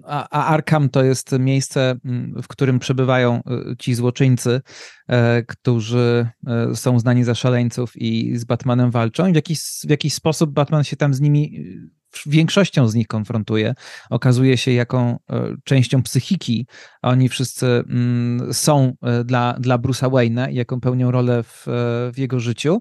a, 0.05 0.47
Arkham 0.47 0.89
to 0.89 1.05
jest 1.05 1.33
miejsce, 1.39 1.95
w 2.43 2.49
którym 2.49 2.79
przebywają 2.79 3.43
y, 3.73 3.77
ci 3.77 3.95
złoczyńcy, 3.95 4.61
którzy 5.47 6.29
są 6.75 6.99
znani 6.99 7.25
za 7.25 7.35
szaleńców 7.35 7.93
i 7.97 8.37
z 8.37 8.45
Batmanem 8.45 8.91
walczą. 8.91 9.33
W 9.33 9.35
jakiś, 9.35 9.61
w 9.85 9.91
jakiś 9.91 10.15
sposób 10.15 10.51
Batman 10.51 10.85
się 10.85 10.97
tam 10.97 11.15
z 11.15 11.21
nimi, 11.21 11.65
większością 12.27 12.89
z 12.89 12.95
nich 12.95 13.07
konfrontuje. 13.07 13.75
Okazuje 14.11 14.57
się, 14.57 14.73
jaką 14.73 15.19
częścią 15.65 16.03
psychiki 16.03 16.67
oni 17.03 17.29
wszyscy 17.29 17.85
są 18.53 18.93
dla, 19.25 19.57
dla 19.61 19.79
Bruce'a 19.79 20.11
Wayne'a 20.11 20.51
jaką 20.51 20.81
pełnią 20.81 21.11
rolę 21.11 21.43
w, 21.43 21.65
w 22.15 22.19
jego 22.19 22.41
życiu. 22.41 22.81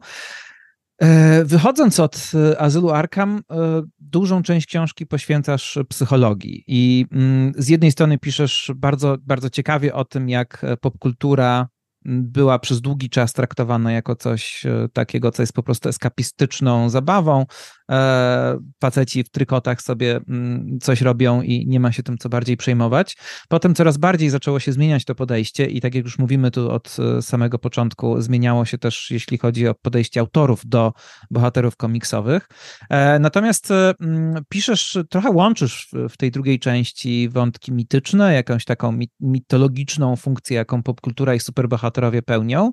E, 1.01 1.45
wychodząc 1.45 1.99
od 1.99 2.31
e, 2.51 2.61
azylu 2.61 2.89
Arkham, 2.89 3.41
e, 3.51 3.81
dużą 3.99 4.43
część 4.43 4.67
książki 4.67 5.05
poświęcasz 5.05 5.79
psychologii. 5.89 6.63
I 6.67 7.05
mm, 7.11 7.53
z 7.57 7.69
jednej 7.69 7.91
strony 7.91 8.17
piszesz 8.17 8.71
bardzo, 8.75 9.17
bardzo 9.21 9.49
ciekawie 9.49 9.93
o 9.93 10.05
tym, 10.05 10.29
jak 10.29 10.65
popkultura 10.81 11.67
była 12.05 12.59
przez 12.59 12.81
długi 12.81 13.09
czas 13.09 13.33
traktowana 13.33 13.91
jako 13.91 14.15
coś 14.15 14.63
takiego, 14.93 15.31
co 15.31 15.43
jest 15.43 15.53
po 15.53 15.63
prostu 15.63 15.89
eskapistyczną 15.89 16.89
zabawą, 16.89 17.45
E, 17.91 18.59
faceci 18.81 19.23
w 19.23 19.29
trykotach 19.29 19.81
sobie 19.81 20.19
mm, 20.27 20.79
coś 20.81 21.01
robią 21.01 21.41
i 21.41 21.67
nie 21.67 21.79
ma 21.79 21.91
się 21.91 22.03
tym 22.03 22.17
co 22.17 22.29
bardziej 22.29 22.57
przejmować. 22.57 23.17
Potem 23.49 23.75
coraz 23.75 23.97
bardziej 23.97 24.29
zaczęło 24.29 24.59
się 24.59 24.71
zmieniać 24.71 25.05
to 25.05 25.15
podejście 25.15 25.65
i 25.65 25.81
tak 25.81 25.95
jak 25.95 26.05
już 26.05 26.19
mówimy 26.19 26.51
tu 26.51 26.71
od 26.71 26.97
e, 26.99 27.21
samego 27.21 27.59
początku, 27.59 28.21
zmieniało 28.21 28.65
się 28.65 28.77
też, 28.77 29.11
jeśli 29.11 29.37
chodzi 29.37 29.67
o 29.67 29.75
podejście 29.75 30.19
autorów 30.19 30.61
do 30.65 30.93
bohaterów 31.31 31.77
komiksowych. 31.77 32.47
E, 32.89 33.19
natomiast 33.19 33.71
mm, 33.71 34.43
piszesz, 34.49 34.97
trochę 35.09 35.29
łączysz 35.31 35.89
w 36.09 36.17
tej 36.17 36.31
drugiej 36.31 36.59
części 36.59 37.29
wątki 37.29 37.71
mityczne, 37.71 38.33
jakąś 38.33 38.65
taką 38.65 38.99
mitologiczną 39.19 40.15
funkcję, 40.15 40.57
jaką 40.57 40.83
popkultura 40.83 41.35
i 41.35 41.39
superbohaterowie 41.39 41.90
pełnią, 42.21 42.71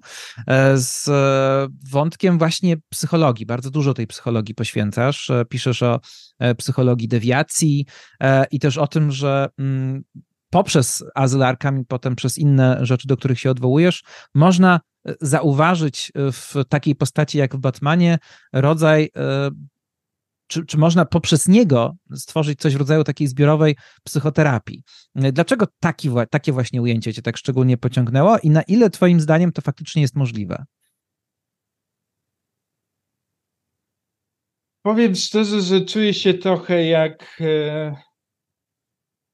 z 0.74 1.10
wątkiem 1.90 2.38
właśnie 2.38 2.76
psychologii. 2.88 3.46
Bardzo 3.46 3.70
dużo 3.70 3.94
tej 3.94 4.06
psychologii 4.06 4.54
poświęca 4.54 5.08
piszesz, 5.12 5.30
e, 5.30 5.44
piszesz 5.44 5.82
o 5.82 6.00
e, 6.38 6.54
psychologii 6.54 7.08
dewiacji 7.08 7.86
e, 8.20 8.44
i 8.50 8.58
też 8.58 8.78
o 8.78 8.86
tym, 8.86 9.10
że 9.10 9.48
mm, 9.58 10.02
poprzez 10.50 11.04
azyl 11.14 11.42
i 11.80 11.84
potem 11.88 12.16
przez 12.16 12.38
inne 12.38 12.78
rzeczy, 12.82 13.08
do 13.08 13.16
których 13.16 13.40
się 13.40 13.50
odwołujesz, 13.50 14.02
można 14.34 14.80
zauważyć 15.20 16.12
w 16.14 16.54
takiej 16.68 16.94
postaci 16.94 17.38
jak 17.38 17.56
w 17.56 17.58
Batmanie 17.58 18.18
rodzaj 18.52 19.10
czy, 20.48 20.66
czy 20.66 20.78
można 20.78 21.04
poprzez 21.04 21.48
niego 21.48 21.96
stworzyć 22.14 22.58
coś 22.58 22.74
w 22.74 22.78
rodzaju 22.78 23.04
takiej 23.04 23.26
zbiorowej 23.26 23.76
psychoterapii? 24.04 24.82
Dlaczego 25.14 25.66
taki, 25.80 26.10
takie 26.30 26.52
właśnie 26.52 26.82
ujęcie 26.82 27.14
cię 27.14 27.22
tak 27.22 27.36
szczególnie 27.36 27.76
pociągnęło 27.76 28.38
i 28.38 28.50
na 28.50 28.62
ile 28.62 28.90
twoim 28.90 29.20
zdaniem 29.20 29.52
to 29.52 29.62
faktycznie 29.62 30.02
jest 30.02 30.16
możliwe? 30.16 30.64
Powiem 34.82 35.14
szczerze, 35.14 35.60
że 35.60 35.80
czuję 35.80 36.14
się 36.14 36.34
trochę 36.34 36.84
jak 36.84 37.38
e, 37.40 37.96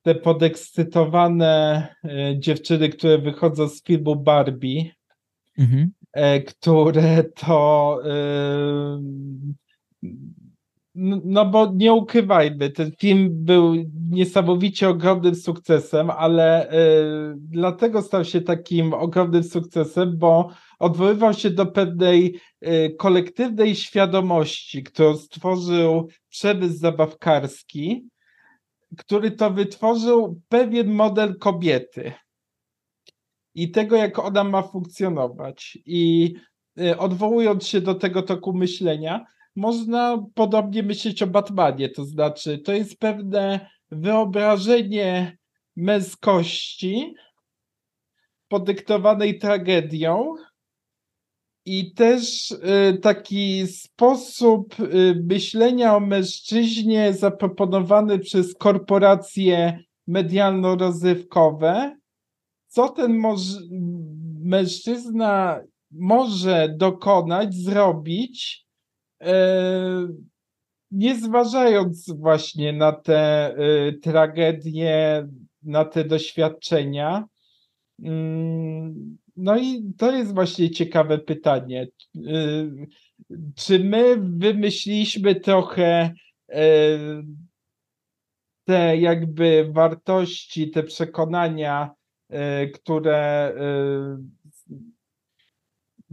te 0.03 0.15
podekscytowane 0.15 1.89
e, 2.05 2.39
dziewczyny, 2.39 2.89
które 2.89 3.19
wychodzą 3.19 3.69
z 3.69 3.83
filmu 3.83 4.17
Barbie, 4.17 4.91
mhm. 5.59 5.91
E, 6.13 6.41
które 6.43 7.25
to 7.25 7.99
no 11.25 11.47
bo 11.47 11.73
nie 11.75 11.93
ukrywajmy, 11.93 12.71
ten 12.71 12.93
film 12.99 13.29
był 13.33 13.75
niesamowicie 14.11 14.89
ogromnym 14.89 15.35
sukcesem, 15.35 16.11
ale 16.11 16.73
y, 16.73 17.35
dlatego 17.37 18.03
stał 18.03 18.25
się 18.25 18.41
takim 18.41 18.93
ogromnym 18.95 19.45
sukcesem, 19.45 20.19
bo 20.19 20.51
odwoływał 20.79 21.35
się 21.35 21.51
do 21.51 21.67
pewnej 21.67 22.41
y, 22.67 22.95
kolektywnej 22.99 23.75
świadomości, 23.75 24.83
którą 24.83 25.17
stworzył 25.17 26.09
przemysł 26.29 26.79
zabawkarski, 26.79 28.09
który 28.99 29.31
to 29.31 29.51
wytworzył 29.51 30.41
pewien 30.49 30.89
model 30.89 31.39
kobiety 31.39 32.13
i 33.55 33.71
tego, 33.71 33.97
jak 33.97 34.19
ona 34.19 34.45
ma 34.45 34.63
funkcjonować. 34.63 35.79
I 35.87 36.35
y, 36.81 36.99
odwołując 36.99 37.67
się 37.67 37.81
do 37.81 37.95
tego 37.95 38.23
toku 38.23 38.53
myślenia, 38.53 39.25
można 39.57 40.27
podobnie 40.35 40.83
myśleć 40.83 41.23
o 41.23 41.27
Batmanie, 41.27 41.89
to 41.89 42.05
znaczy 42.05 42.59
to 42.59 42.73
jest 42.73 42.99
pewne 42.99 43.71
wyobrażenie 43.91 45.39
męskości 45.77 47.15
podyktowanej 48.49 49.39
tragedią 49.39 50.35
i 51.65 51.95
też 51.95 52.51
y, 52.51 52.99
taki 52.99 53.67
sposób 53.67 54.81
y, 54.81 55.23
myślenia 55.25 55.97
o 55.97 56.01
mężczyźnie 56.01 57.13
zaproponowany 57.13 58.19
przez 58.19 58.55
korporacje 58.55 59.79
medialno-rozrywkowe, 60.09 61.97
co 62.67 62.89
ten 62.89 63.23
mężczyzna 64.43 65.61
może 65.91 66.75
dokonać, 66.77 67.55
zrobić, 67.55 68.64
nie 70.91 71.21
zważając 71.21 72.11
właśnie 72.11 72.73
na 72.73 72.93
te 72.93 73.55
e, 73.57 73.93
tragedie, 73.93 75.29
na 75.63 75.85
te 75.85 76.05
doświadczenia. 76.05 77.25
Mm, 78.03 79.19
no 79.37 79.59
i 79.59 79.93
to 79.99 80.13
jest 80.13 80.35
właśnie 80.35 80.71
ciekawe 80.71 81.19
pytanie. 81.19 81.89
E, 82.17 82.21
czy 83.57 83.79
my 83.79 84.17
wymyśliliśmy 84.19 85.35
trochę 85.35 86.13
te 88.65 88.97
jakby 88.97 89.69
wartości, 89.73 90.71
te 90.71 90.83
przekonania, 90.83 91.91
które 92.75 93.55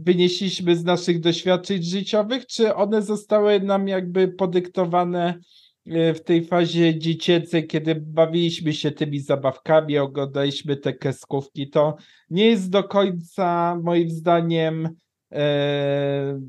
wynieśliśmy 0.04 0.76
z 0.76 0.84
naszych 0.84 1.20
doświadczeń 1.20 1.82
życiowych, 1.82 2.46
czy 2.46 2.74
one 2.74 3.02
zostały 3.02 3.60
nam 3.60 3.88
jakby 3.88 4.28
podyktowane 4.28 5.38
e, 5.86 6.14
w 6.14 6.24
tej 6.24 6.44
fazie 6.44 6.98
dziecięcej, 6.98 7.66
kiedy 7.66 7.94
bawiliśmy 7.94 8.72
się 8.72 8.90
tymi 8.90 9.20
zabawkami, 9.20 9.98
oglądaliśmy 9.98 10.76
te 10.76 10.92
kreskówki, 10.92 11.70
to 11.70 11.96
nie 12.30 12.46
jest 12.46 12.70
do 12.70 12.84
końca 12.84 13.78
moim 13.82 14.10
zdaniem 14.10 14.88
e, 15.32 16.40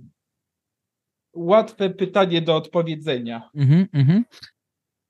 łatwe 1.34 1.90
pytanie 1.90 2.42
do 2.42 2.56
odpowiedzenia. 2.56 3.50
Mm 3.56 3.88
-hmm. 3.94 4.22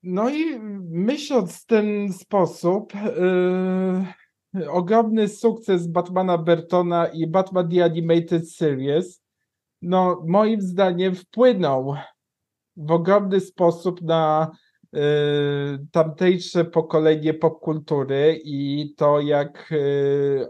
No 0.04 0.30
i 0.30 0.60
myśląc 0.90 1.62
w 1.62 1.66
ten 1.66 2.14
sposób, 2.14 2.96
e, 2.96 4.14
ogromny 4.70 5.28
sukces 5.28 5.88
Batmana 5.88 6.38
Bertona 6.38 7.08
i 7.08 7.28
Batman 7.28 7.70
The 7.70 7.84
Animated 7.84 8.52
Series, 8.52 9.24
no 9.82 10.24
moim 10.28 10.62
zdaniem 10.62 11.16
wpłynął 11.16 11.96
w 12.78 12.92
ogromny 12.92 13.40
sposób 13.40 14.02
na 14.02 14.52
y, 14.96 15.00
tamtejsze 15.92 16.66
pokolenie 16.66 17.34
popkultury 17.34 18.42
i 18.44 18.94
to 18.98 19.20
jak 19.20 19.72
y, 19.72 20.48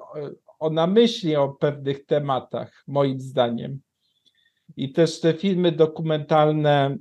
ona 0.60 0.88
myśli 0.88 1.36
o 1.36 1.50
pewnych 1.50 2.06
tematach, 2.06 2.84
moim 2.88 3.20
zdaniem. 3.20 3.80
I 4.76 4.94
też 4.94 5.20
te 5.20 5.34
filmy 5.34 5.72
dokumentalne 5.72 6.98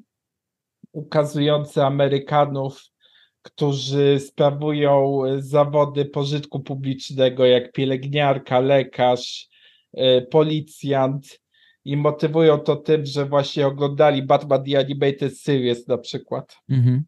ukazujące 0.92 1.86
Amerykanów 1.86 2.91
którzy 3.42 4.20
sprawują 4.20 5.22
zawody 5.38 6.04
pożytku 6.04 6.60
publicznego, 6.60 7.46
jak 7.46 7.72
pielęgniarka, 7.72 8.60
lekarz, 8.60 9.48
e, 9.92 10.22
policjant 10.22 11.40
i 11.84 11.96
motywują 11.96 12.58
to 12.58 12.76
tym, 12.76 13.06
że 13.06 13.26
właśnie 13.26 13.66
oglądali 13.66 14.22
Batman 14.22 14.64
The 14.64 14.78
Animated 14.78 15.38
Series 15.38 15.88
na 15.88 15.98
przykład. 15.98 16.56
Mm 16.68 16.84
-hmm. 16.84 17.00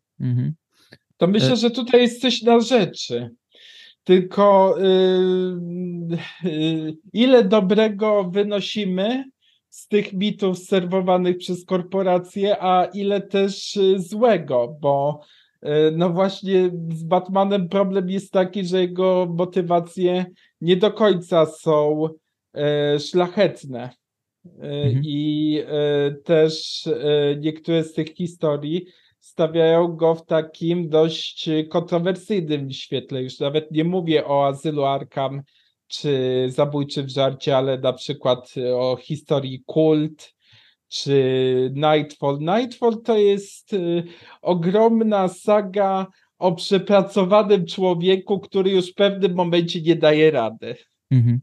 To 1.16 1.26
myślę, 1.26 1.53
e- 1.53 1.57
że 1.57 1.70
tutaj 1.70 2.01
jest 2.01 2.20
coś 2.20 2.43
na 2.43 2.61
rzeczy. 2.61 3.30
Tylko 4.05 4.74
yy, 4.78 6.51
yy, 6.51 6.97
ile 7.12 7.45
dobrego 7.45 8.24
wynosimy 8.24 9.24
z 9.68 9.89
tych 9.89 10.12
mitów 10.12 10.59
serwowanych 10.59 11.39
przez 11.39 11.64
korporacje, 11.64 12.57
a 12.62 12.85
ile 12.85 13.20
też 13.20 13.78
złego, 13.97 14.76
bo 14.80 15.20
no 15.92 16.10
właśnie 16.10 16.70
z 16.88 17.02
Batmanem 17.04 17.68
problem 17.68 18.10
jest 18.10 18.32
taki, 18.32 18.64
że 18.64 18.80
jego 18.80 19.26
motywacje 19.36 20.26
nie 20.60 20.76
do 20.76 20.92
końca 20.92 21.46
są 21.46 22.08
e, 22.54 22.98
szlachetne. 23.00 23.90
E, 24.44 24.50
mhm. 24.62 25.02
I 25.04 25.62
też 26.24 26.84
niektóre 27.40 27.84
z 27.84 27.92
tych 27.92 28.14
historii 28.14 28.86
stawiają 29.20 29.96
go 29.96 30.14
w 30.14 30.26
takim 30.26 30.88
dość 30.88 31.48
kontrowersyjnym 31.68 32.70
świetle. 32.70 33.22
Już 33.22 33.40
nawet 33.40 33.70
nie 33.70 33.84
mówię 33.84 34.26
o 34.26 34.46
azylu 34.46 34.84
Arkham 34.84 35.42
czy 35.86 36.44
zabójczym 36.48 37.08
żarcie, 37.08 37.56
ale 37.56 37.78
na 37.78 37.92
przykład 37.92 38.54
o 38.74 38.96
historii 38.96 39.62
kult 39.66 40.34
czy 40.95 41.72
Nightfall. 41.74 42.38
Nightfall 42.40 43.03
to 43.03 43.18
jest 43.18 43.72
y, 43.72 44.05
ogromna 44.42 45.28
saga 45.28 46.07
o 46.38 46.53
przepracowanym 46.53 47.66
człowieku, 47.66 48.40
który 48.40 48.70
już 48.70 48.90
w 48.90 48.95
pewnym 48.95 49.34
momencie 49.34 49.82
nie 49.82 49.97
daje 49.97 50.30
rady. 50.30 50.76
Mhm. 51.11 51.40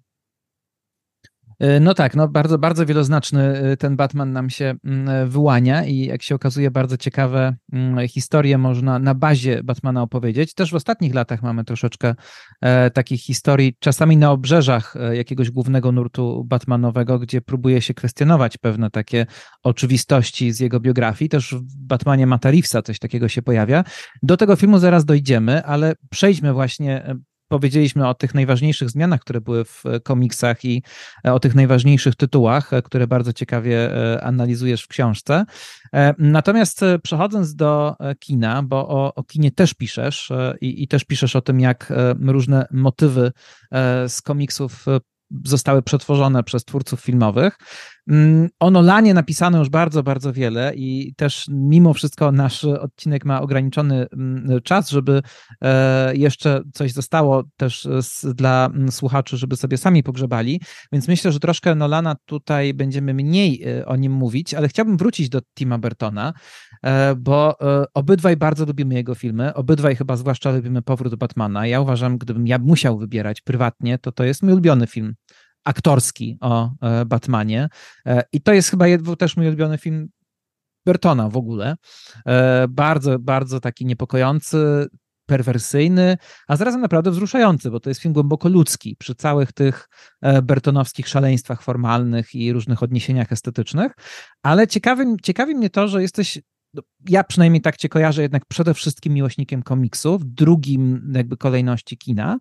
E, 1.62 1.80
no 1.80 1.94
tak, 1.94 2.16
no 2.16 2.28
bardzo, 2.28 2.58
bardzo 2.58 2.86
wieloznaczny 2.86 3.42
e, 3.42 3.78
ten 3.78 3.96
Batman 3.96 4.32
nam 4.32 4.50
się 4.50 4.76
mm, 4.86 5.30
wyłania 5.30 5.86
i 5.86 5.98
jak 6.06 6.24
się 6.24 6.36
okazuje, 6.36 6.72
bardzo 6.72 6.98
ciekawe 6.98 7.56
mm, 7.74 8.08
historie 8.08 8.58
można 8.58 9.00
na 9.00 9.16
bazie 9.16 9.64
Batmana 9.64 10.02
opowiedzieć. 10.02 10.54
Też 10.54 10.72
w 10.72 10.76
ostatnich 10.76 11.14
latach 11.14 11.44
mamy 11.44 11.64
troszeczkę 11.64 12.16
e, 12.62 12.90
takich 12.90 13.22
historii, 13.22 13.76
czasami 13.80 14.18
na 14.18 14.32
obrzeżach 14.32 14.96
jakiegoś 15.14 15.52
głównego 15.52 15.92
nurtu 15.92 16.44
Batmanowego, 16.48 17.20
gdzie 17.20 17.42
próbuje 17.42 17.82
się 17.82 17.94
kwestionować 17.94 18.58
pewne 18.58 18.90
takie 18.90 19.26
oczywistości 19.64 20.52
z 20.52 20.60
jego 20.60 20.80
biografii. 20.80 21.30
Też 21.30 21.56
w 21.56 21.78
Batmanie 21.78 22.28
Mata 22.28 22.52
Reevesa 22.52 22.82
coś 22.82 23.00
takiego 23.00 23.28
się 23.28 23.42
pojawia. 23.42 23.84
Do 24.24 24.38
tego 24.38 24.56
filmu 24.56 24.80
zaraz 24.80 25.06
dojdziemy, 25.06 25.66
ale 25.66 25.94
przejdźmy 26.10 26.54
właśnie 26.54 27.16
powiedzieliśmy 27.52 28.08
o 28.08 28.14
tych 28.14 28.34
najważniejszych 28.34 28.90
zmianach, 28.90 29.22
które 29.22 29.42
były 29.42 29.66
w 29.66 29.86
e, 29.86 30.00
komiksach 30.00 30.66
i 30.66 30.84
e, 31.26 31.34
o 31.34 31.40
tych 31.40 31.56
najważniejszych 31.56 32.16
tytułach, 32.16 32.74
e, 32.74 32.82
które 32.82 33.08
bardzo 33.08 33.34
ciekawie 33.34 33.92
analizujesz 34.24 34.84
w 34.84 34.88
książce. 34.88 35.46
Natomiast 36.18 36.82
przechodząc 37.04 37.56
do 37.56 37.96
kina, 38.20 38.64
bo 38.64 38.88
o, 38.90 39.16
o 39.16 39.24
kinie 39.24 39.52
też 39.52 39.74
piszesz 39.74 40.32
i, 40.62 40.84
i 40.84 40.88
też 40.88 41.04
piszesz 41.04 41.36
o 41.36 41.42
tym, 41.42 41.60
jak 41.60 41.94
różne 42.22 42.68
motywy 42.72 43.32
z 44.08 44.22
komiksów 44.22 44.86
zostały 45.46 45.82
przetworzone 45.82 46.44
przez 46.44 46.66
twórców 46.66 47.02
filmowych. 47.02 47.58
Mm, 48.10 48.50
o 48.60 48.72
Nolanie 48.72 49.14
napisano 49.14 49.60
już 49.60 49.70
bardzo, 49.70 50.04
bardzo 50.04 50.34
wiele 50.34 50.74
i 50.76 51.14
też 51.18 51.46
mimo 51.50 51.94
wszystko 51.94 52.32
nasz 52.32 52.64
odcinek 52.64 53.26
ma 53.26 53.42
ograniczony 53.42 54.08
mm, 54.14 54.62
czas, 54.64 54.90
żeby 54.90 55.22
e, 55.62 56.16
jeszcze 56.16 56.62
coś 56.74 56.92
zostało 56.92 57.44
też 57.58 57.88
dla 58.24 58.70
mm, 58.74 58.92
słuchaczy, 58.92 59.38
żeby 59.38 59.56
sobie 59.56 59.78
sami 59.78 60.04
pogrzebali, 60.04 60.62
więc 60.92 61.08
myślę, 61.08 61.32
że 61.32 61.40
troszkę 61.40 61.76
Nolana 61.76 62.16
tutaj 62.26 62.74
będziemy 62.74 63.14
mniej 63.14 63.64
e, 63.64 63.86
o 63.86 63.96
nim 63.96 64.12
mówić, 64.12 64.54
ale 64.54 64.68
chciałbym 64.68 64.98
wrócić 64.98 65.30
do 65.30 65.42
Tima 65.58 65.78
Burtona, 65.78 66.34
e, 66.71 66.71
bo 67.18 67.58
obydwaj 67.94 68.38
bardzo 68.38 68.66
lubimy 68.66 68.96
jego 68.96 69.16
filmy, 69.16 69.54
obydwaj 69.54 69.96
chyba 69.96 70.16
zwłaszcza 70.16 70.52
lubimy 70.52 70.82
Powrót 70.82 71.16
Batmana. 71.16 71.68
Ja 71.68 71.82
uważam, 71.82 72.18
gdybym 72.18 72.48
ja 72.48 72.58
musiał 72.58 72.98
wybierać 72.98 73.42
prywatnie, 73.42 73.98
to 73.98 74.12
to 74.12 74.24
jest 74.24 74.44
mój 74.44 74.52
ulubiony 74.52 74.88
film 74.88 75.16
aktorski 75.64 76.38
o 76.42 76.72
e, 76.82 77.06
Batmanie. 77.06 77.70
E, 78.06 78.24
I 78.34 78.42
to 78.42 78.54
jest 78.54 78.70
chyba 78.70 78.86
też 79.20 79.38
mój 79.38 79.48
ulubiony 79.48 79.78
film 79.78 80.10
Bertona 80.86 81.30
w 81.30 81.38
ogóle. 81.38 81.76
E, 82.26 82.68
bardzo, 82.70 83.20
bardzo 83.20 83.60
taki 83.60 83.86
niepokojący, 83.86 84.88
perwersyjny, 85.26 86.18
a 86.48 86.56
zarazem 86.56 86.82
naprawdę 86.82 87.12
wzruszający, 87.12 87.72
bo 87.72 87.80
to 87.80 87.90
jest 87.90 88.02
film 88.02 88.14
głęboko 88.14 88.50
ludzki 88.50 88.96
przy 89.00 89.16
całych 89.16 89.52
tych 89.52 89.90
bertonowskich 90.44 91.08
szaleństwach 91.08 91.62
formalnych 91.62 92.36
i 92.36 92.54
różnych 92.54 92.84
odniesieniach 92.84 93.32
estetycznych. 93.32 93.92
Ale 94.44 94.68
ciekawi, 94.68 95.04
ciekawi 95.24 95.56
mnie 95.56 95.70
to, 95.70 95.88
że 95.88 96.02
jesteś 96.02 96.40
ja 97.10 97.24
przynajmniej 97.24 97.62
tak 97.62 97.78
cię 97.78 97.90
kojarzę 97.90 98.22
jednak 98.22 98.46
przede 98.46 98.74
wszystkim 98.74 99.14
miłośnikiem 99.14 99.64
komiksu, 99.64 100.20
w 100.20 100.24
drugim 100.24 101.12
jakby 101.16 101.38
kolejności 101.38 101.98
kina. 101.98 102.38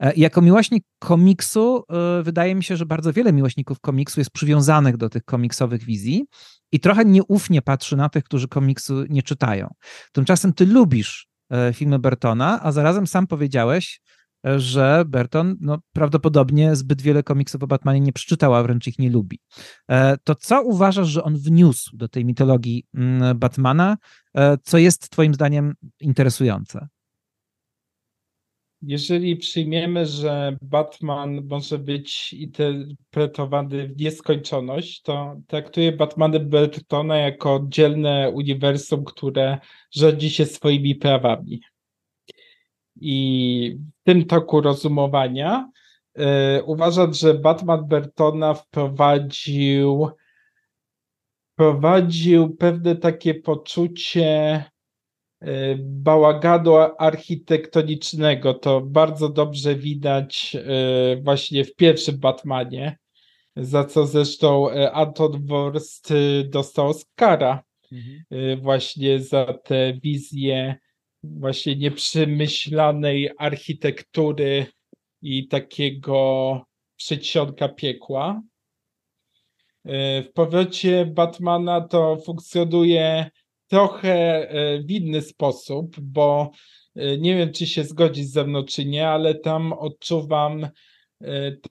E, 0.00 0.12
jako 0.16 0.42
miłośnik 0.42 0.84
komiksu, 0.98 1.84
e, 1.90 2.22
wydaje 2.22 2.54
mi 2.54 2.64
się, 2.64 2.76
że 2.76 2.86
bardzo 2.86 3.12
wiele 3.12 3.32
miłośników 3.32 3.80
komiksu 3.80 4.20
jest 4.20 4.30
przywiązanych 4.30 4.96
do 4.96 5.08
tych 5.08 5.24
komiksowych 5.24 5.84
wizji 5.84 6.24
i 6.72 6.80
trochę 6.80 7.04
nieufnie 7.04 7.62
patrzy 7.62 7.96
na 7.96 8.08
tych, 8.08 8.24
którzy 8.24 8.48
komiksu 8.48 9.04
nie 9.08 9.22
czytają. 9.22 9.74
Tymczasem 10.12 10.52
ty 10.52 10.66
lubisz 10.66 11.26
e, 11.50 11.72
filmy 11.72 11.98
Bertona, 11.98 12.60
a 12.62 12.72
zarazem 12.72 13.06
sam 13.06 13.26
powiedziałeś, 13.26 14.00
że 14.56 15.04
Berton 15.06 15.56
no, 15.60 15.78
prawdopodobnie 15.92 16.76
zbyt 16.76 17.02
wiele 17.02 17.22
komiksów 17.22 17.62
o 17.62 17.66
Batmanie 17.66 18.00
nie 18.00 18.12
przeczytał, 18.12 18.54
a 18.54 18.62
wręcz 18.62 18.86
ich 18.86 18.98
nie 18.98 19.10
lubi. 19.10 19.38
To 20.24 20.34
co 20.34 20.62
uważasz, 20.62 21.08
że 21.08 21.24
on 21.24 21.36
wniósł 21.36 21.96
do 21.96 22.08
tej 22.08 22.24
mitologii 22.24 22.86
mm, 22.94 23.38
Batmana, 23.38 23.96
co 24.62 24.78
jest 24.78 25.10
twoim 25.10 25.34
zdaniem 25.34 25.74
interesujące? 26.00 26.88
jeżeli 28.86 29.36
przyjmiemy, 29.36 30.06
że 30.06 30.56
Batman 30.62 31.46
może 31.50 31.78
być 31.78 32.32
interpretowany 32.32 33.88
w 33.88 34.00
nieskończoność, 34.00 35.02
to 35.02 35.40
traktuję 35.46 35.92
Batmany 35.92 36.40
Burtona 36.40 37.16
jako 37.16 37.54
oddzielne 37.54 38.30
uniwersum, 38.30 39.04
które 39.04 39.58
rządzi 39.90 40.30
się 40.30 40.46
swoimi 40.46 40.94
prawami. 40.94 41.60
I 43.00 43.78
w 44.00 44.04
tym 44.04 44.24
toku 44.24 44.60
rozumowania 44.60 45.70
yy, 46.16 46.24
uważam, 46.66 47.14
że 47.14 47.34
Batman 47.34 47.84
Burtona 47.88 48.54
wprowadził 48.54 50.08
wprowadził 51.52 52.56
pewne 52.56 52.96
takie 52.96 53.34
poczucie 53.34 54.64
E, 55.44 55.76
bałaganu 55.78 56.74
architektonicznego. 56.98 58.54
To 58.54 58.80
bardzo 58.80 59.28
dobrze 59.28 59.74
widać 59.74 60.56
e, 60.56 61.16
właśnie 61.16 61.64
w 61.64 61.74
pierwszym 61.74 62.18
Batmanie, 62.18 62.98
za 63.56 63.84
co 63.84 64.06
zresztą 64.06 64.70
Anton 64.92 65.46
Worst 65.46 66.12
dostał 66.44 66.88
Oscara 66.88 67.62
mhm. 67.92 68.60
właśnie 68.60 69.20
za 69.20 69.44
tę 69.64 69.92
wizję 70.02 70.74
właśnie 71.38 71.76
nieprzemyślanej 71.76 73.30
architektury 73.38 74.66
i 75.22 75.48
takiego 75.48 76.60
przedsionka 76.96 77.68
piekła. 77.68 78.42
W 80.24 80.26
powrocie 80.34 81.06
Batmana 81.06 81.80
to 81.80 82.16
funkcjonuje 82.16 83.30
trochę 83.68 84.48
e, 84.48 84.82
w 84.82 84.90
inny 84.90 85.22
sposób, 85.22 86.00
bo 86.00 86.50
e, 86.94 87.18
nie 87.18 87.36
wiem, 87.36 87.52
czy 87.52 87.66
się 87.66 87.84
zgodzić 87.84 88.30
ze 88.30 88.44
mną, 88.44 88.64
czy 88.64 88.84
nie, 88.84 89.08
ale 89.08 89.34
tam 89.34 89.72
odczuwam 89.72 90.64
e, 90.64 90.70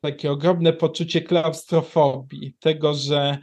takie 0.01 0.31
ogromne 0.31 0.73
poczucie 0.73 1.21
klaustrofobii, 1.21 2.55
tego, 2.59 2.93
że 2.93 3.37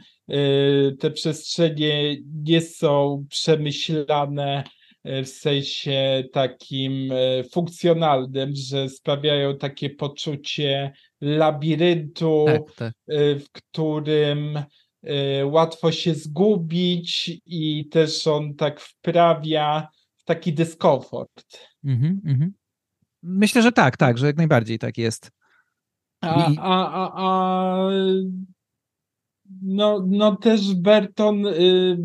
te 0.99 1.11
przestrzenie 1.11 2.17
nie 2.43 2.61
są 2.61 3.25
przemyślane 3.29 4.63
w 5.05 5.27
sensie 5.27 6.23
takim 6.33 7.13
funkcjonalnym, 7.51 8.51
że 8.55 8.89
sprawiają 8.89 9.57
takie 9.57 9.89
poczucie 9.89 10.91
labiryntu, 11.21 12.45
tak, 12.47 12.75
tak. 12.75 12.93
w 13.39 13.45
którym 13.51 14.63
łatwo 15.43 15.91
się 15.91 16.13
zgubić 16.13 17.31
i 17.45 17.87
też 17.89 18.27
on 18.27 18.55
tak 18.55 18.79
wprawia 18.79 19.87
w 20.15 20.23
taki 20.23 20.53
dyskomfort. 20.53 21.67
Mm 21.83 22.21
-hmm, 22.25 22.49
Myślę, 23.23 23.61
że 23.61 23.71
tak, 23.71 23.97
tak, 23.97 24.17
że 24.17 24.27
jak 24.27 24.37
najbardziej 24.37 24.79
tak 24.79 24.97
jest. 24.97 25.31
A, 26.21 26.55
a, 26.57 26.91
a, 26.91 27.11
a 27.15 27.89
no, 29.61 30.05
no 30.07 30.35
też 30.35 30.75
Berton 30.75 31.45
y, 31.45 31.97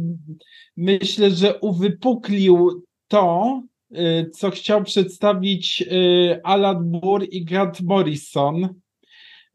myślę, 0.77 1.31
że 1.31 1.61
uwypuklił 1.61 2.86
to, 3.09 3.63
y, 3.93 4.31
co 4.31 4.51
chciał 4.51 4.83
przedstawić 4.83 5.83
y, 5.83 6.41
Alan 6.45 6.91
Moore 6.91 7.25
i 7.25 7.45
Grant 7.45 7.81
Morrison 7.81 8.69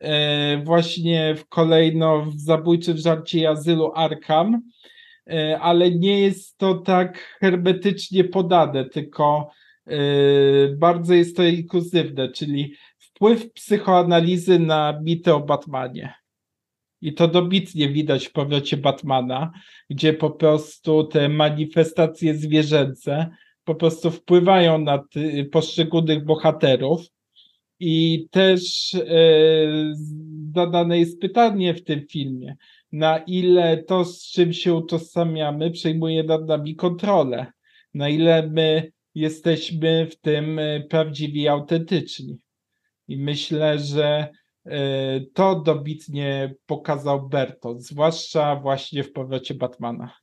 E, 0.01 0.57
właśnie 0.63 1.35
w 1.35 1.47
kolejno 1.47 2.25
w 2.25 2.39
zabójczym 2.39 2.97
żarcie 2.97 3.49
azylu 3.49 3.91
Arkham, 3.95 4.61
ale 5.59 5.91
nie 5.91 6.19
jest 6.19 6.57
to 6.57 6.75
tak 6.75 7.37
hermetycznie 7.39 8.23
podane, 8.23 8.85
tylko 8.85 9.51
bardzo 10.77 11.13
jest 11.13 11.37
to 11.37 11.43
inkluzywne, 11.43 12.31
czyli 12.31 12.75
wpływ 12.97 13.53
psychoanalizy 13.53 14.59
na 14.59 14.99
mity 15.03 15.33
o 15.33 15.39
Batmanie. 15.39 16.13
I 17.01 17.13
to 17.13 17.27
dobitnie 17.27 17.89
widać 17.89 18.27
w 18.27 18.31
powrocie 18.31 18.77
Batmana, 18.77 19.51
gdzie 19.89 20.13
po 20.13 20.31
prostu 20.31 21.03
te 21.03 21.29
manifestacje 21.29 22.35
zwierzęce 22.35 23.29
po 23.63 23.75
prostu 23.75 24.11
wpływają 24.11 24.77
na 24.77 25.03
poszczególnych 25.51 26.25
bohaterów 26.25 27.01
i 27.79 28.27
też 28.31 28.93
e, 28.93 29.01
zadane 30.55 30.99
jest 30.99 31.21
pytanie 31.21 31.73
w 31.73 31.83
tym 31.83 32.07
filmie, 32.07 32.55
na 32.91 33.17
ile 33.17 33.83
to, 33.83 34.05
z 34.05 34.31
czym 34.31 34.53
się 34.53 34.73
utożsamiamy, 34.73 35.71
przejmuje 35.71 36.23
nad 36.23 36.47
nami 36.47 36.75
kontrolę. 36.75 37.45
na 37.93 38.09
ile 38.09 38.49
my 38.49 38.91
jesteśmy 39.15 40.07
w 40.11 40.19
tym 40.19 40.59
e, 40.59 40.81
prawdziwi 40.81 41.41
i 41.41 41.47
autentyczni. 41.47 42.37
I 43.07 43.17
myślę, 43.17 43.79
że 43.79 44.29
to 45.33 45.59
dobitnie 45.59 46.55
pokazał 46.65 47.29
Bertolt, 47.29 47.83
zwłaszcza 47.83 48.55
właśnie 48.55 49.03
w 49.03 49.11
powrocie 49.11 49.53
Batmana. 49.53 50.13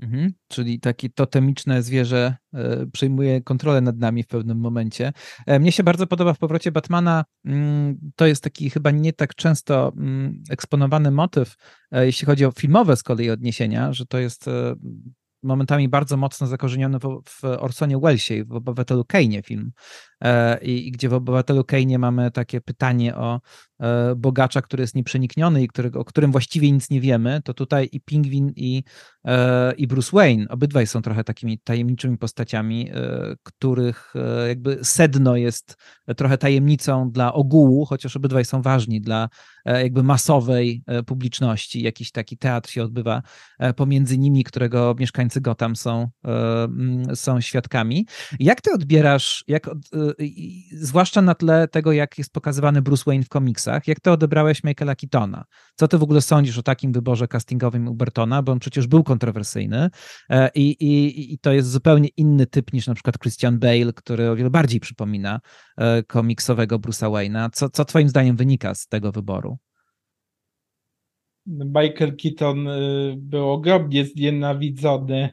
Mhm, 0.00 0.32
czyli 0.48 0.80
takie 0.80 1.08
totemiczne 1.10 1.82
zwierzę 1.82 2.36
e, 2.54 2.86
przejmuje 2.92 3.40
kontrolę 3.40 3.80
nad 3.80 3.98
nami 3.98 4.22
w 4.22 4.26
pewnym 4.26 4.58
momencie. 4.58 5.12
E, 5.46 5.58
mnie 5.58 5.72
się 5.72 5.82
bardzo 5.82 6.06
podoba 6.06 6.34
w 6.34 6.38
powrocie 6.38 6.72
Batmana. 6.72 7.24
Mm, 7.44 8.10
to 8.16 8.26
jest 8.26 8.42
taki 8.42 8.70
chyba 8.70 8.90
nie 8.90 9.12
tak 9.12 9.34
często 9.34 9.92
mm, 9.96 10.42
eksponowany 10.50 11.10
motyw, 11.10 11.56
e, 11.92 12.06
jeśli 12.06 12.26
chodzi 12.26 12.44
o 12.44 12.50
filmowe 12.50 12.96
z 12.96 13.02
kolei 13.02 13.30
odniesienia, 13.30 13.92
że 13.92 14.06
to 14.06 14.18
jest 14.18 14.46
momentami 15.46 15.88
bardzo 15.88 16.16
mocno 16.16 16.46
zakorzeniony 16.46 16.98
w, 17.00 17.44
Orsonie 17.44 17.98
Wellesie, 17.98 18.44
w 18.44 18.52
Obywatelu 18.52 19.02
Kane'ie 19.02 19.44
film, 19.44 19.72
e, 20.15 20.15
i, 20.62 20.88
i, 20.88 20.90
gdzie 20.90 21.08
w 21.08 21.14
Obywatelu 21.14 21.62
Kane'ie 21.62 21.98
mamy 21.98 22.30
takie 22.30 22.60
pytanie 22.60 23.16
o 23.16 23.40
e, 23.80 24.14
bogacza, 24.16 24.62
który 24.62 24.80
jest 24.80 24.94
nieprzenikniony 24.94 25.62
i 25.62 25.68
którego, 25.68 26.00
o 26.00 26.04
którym 26.04 26.32
właściwie 26.32 26.72
nic 26.72 26.90
nie 26.90 27.00
wiemy, 27.00 27.40
to 27.44 27.54
tutaj 27.54 27.88
i 27.92 28.00
Pingwin 28.00 28.52
i, 28.56 28.82
e, 29.24 29.72
i 29.72 29.86
Bruce 29.86 30.10
Wayne, 30.12 30.46
obydwaj 30.48 30.86
są 30.86 31.02
trochę 31.02 31.24
takimi 31.24 31.58
tajemniczymi 31.58 32.18
postaciami, 32.18 32.90
e, 32.90 33.34
których 33.42 34.12
e, 34.16 34.48
jakby 34.48 34.78
sedno 34.82 35.36
jest 35.36 35.76
trochę 36.16 36.38
tajemnicą 36.38 37.10
dla 37.10 37.32
ogółu, 37.32 37.84
chociaż 37.84 38.16
obydwaj 38.16 38.44
są 38.44 38.62
ważni 38.62 39.00
dla 39.00 39.28
e, 39.64 39.82
jakby 39.82 40.02
masowej 40.02 40.82
publiczności. 41.06 41.82
Jakiś 41.82 42.10
taki 42.10 42.38
teatr 42.38 42.70
się 42.70 42.82
odbywa 42.82 43.22
pomiędzy 43.76 44.18
nimi, 44.18 44.44
którego 44.44 44.94
mieszkańcy 44.98 45.40
Gotham 45.40 45.76
są, 45.76 46.08
są 47.14 47.40
świadkami. 47.40 48.06
Jak 48.40 48.60
ty 48.60 48.72
odbierasz, 48.72 49.44
jak, 49.48 49.70
zwłaszcza 50.72 51.22
na 51.22 51.34
tle 51.34 51.68
tego, 51.68 51.92
jak 51.92 52.18
jest 52.18 52.32
pokazywany 52.32 52.82
Bruce 52.82 53.02
Wayne 53.06 53.24
w 53.24 53.28
komiksach, 53.28 53.88
jak 53.88 54.00
ty 54.00 54.10
odebrałeś 54.10 54.64
Michaela 54.64 54.94
Keatona? 54.94 55.44
Co 55.74 55.88
ty 55.88 55.98
w 55.98 56.02
ogóle 56.02 56.20
sądzisz 56.20 56.58
o 56.58 56.62
takim 56.62 56.92
wyborze 56.92 57.28
castingowym 57.28 57.88
Ubertona, 57.88 58.42
bo 58.42 58.52
on 58.52 58.58
przecież 58.58 58.86
był 58.86 59.04
kontrowersyjny 59.04 59.90
e, 60.30 60.50
i, 60.54 60.70
i, 60.70 61.34
i 61.34 61.38
to 61.38 61.52
jest 61.52 61.70
zupełnie 61.70 62.08
inny 62.16 62.46
typ 62.46 62.72
niż 62.72 62.86
na 62.86 62.94
przykład 62.94 63.18
Christian 63.18 63.58
Bale, 63.58 63.92
który 63.92 64.30
o 64.30 64.36
wiele 64.36 64.50
bardziej 64.50 64.80
przypomina 64.80 65.40
e, 65.76 66.02
komiksowego 66.02 66.78
Bruce'a 66.78 67.10
Wayne'a. 67.10 67.50
Co, 67.52 67.68
co 67.68 67.84
twoim 67.84 68.08
zdaniem 68.08 68.36
wynika 68.36 68.74
z 68.74 68.88
tego 68.88 69.12
wyboru? 69.12 69.58
Michael 71.46 72.16
Keaton 72.16 72.68
y, 72.68 73.14
był 73.18 73.50
ogromnie 73.50 74.04
znienawidzony 74.04 75.30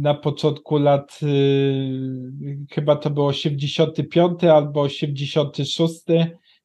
na 0.00 0.14
początku 0.14 0.78
lat, 0.78 1.20
y, 1.22 2.58
chyba 2.70 2.96
to 2.96 3.10
był 3.10 3.26
85 3.26 4.44
albo 4.44 4.80
86. 4.80 5.94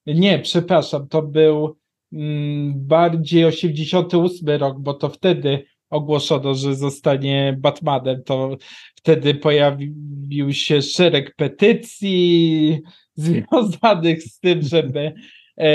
Nie, 0.05 0.39
przepraszam, 0.39 1.07
to 1.07 1.21
był 1.21 1.77
mm, 2.13 2.73
bardziej 2.87 3.45
88 3.45 4.49
rok, 4.59 4.79
bo 4.79 4.93
to 4.93 5.09
wtedy 5.09 5.65
ogłoszono, 5.89 6.55
że 6.55 6.75
zostanie 6.75 7.57
Batmanem. 7.59 8.23
To 8.23 8.57
wtedy 8.95 9.35
pojawił 9.35 10.53
się 10.53 10.81
szereg 10.81 11.35
petycji 11.35 12.79
związanych 13.15 14.23
z 14.23 14.39
tym, 14.39 14.61
żeby 14.61 15.13
e, 15.57 15.69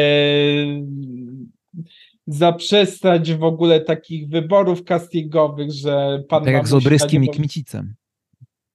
zaprzestać 2.27 3.35
w 3.35 3.45
ogóle 3.45 3.81
takich 3.81 4.29
wyborów 4.29 4.85
castingowych, 4.85 5.73
że 5.73 6.23
pan 6.29 6.45
Tak 6.45 6.55
jak 6.55 6.69
z 6.69 6.75
Obryskim 6.75 7.25
i 7.25 7.29
Kmicicem 7.29 7.95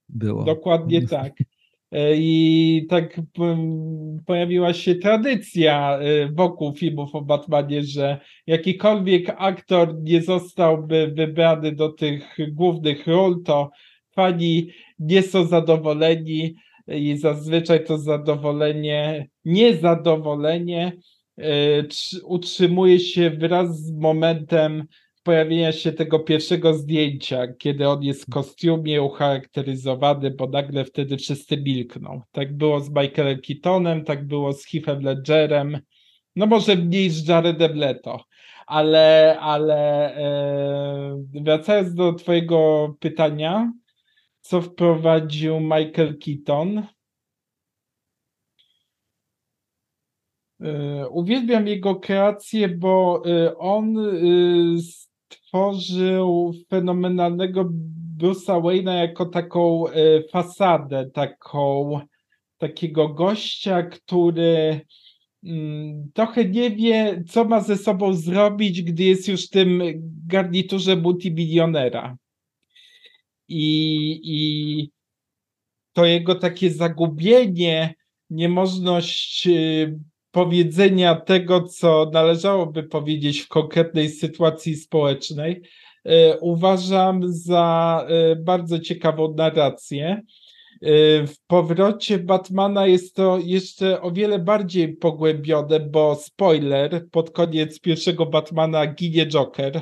było. 0.09 0.43
Dokładnie 0.43 1.07
tak. 1.07 1.33
E, 1.91 2.15
I 2.15 2.85
tak 2.89 3.21
pojawiła 4.25 4.73
się 4.73 4.95
tradycja 4.95 5.99
e, 5.99 6.31
wokół 6.31 6.73
filmów 6.73 7.15
o 7.15 7.21
Batmanie, 7.21 7.83
że 7.83 8.19
jakikolwiek 8.47 9.35
aktor 9.37 10.01
nie 10.01 10.21
zostałby 10.21 11.13
wybrany 11.15 11.71
do 11.71 11.89
tych 11.89 12.37
głównych 12.51 13.07
ról, 13.07 13.43
to 13.43 13.69
fani 14.15 14.67
nie 14.99 15.21
są 15.23 15.45
zadowoleni 15.45 16.55
i 16.87 17.17
zazwyczaj 17.17 17.85
to 17.85 17.97
zadowolenie, 17.97 19.27
niezadowolenie 19.45 20.97
utrzymuje 22.23 22.99
się 22.99 23.29
wraz 23.29 23.79
z 23.81 23.91
momentem 23.91 24.87
pojawienia 25.25 25.71
się 25.71 25.91
tego 25.91 26.19
pierwszego 26.19 26.73
zdjęcia, 26.73 27.47
kiedy 27.59 27.89
on 27.89 28.03
jest 28.03 28.25
w 28.25 28.29
kostiumie 28.29 29.01
ucharakteryzowany, 29.01 30.31
bo 30.31 30.47
nagle 30.47 30.85
wtedy 30.85 31.17
wszyscy 31.17 31.57
milkną. 31.57 32.21
Tak 32.31 32.57
było 32.57 32.79
z 32.79 32.89
Michaelem 32.89 33.39
Keatonem, 33.47 34.03
tak 34.03 34.27
było 34.27 34.53
z 34.53 34.65
Heathem 34.65 35.03
Ledgerem, 35.03 35.79
no 36.35 36.45
może 36.45 36.75
mniej 36.75 37.09
z 37.09 37.27
Jaredem 37.27 37.77
Leto, 37.77 38.23
ale, 38.67 39.37
ale 39.39 40.15
e, 40.15 41.23
wracając 41.33 41.93
do 41.93 42.13
twojego 42.13 42.89
pytania, 42.99 43.71
co 44.41 44.61
wprowadził 44.61 45.59
Michael 45.59 46.17
Keaton, 46.25 46.83
uwielbiam 51.11 51.67
jego 51.67 51.95
kreację, 51.95 52.69
bo 52.69 53.23
e, 53.25 53.57
on 53.57 53.97
e, 53.97 54.11
stworzył 54.81 56.53
fenomenalnego 56.69 57.69
Bruce'a 58.17 58.61
Wayne'a 58.61 58.93
jako 58.93 59.25
taką 59.25 59.83
fasadę, 60.31 61.09
taką, 61.13 61.99
takiego 62.57 63.09
gościa, 63.09 63.83
który 63.83 64.81
mm, 65.43 66.11
trochę 66.13 66.45
nie 66.45 66.71
wie, 66.71 67.23
co 67.27 67.45
ma 67.45 67.61
ze 67.61 67.77
sobą 67.77 68.13
zrobić, 68.13 68.81
gdy 68.81 69.03
jest 69.03 69.27
już 69.27 69.47
w 69.47 69.49
tym 69.49 69.81
garniturze 70.27 70.95
multimilionera. 70.95 72.17
I, 73.47 74.19
i 74.23 74.89
to 75.93 76.05
jego 76.05 76.35
takie 76.35 76.71
zagubienie, 76.71 77.93
niemożność 78.29 79.47
powiedzenia 80.35 81.15
tego, 81.15 81.63
co 81.63 82.09
należałoby 82.13 82.83
powiedzieć 82.83 83.39
w 83.39 83.47
konkretnej 83.47 84.09
sytuacji 84.09 84.75
społecznej, 84.75 85.61
e, 86.05 86.37
uważam 86.39 87.21
za 87.25 88.05
e, 88.07 88.35
bardzo 88.35 88.79
ciekawą 88.79 89.33
narrację. 89.33 90.07
E, 90.11 90.21
w 91.27 91.35
powrocie 91.47 92.19
Batmana 92.19 92.87
jest 92.87 93.15
to 93.15 93.39
jeszcze 93.43 94.01
o 94.01 94.11
wiele 94.11 94.39
bardziej 94.39 94.97
pogłębione, 94.97 95.79
bo 95.79 96.15
spoiler, 96.15 97.09
pod 97.11 97.31
koniec 97.31 97.79
pierwszego 97.79 98.25
Batmana 98.25 98.87
ginie 98.87 99.27
Joker, 99.27 99.81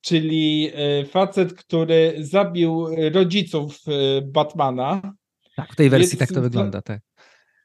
czyli 0.00 0.70
facet, 1.08 1.54
który 1.54 2.14
zabił 2.18 2.86
rodziców 3.12 3.78
Batmana. 4.22 5.14
Tak, 5.56 5.72
w 5.72 5.76
tej 5.76 5.90
wersji 5.90 6.18
Więc, 6.18 6.28
tak 6.28 6.36
to 6.36 6.42
wygląda, 6.42 6.82
tak. 6.82 7.09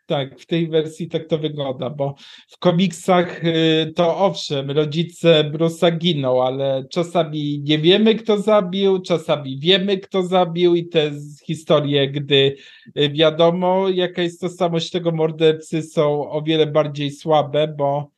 Tak, 0.05 0.39
w 0.39 0.45
tej 0.45 0.67
wersji 0.67 1.07
tak 1.07 1.27
to 1.27 1.37
wygląda, 1.37 1.89
bo 1.89 2.15
w 2.47 2.57
komiksach 2.57 3.45
y, 3.45 3.93
to 3.95 4.17
owszem, 4.17 4.71
rodzice 4.71 5.51
Bruce'a 5.53 5.97
giną, 5.97 6.43
ale 6.43 6.85
czasami 6.89 7.61
nie 7.63 7.79
wiemy, 7.79 8.15
kto 8.15 8.37
zabił, 8.39 9.01
czasami 9.01 9.59
wiemy, 9.59 9.97
kto 9.97 10.23
zabił 10.23 10.75
i 10.75 10.87
te 10.87 11.11
historie, 11.45 12.11
gdy 12.11 12.55
y, 12.97 13.09
wiadomo, 13.09 13.89
jaka 13.89 14.21
jest 14.21 14.41
tożsamość 14.41 14.91
tego 14.91 15.11
mordercy, 15.11 15.81
są 15.81 16.29
o 16.29 16.41
wiele 16.41 16.67
bardziej 16.67 17.11
słabe, 17.11 17.67
bo 17.77 18.11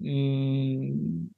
mm, 0.00 1.28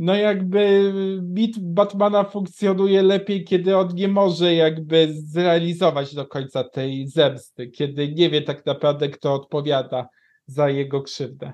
no 0.00 0.14
jakby 0.14 0.92
mit 1.22 1.58
Batmana 1.58 2.24
funkcjonuje 2.24 3.02
lepiej, 3.02 3.44
kiedy 3.44 3.76
on 3.76 3.94
nie 3.94 4.08
może 4.08 4.54
jakby 4.54 5.08
zrealizować 5.12 6.14
do 6.14 6.26
końca 6.26 6.64
tej 6.64 7.08
zemsty, 7.08 7.68
kiedy 7.68 8.12
nie 8.12 8.30
wie 8.30 8.42
tak 8.42 8.66
naprawdę, 8.66 9.08
kto 9.08 9.34
odpowiada 9.34 10.08
za 10.46 10.70
jego 10.70 11.02
krzywdę. 11.02 11.52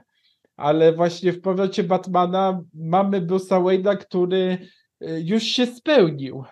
Ale 0.57 0.93
właśnie 0.93 1.33
w 1.33 1.41
powrocie 1.41 1.85
Batmana 1.85 2.61
mamy 2.75 3.21
Bruce'a 3.21 3.63
Wayne'a, 3.63 3.97
który 3.97 4.59
y, 5.03 5.23
już 5.25 5.43
się 5.43 5.67
spełnił 5.67 6.45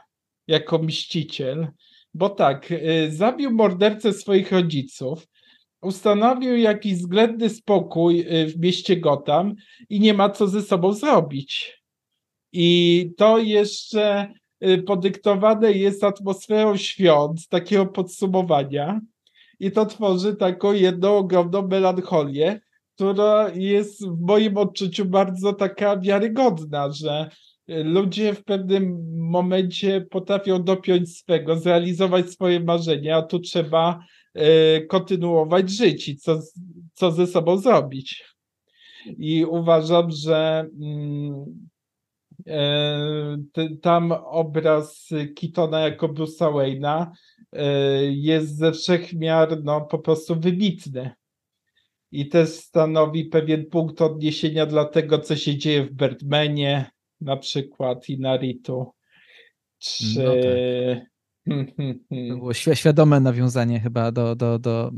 jako 0.47 0.79
mściciel, 0.79 1.69
bo 2.15 2.29
tak, 2.29 2.73
y, 2.73 3.11
zabił 3.11 3.51
mordercę 3.51 4.13
swoich 4.13 4.53
rodziców, 4.53 5.27
ustanowił 5.83 6.57
jakiś 6.57 6.95
względny 6.95 7.51
spokój 7.51 8.21
y, 8.21 8.47
w 8.47 8.61
mieście 8.61 8.97
Gotham 8.97 9.55
i 9.89 10.01
nie 10.01 10.15
ma 10.15 10.31
co 10.31 10.49
ze 10.49 10.63
sobą 10.63 10.93
zrobić. 10.93 11.84
I 12.57 13.11
to 13.17 13.39
jeszcze 13.39 14.33
y, 14.67 14.83
podyktowane 14.83 15.73
jest 15.73 16.05
atmosferą 16.05 16.77
świąt, 16.77 17.49
takiego 17.49 17.87
podsumowania. 17.87 19.01
I 19.61 19.71
to 19.71 19.87
tworzy 19.87 20.37
taką 20.37 20.73
jedną 20.73 21.17
ogromną 21.17 21.69
melancholię, 21.69 22.61
która 22.95 23.51
jest 23.55 24.07
w 24.07 24.21
moim 24.21 24.57
odczuciu 24.57 25.05
bardzo 25.05 25.53
taka 25.53 25.97
wiarygodna, 25.97 26.93
że 26.93 27.31
ludzie 27.69 28.35
w 28.35 28.45
pewnym 28.45 28.99
momencie 29.19 30.01
potrafią 30.01 30.63
dopiąć 30.63 31.17
swego, 31.17 31.59
zrealizować 31.59 32.31
swoje 32.31 32.61
marzenia, 32.61 33.17
a 33.17 33.23
tu 33.23 33.39
trzeba 33.39 34.05
kontynuować 34.89 35.71
żyć 35.71 36.09
i 36.09 36.17
co, 36.17 36.41
co 36.95 37.13
ze 37.13 37.27
sobą 37.27 37.59
zrobić. 37.59 38.25
I 39.07 39.45
uważam, 39.45 40.11
że 40.11 40.67
mm, 40.83 41.45
tam 43.83 44.13
obraz 44.13 45.09
Kitona 45.35 45.81
jako 45.81 46.09
Bruce'a 46.09 46.53
Wayne'a 46.53 47.11
jest 48.11 48.57
ze 48.57 48.73
wszechmiar 48.73 49.65
no, 49.65 49.81
po 49.81 49.99
prostu 49.99 50.41
wybitny 50.41 51.11
i 52.13 52.29
też 52.29 52.49
stanowi 52.49 53.25
pewien 53.25 53.67
punkt 53.67 54.03
odniesienia 54.03 54.67
dla 54.67 54.85
tego, 54.85 55.19
co 55.19 55.37
się 55.37 55.57
dzieje 55.57 55.85
w 55.85 55.93
Birdmanie 55.93 56.91
na 57.21 57.37
przykład 57.37 58.09
i 58.09 58.21
Naruto. 58.21 58.93
Czy... 59.79 60.05
No 60.25 60.33
tak. 60.33 61.14
Było 62.11 62.55
świadome 62.55 63.21
nawiązanie 63.21 63.81
chyba 63.81 64.13
do, 64.13 64.37
do, 64.37 64.59
do, 64.59 64.91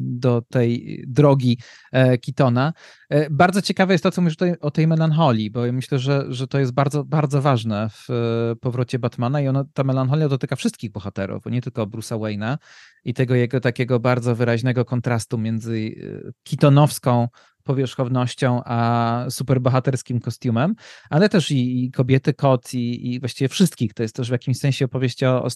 do 0.00 0.42
tej 0.42 1.04
drogi 1.06 1.58
e, 1.92 2.18
Kitona. 2.18 2.72
E, 3.10 3.30
bardzo 3.30 3.62
ciekawe 3.62 3.94
jest 3.94 4.04
to, 4.04 4.10
co 4.10 4.22
mówisz 4.22 4.36
tutaj 4.36 4.54
o 4.60 4.70
tej 4.70 4.86
melancholii, 4.86 5.50
bo 5.50 5.66
ja 5.66 5.72
myślę, 5.72 5.98
że, 5.98 6.24
że 6.28 6.46
to 6.46 6.58
jest 6.58 6.72
bardzo, 6.72 7.04
bardzo 7.04 7.42
ważne 7.42 7.90
w 7.90 8.10
e, 8.10 8.56
powrocie 8.56 8.98
Batmana 8.98 9.40
i 9.40 9.48
ona, 9.48 9.64
ta 9.74 9.84
melancholia 9.84 10.28
dotyka 10.28 10.56
wszystkich 10.56 10.92
bohaterów, 10.92 11.42
bo 11.44 11.50
nie 11.50 11.62
tylko 11.62 11.86
Bruce'a 11.86 12.18
Wayne'a 12.18 12.58
i 13.04 13.14
tego 13.14 13.34
jego 13.34 13.60
takiego 13.60 14.00
bardzo 14.00 14.34
wyraźnego 14.34 14.84
kontrastu 14.84 15.38
między 15.38 15.94
kitonowską 16.42 17.28
powierzchownością, 17.64 18.60
a 18.64 19.26
superbohaterskim 19.30 20.20
kostiumem, 20.20 20.74
ale 21.10 21.28
też 21.28 21.50
i, 21.50 21.84
i 21.84 21.90
kobiety, 21.90 22.34
kot 22.34 22.74
i, 22.74 23.14
i, 23.14 23.20
właściwie 23.20 23.48
wszystkich. 23.48 23.94
To 23.94 24.02
jest 24.02 24.16
też 24.16 24.28
w 24.28 24.32
jakimś 24.32 24.58
sensie 24.58 24.84
opowieść 24.84 25.22
o, 25.22 25.44
o, 25.44 25.48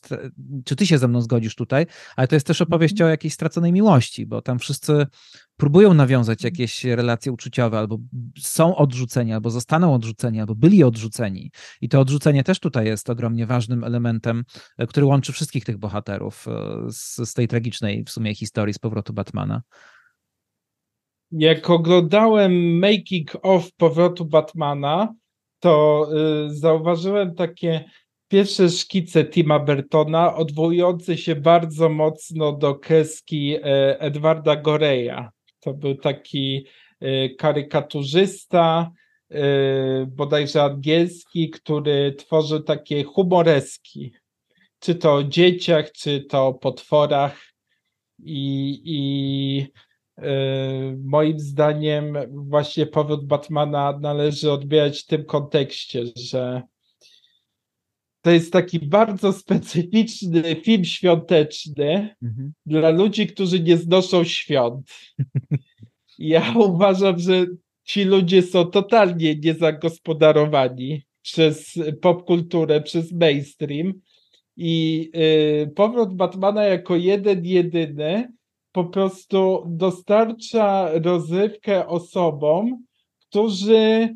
czy 0.64 0.76
ty 0.76 0.86
się 0.86 0.98
ze 0.98 1.08
mną 1.08 1.20
zgodzisz 1.20 1.54
tutaj, 1.54 1.86
ale 2.16 2.28
to 2.28 2.36
jest 2.36 2.46
też 2.46 2.60
opowieść 2.60 2.92
mhm. 2.92 3.08
o 3.08 3.10
jakiejś 3.10 3.34
straconej 3.34 3.72
miłości, 3.72 4.26
bo 4.26 4.42
tam 4.42 4.58
wszyscy 4.58 5.06
próbują 5.56 5.94
nawiązać 5.94 6.38
mhm. 6.38 6.52
jakieś 6.52 6.84
relacje 6.84 7.32
uczuciowe, 7.32 7.78
albo 7.78 7.98
są 8.38 8.76
odrzuceni, 8.76 9.32
albo 9.32 9.50
zostaną 9.50 9.94
odrzuceni, 9.94 10.40
albo 10.40 10.54
byli 10.54 10.84
odrzuceni. 10.84 11.50
I 11.80 11.88
to 11.88 12.00
odrzucenie 12.00 12.44
też 12.44 12.60
tutaj 12.60 12.86
jest 12.86 13.10
ogromnie 13.10 13.46
ważnym 13.46 13.84
elementem, 13.84 14.44
e, 14.78 14.86
który 14.86 15.06
łączy 15.06 15.32
wszystkich 15.32 15.64
tych 15.64 15.78
bohaterów 15.78 16.48
e, 16.48 16.52
z, 16.90 17.30
z 17.30 17.34
tej 17.34 17.48
tragicznej 17.48 18.04
w 18.04 18.10
sumie 18.10 18.34
historii 18.34 18.74
z 18.74 18.78
powrotu 18.78 19.12
Batmana 19.12 19.62
jak 21.32 21.70
oglądałem 21.70 22.78
making 22.78 23.36
of 23.42 23.72
powrotu 23.72 24.24
Batmana, 24.24 25.14
to 25.60 26.06
y, 26.46 26.54
zauważyłem 26.54 27.34
takie 27.34 27.84
pierwsze 28.28 28.68
szkice 28.68 29.24
Tima 29.24 29.58
Bertona, 29.58 30.34
odwołujące 30.34 31.16
się 31.16 31.36
bardzo 31.36 31.88
mocno 31.88 32.52
do 32.52 32.74
kreski 32.74 33.56
y, 33.56 33.60
Edwarda 33.98 34.56
Goreya. 34.56 35.28
To 35.60 35.74
był 35.74 35.94
taki 35.94 36.66
y, 37.02 37.34
karykaturzysta, 37.38 38.90
y, 39.32 39.36
bodajże 40.06 40.62
angielski, 40.62 41.50
który 41.50 42.12
tworzył 42.12 42.62
takie 42.62 43.04
humoreski. 43.04 44.12
Czy 44.80 44.94
to 44.94 45.14
o 45.14 45.22
dzieciach, 45.22 45.92
czy 45.92 46.20
to 46.20 46.46
o 46.46 46.54
potworach. 46.54 47.48
I, 48.24 48.80
i 48.84 49.66
moim 51.04 51.38
zdaniem 51.38 52.14
właśnie 52.30 52.86
powrót 52.86 53.26
Batmana 53.26 53.98
należy 54.00 54.52
odbierać 54.52 55.02
w 55.02 55.06
tym 55.06 55.24
kontekście, 55.24 56.04
że 56.16 56.62
to 58.22 58.30
jest 58.30 58.52
taki 58.52 58.78
bardzo 58.78 59.32
specyficzny 59.32 60.56
film 60.64 60.84
świąteczny 60.84 62.14
mhm. 62.22 62.52
dla 62.66 62.90
ludzi, 62.90 63.26
którzy 63.26 63.60
nie 63.60 63.76
znoszą 63.76 64.24
świąt. 64.24 64.90
Ja 66.18 66.54
uważam, 66.56 67.18
że 67.18 67.46
ci 67.84 68.04
ludzie 68.04 68.42
są 68.42 68.64
totalnie 68.64 69.36
niezagospodarowani 69.36 71.02
przez 71.22 71.74
popkulturę, 72.00 72.80
przez 72.80 73.12
mainstream 73.12 73.92
i 74.56 75.10
yy, 75.14 75.72
powrót 75.74 76.14
Batmana 76.14 76.64
jako 76.64 76.96
jeden, 76.96 77.44
jedyny 77.44 78.32
po 78.78 78.84
prostu 78.84 79.64
dostarcza 79.66 80.90
rozrywkę 80.92 81.86
osobom, 81.86 82.84
którzy 83.28 84.14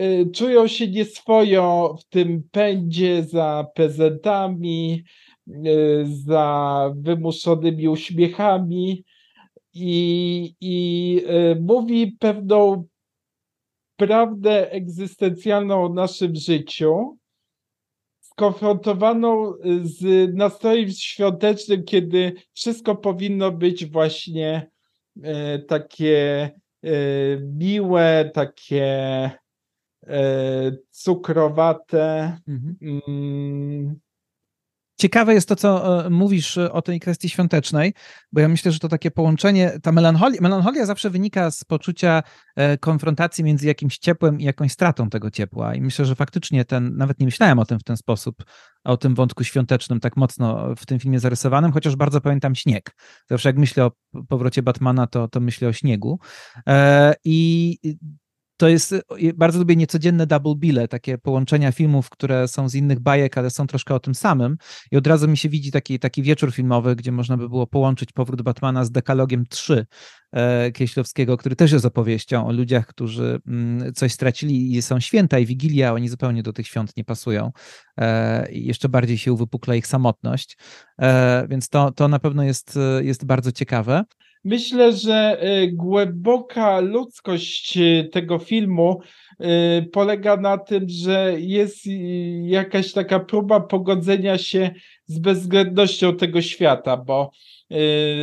y, 0.00 0.30
czują 0.34 0.66
się 0.66 0.88
nieswojo 0.88 1.96
w 2.00 2.04
tym 2.04 2.42
pędzie 2.50 3.22
za 3.22 3.66
prezentami, 3.74 5.02
y, 5.48 6.04
za 6.06 6.90
wymuszonymi 6.96 7.88
uśmiechami 7.88 9.04
i, 9.72 10.54
i 10.60 11.20
y, 11.28 11.60
mówi 11.60 12.16
pewną 12.20 12.84
prawdę 13.96 14.70
egzystencjalną 14.70 15.84
o 15.84 15.88
naszym 15.88 16.36
życiu, 16.36 17.18
skonfrontowaną 18.34 19.54
y, 19.54 19.58
z 19.82 20.30
nastrojem 20.34 20.90
świątecznym, 20.90 21.84
kiedy 21.84 22.32
wszystko 22.52 22.96
powinno 22.96 23.50
być 23.50 23.86
właśnie 23.86 24.70
e, 25.22 25.58
takie 25.58 26.50
e, 26.84 26.90
miłe, 27.40 28.30
takie 28.34 28.84
e, 30.06 30.72
cukrowate. 30.90 32.36
Mhm. 32.48 34.00
Ciekawe 34.96 35.34
jest 35.34 35.48
to, 35.48 35.56
co 35.56 36.04
e, 36.06 36.10
mówisz 36.10 36.58
e, 36.58 36.72
o 36.72 36.82
tej 36.82 37.00
kwestii 37.00 37.28
świątecznej, 37.28 37.94
bo 38.32 38.40
ja 38.40 38.48
myślę, 38.48 38.72
że 38.72 38.78
to 38.78 38.88
takie 38.88 39.10
połączenie, 39.10 39.78
ta 39.82 39.92
melancholia, 39.92 40.40
melancholia 40.40 40.86
zawsze 40.86 41.10
wynika 41.10 41.50
z 41.50 41.64
poczucia 41.64 42.22
e, 42.56 42.78
konfrontacji 42.78 43.44
między 43.44 43.66
jakimś 43.66 43.98
ciepłem 43.98 44.40
i 44.40 44.44
jakąś 44.44 44.72
stratą 44.72 45.10
tego 45.10 45.30
ciepła. 45.30 45.74
I 45.74 45.80
myślę, 45.80 46.04
że 46.04 46.14
faktycznie 46.14 46.64
ten, 46.64 46.96
nawet 46.96 47.20
nie 47.20 47.26
myślałem 47.26 47.58
o 47.58 47.64
tym 47.64 47.78
w 47.78 47.84
ten 47.84 47.96
sposób, 47.96 48.44
o 48.84 48.96
tym 48.96 49.14
wątku 49.14 49.44
świątecznym 49.44 50.00
tak 50.00 50.16
mocno 50.16 50.74
w 50.76 50.86
tym 50.86 50.98
filmie 50.98 51.20
zarysowanym, 51.20 51.72
chociaż 51.72 51.96
bardzo 51.96 52.20
pamiętam 52.20 52.54
śnieg. 52.54 52.90
Zawsze 53.30 53.48
jak 53.48 53.58
myślę 53.58 53.84
o 53.84 53.92
powrocie 54.28 54.62
Batmana, 54.62 55.06
to, 55.06 55.28
to 55.28 55.40
myślę 55.40 55.68
o 55.68 55.72
śniegu. 55.72 56.18
I 57.24 57.78
to 58.56 58.68
jest, 58.68 58.94
bardzo 59.34 59.58
lubię 59.58 59.76
niecodzienne 59.76 60.26
double 60.26 60.54
bille, 60.54 60.88
takie 60.88 61.18
połączenia 61.18 61.72
filmów, 61.72 62.10
które 62.10 62.48
są 62.48 62.68
z 62.68 62.74
innych 62.74 63.00
bajek, 63.00 63.38
ale 63.38 63.50
są 63.50 63.66
troszkę 63.66 63.94
o 63.94 64.00
tym 64.00 64.14
samym. 64.14 64.56
I 64.90 64.96
od 64.96 65.06
razu 65.06 65.28
mi 65.28 65.36
się 65.36 65.48
widzi 65.48 65.70
taki, 65.70 65.98
taki 65.98 66.22
wieczór 66.22 66.52
filmowy, 66.52 66.96
gdzie 66.96 67.12
można 67.12 67.36
by 67.36 67.48
było 67.48 67.66
połączyć 67.66 68.12
powrót 68.12 68.42
Batmana 68.42 68.84
z 68.84 68.90
Dekalogiem 68.90 69.46
3 69.46 69.86
e, 70.32 70.72
Kieślowskiego, 70.72 71.36
który 71.36 71.56
też 71.56 71.72
jest 71.72 71.84
opowieścią 71.84 72.46
o 72.46 72.52
ludziach, 72.52 72.86
którzy 72.86 73.40
mm, 73.46 73.94
coś 73.94 74.12
stracili 74.12 74.76
i 74.76 74.82
są 74.82 75.00
święta 75.00 75.38
i 75.38 75.46
Wigilia, 75.46 75.92
oni 75.92 76.08
zupełnie 76.08 76.42
do 76.42 76.52
tych 76.52 76.66
świąt 76.66 76.96
nie 76.96 77.04
pasują. 77.04 77.52
E, 78.00 78.52
i 78.52 78.66
jeszcze 78.66 78.88
bardziej 78.88 79.18
się 79.18 79.32
uwypukla 79.32 79.74
ich 79.74 79.86
samotność, 79.86 80.56
e, 81.00 81.46
więc 81.48 81.68
to, 81.68 81.92
to 81.92 82.08
na 82.08 82.18
pewno 82.18 82.42
jest, 82.42 82.78
jest 83.00 83.24
bardzo 83.24 83.52
ciekawe. 83.52 84.04
Myślę, 84.44 84.92
że 84.92 85.38
y, 85.62 85.72
głęboka 85.72 86.80
ludzkość 86.80 87.78
y, 87.78 88.08
tego 88.12 88.38
filmu 88.38 89.00
y, 89.40 89.82
polega 89.92 90.36
na 90.36 90.58
tym, 90.58 90.88
że 90.88 91.34
jest 91.38 91.86
jakaś 92.42 92.92
taka 92.92 93.20
próba 93.20 93.60
pogodzenia 93.60 94.38
się 94.38 94.70
z 95.06 95.18
bezwzględnością 95.18 96.16
tego 96.16 96.42
świata, 96.42 96.96
bo 96.96 97.30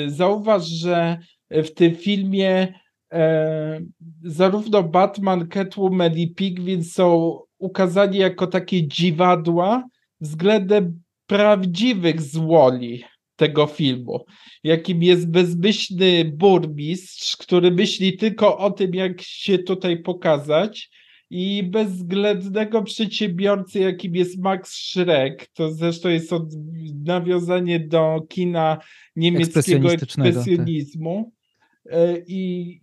zauważ, 0.07 0.67
że 0.67 1.17
w 1.51 1.69
tym 1.69 1.95
filmie 1.95 2.73
e, 3.13 3.81
zarówno 4.23 4.83
Batman, 4.83 5.47
Catwoman 5.47 6.17
i 6.17 6.27
Pigwin 6.27 6.83
są 6.83 7.39
ukazani 7.57 8.17
jako 8.17 8.47
takie 8.47 8.87
dziwadła 8.87 9.87
względem 10.21 11.01
prawdziwych 11.27 12.21
złoli 12.21 13.03
tego 13.41 13.67
filmu, 13.67 14.25
jakim 14.63 15.03
jest 15.03 15.31
bezmyślny 15.31 16.31
burmistrz, 16.35 17.37
który 17.37 17.71
myśli 17.71 18.17
tylko 18.17 18.57
o 18.57 18.71
tym, 18.71 18.93
jak 18.93 19.21
się 19.21 19.57
tutaj 19.57 20.01
pokazać 20.01 20.89
i 21.29 21.63
bezwzględnego 21.63 22.83
przedsiębiorcy, 22.83 23.79
jakim 23.79 24.15
jest 24.15 24.39
Max 24.39 24.71
Schreck, 24.71 25.47
to 25.53 25.71
zresztą 25.71 26.09
jest 26.09 26.33
od, 26.33 26.43
nawiązanie 27.05 27.79
do 27.79 28.21
kina 28.29 28.77
niemieckiego 29.15 29.91
ekspresjonizmu. 29.91 31.31
E, 31.89 32.17
I 32.27 32.79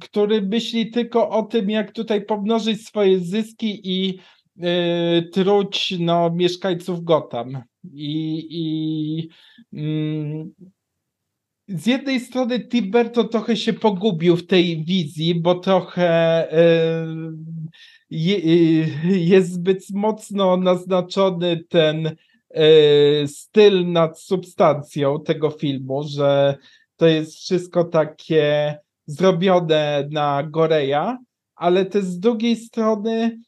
który 0.00 0.42
myśli 0.42 0.90
tylko 0.90 1.28
o 1.30 1.42
tym, 1.42 1.70
jak 1.70 1.92
tutaj 1.92 2.24
pomnożyć 2.24 2.86
swoje 2.86 3.20
zyski 3.20 3.80
i 3.84 4.18
y, 4.56 5.22
truć 5.32 5.94
no, 5.98 6.30
mieszkańców 6.30 7.04
Gotham. 7.04 7.62
I, 7.92 8.46
i 8.50 9.28
mm, 9.72 10.52
z 11.68 11.86
jednej 11.86 12.20
strony 12.20 12.68
to 13.12 13.24
trochę 13.24 13.56
się 13.56 13.72
pogubił 13.72 14.36
w 14.36 14.46
tej 14.46 14.84
wizji, 14.84 15.34
bo 15.34 15.54
trochę 15.54 16.48
y, 16.52 17.66
jest 19.30 19.52
zbyt 19.52 19.90
mocno 19.90 20.56
naznaczony 20.56 21.64
ten 21.68 22.16
styl 23.26 23.92
nad 23.92 24.20
substancją 24.20 25.20
tego 25.20 25.50
filmu, 25.50 26.02
że 26.02 26.56
to 26.96 27.06
jest 27.06 27.34
wszystko 27.34 27.84
takie 27.84 28.78
zrobione 29.06 30.08
na 30.10 30.42
Goreja, 30.42 31.18
ale 31.54 31.86
też 31.86 32.04
z 32.04 32.18
drugiej 32.18 32.56
strony 32.56 33.38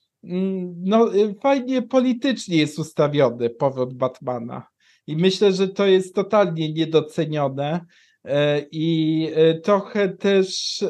no, 0.77 1.11
fajnie 1.43 1.83
politycznie 1.83 2.57
jest 2.57 2.79
ustawiony 2.79 3.51
powrót 3.51 3.95
Batmana. 3.95 4.66
I 5.07 5.16
myślę, 5.16 5.53
że 5.53 5.68
to 5.68 5.87
jest 5.87 6.14
totalnie 6.14 6.72
niedocenione. 6.72 7.81
E, 8.25 8.66
I 8.72 9.29
e, 9.35 9.55
trochę 9.55 10.09
też 10.09 10.83
e, 10.83 10.89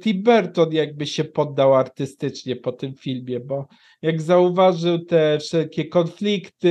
Tim 0.00 0.22
Burton 0.22 0.72
jakby 0.72 1.06
się 1.06 1.24
poddał 1.24 1.74
artystycznie 1.74 2.56
po 2.56 2.72
tym 2.72 2.94
filmie, 2.94 3.40
bo 3.40 3.66
jak 4.02 4.22
zauważył 4.22 5.04
te 5.04 5.38
wszelkie 5.38 5.88
konflikty 5.88 6.68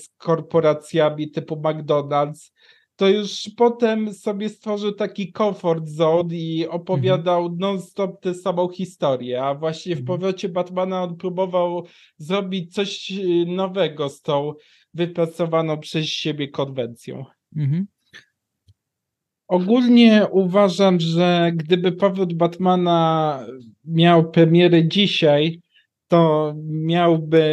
z 0.00 0.08
korporacjami 0.16 1.30
typu 1.30 1.56
McDonald's, 1.56 2.52
to 2.96 3.08
już 3.08 3.50
potem 3.56 4.14
sobie 4.14 4.48
stworzył 4.48 4.92
taki 4.92 5.32
comfort 5.32 5.88
zone 5.88 6.34
i 6.34 6.66
opowiadał 6.66 7.40
mhm. 7.40 7.58
non-stop 7.58 8.20
tę 8.20 8.34
samą 8.34 8.68
historię, 8.68 9.44
a 9.44 9.54
właśnie 9.54 9.96
w 9.96 9.98
mhm. 9.98 10.06
powrocie 10.06 10.48
Batmana 10.48 11.02
on 11.02 11.16
próbował 11.16 11.86
zrobić 12.16 12.74
coś 12.74 13.12
nowego 13.46 14.08
z 14.08 14.22
tą 14.22 14.52
wypracowaną 14.94 15.80
przez 15.80 16.06
siebie 16.06 16.48
konwencją. 16.48 17.24
Mhm. 17.56 17.86
Ogólnie 19.48 20.26
uważam, 20.30 21.00
że 21.00 21.52
gdyby 21.54 21.92
powrót 21.92 22.34
Batmana 22.34 23.40
miał 23.84 24.30
premierę 24.30 24.88
dzisiaj, 24.88 25.60
to 26.08 26.54
miałby 26.66 27.44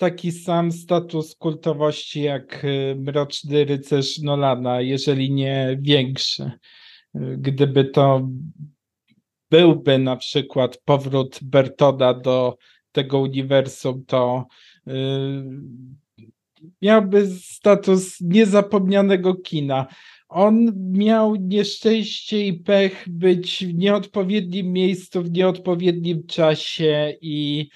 taki 0.00 0.32
sam 0.32 0.72
status 0.72 1.34
kultowości 1.34 2.22
jak 2.22 2.64
y, 2.64 2.96
Mroczny 2.98 3.64
Rycerz 3.64 4.18
Nolana, 4.18 4.80
jeżeli 4.80 5.32
nie 5.32 5.78
większy. 5.80 6.50
Gdyby 7.14 7.84
to 7.84 8.28
byłby 9.50 9.98
na 9.98 10.16
przykład 10.16 10.78
powrót 10.84 11.38
Bertoda 11.42 12.14
do 12.14 12.56
tego 12.92 13.18
uniwersum, 13.18 14.04
to 14.06 14.46
yy, 14.86 14.94
miałby 16.82 17.26
status 17.26 18.20
niezapomnianego 18.20 19.34
kina. 19.34 19.86
On 20.28 20.72
miał 20.92 21.36
nieszczęście 21.36 22.46
i 22.46 22.52
pech 22.52 23.04
być 23.08 23.64
w 23.66 23.74
nieodpowiednim 23.74 24.72
miejscu, 24.72 25.22
w 25.22 25.30
nieodpowiednim 25.30 26.26
czasie 26.26 27.14
i 27.20 27.68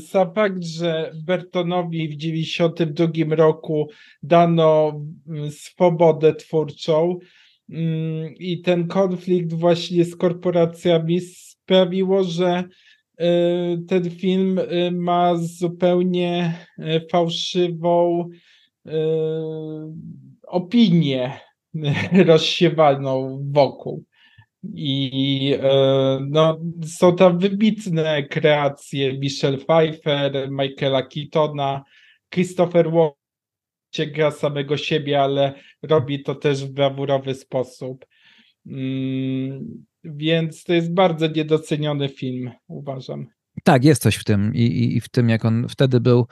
sam 0.00 0.34
fakt, 0.34 0.64
że 0.64 1.12
Bertonowi 1.26 2.08
w 2.08 2.16
1992 2.16 3.36
roku 3.36 3.88
dano 4.22 5.00
mm, 5.28 5.50
swobodę 5.50 6.34
twórczą 6.34 7.18
mm, 7.70 8.34
i 8.34 8.60
ten 8.60 8.86
konflikt 8.86 9.52
właśnie 9.52 10.04
z 10.04 10.16
korporacjami 10.16 11.20
sprawiło, 11.20 12.24
że 12.24 12.64
e, 13.18 13.28
ten 13.88 14.10
film 14.10 14.58
e, 14.58 14.90
ma 14.90 15.36
zupełnie 15.36 16.54
fałszywą 17.10 18.28
opinię 20.42 21.32
rozsiewaną 22.26 23.42
wokół. 23.52 24.04
I 24.74 25.54
e, 25.62 26.18
no, 26.28 26.60
są 26.86 27.16
tam 27.16 27.38
wybitne 27.38 28.22
kreacje 28.22 29.18
Michelle 29.18 29.58
Pfeiffer, 29.58 30.48
Michaela 30.50 31.02
Keatona, 31.02 31.84
Christopher 32.34 32.90
Walken 32.90 34.12
gra 34.14 34.30
samego 34.30 34.76
siebie, 34.76 35.22
ale 35.22 35.54
robi 35.82 36.22
to 36.22 36.34
też 36.34 36.64
w 36.64 36.72
brawurowy 36.72 37.34
sposób. 37.34 38.06
Mm, 38.66 39.84
więc 40.04 40.64
to 40.64 40.72
jest 40.72 40.94
bardzo 40.94 41.26
niedoceniony 41.26 42.08
film, 42.08 42.50
uważam. 42.68 43.26
Tak, 43.64 43.84
jest 43.84 44.02
coś 44.02 44.16
w 44.16 44.24
tym 44.24 44.54
i, 44.54 44.62
i, 44.62 44.96
i 44.96 45.00
w 45.00 45.08
tym, 45.08 45.28
jak 45.28 45.44
on 45.44 45.66
wtedy 45.68 46.00
był 46.00 46.26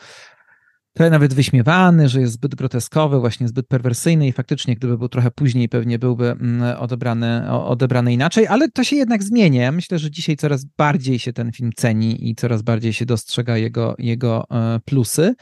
trochę 0.99 1.11
nawet 1.11 1.35
wyśmiewany, 1.35 2.09
że 2.09 2.21
jest 2.21 2.33
zbyt 2.33 2.55
groteskowy, 2.55 3.21
właśnie 3.21 3.49
zbyt 3.49 3.69
perwersyjny 3.69 4.29
i 4.29 4.33
faktycznie 4.33 4.75
gdyby 4.75 4.99
był 4.99 5.09
trochę 5.09 5.31
później 5.31 5.69
pewnie 5.69 5.99
byłby 5.99 6.31
mm, 6.31 6.79
odebrany, 6.79 7.53
odebrany 7.53 8.13
inaczej, 8.13 8.47
ale 8.47 8.71
to 8.71 8.85
się 8.85 8.97
jednak 8.97 9.23
zmienia. 9.23 9.73
Myślę, 9.73 9.99
że 9.99 10.11
dzisiaj 10.11 10.37
coraz 10.37 10.65
bardziej 10.65 11.19
się 11.19 11.33
ten 11.33 11.53
film 11.53 11.71
ceni 11.77 12.29
i 12.31 12.35
coraz 12.35 12.63
bardziej 12.63 12.93
się 12.93 13.07
dostrzega 13.07 13.57
jego, 13.57 13.95
jego 13.99 14.45
e, 14.51 14.81
plusy. 14.85 15.35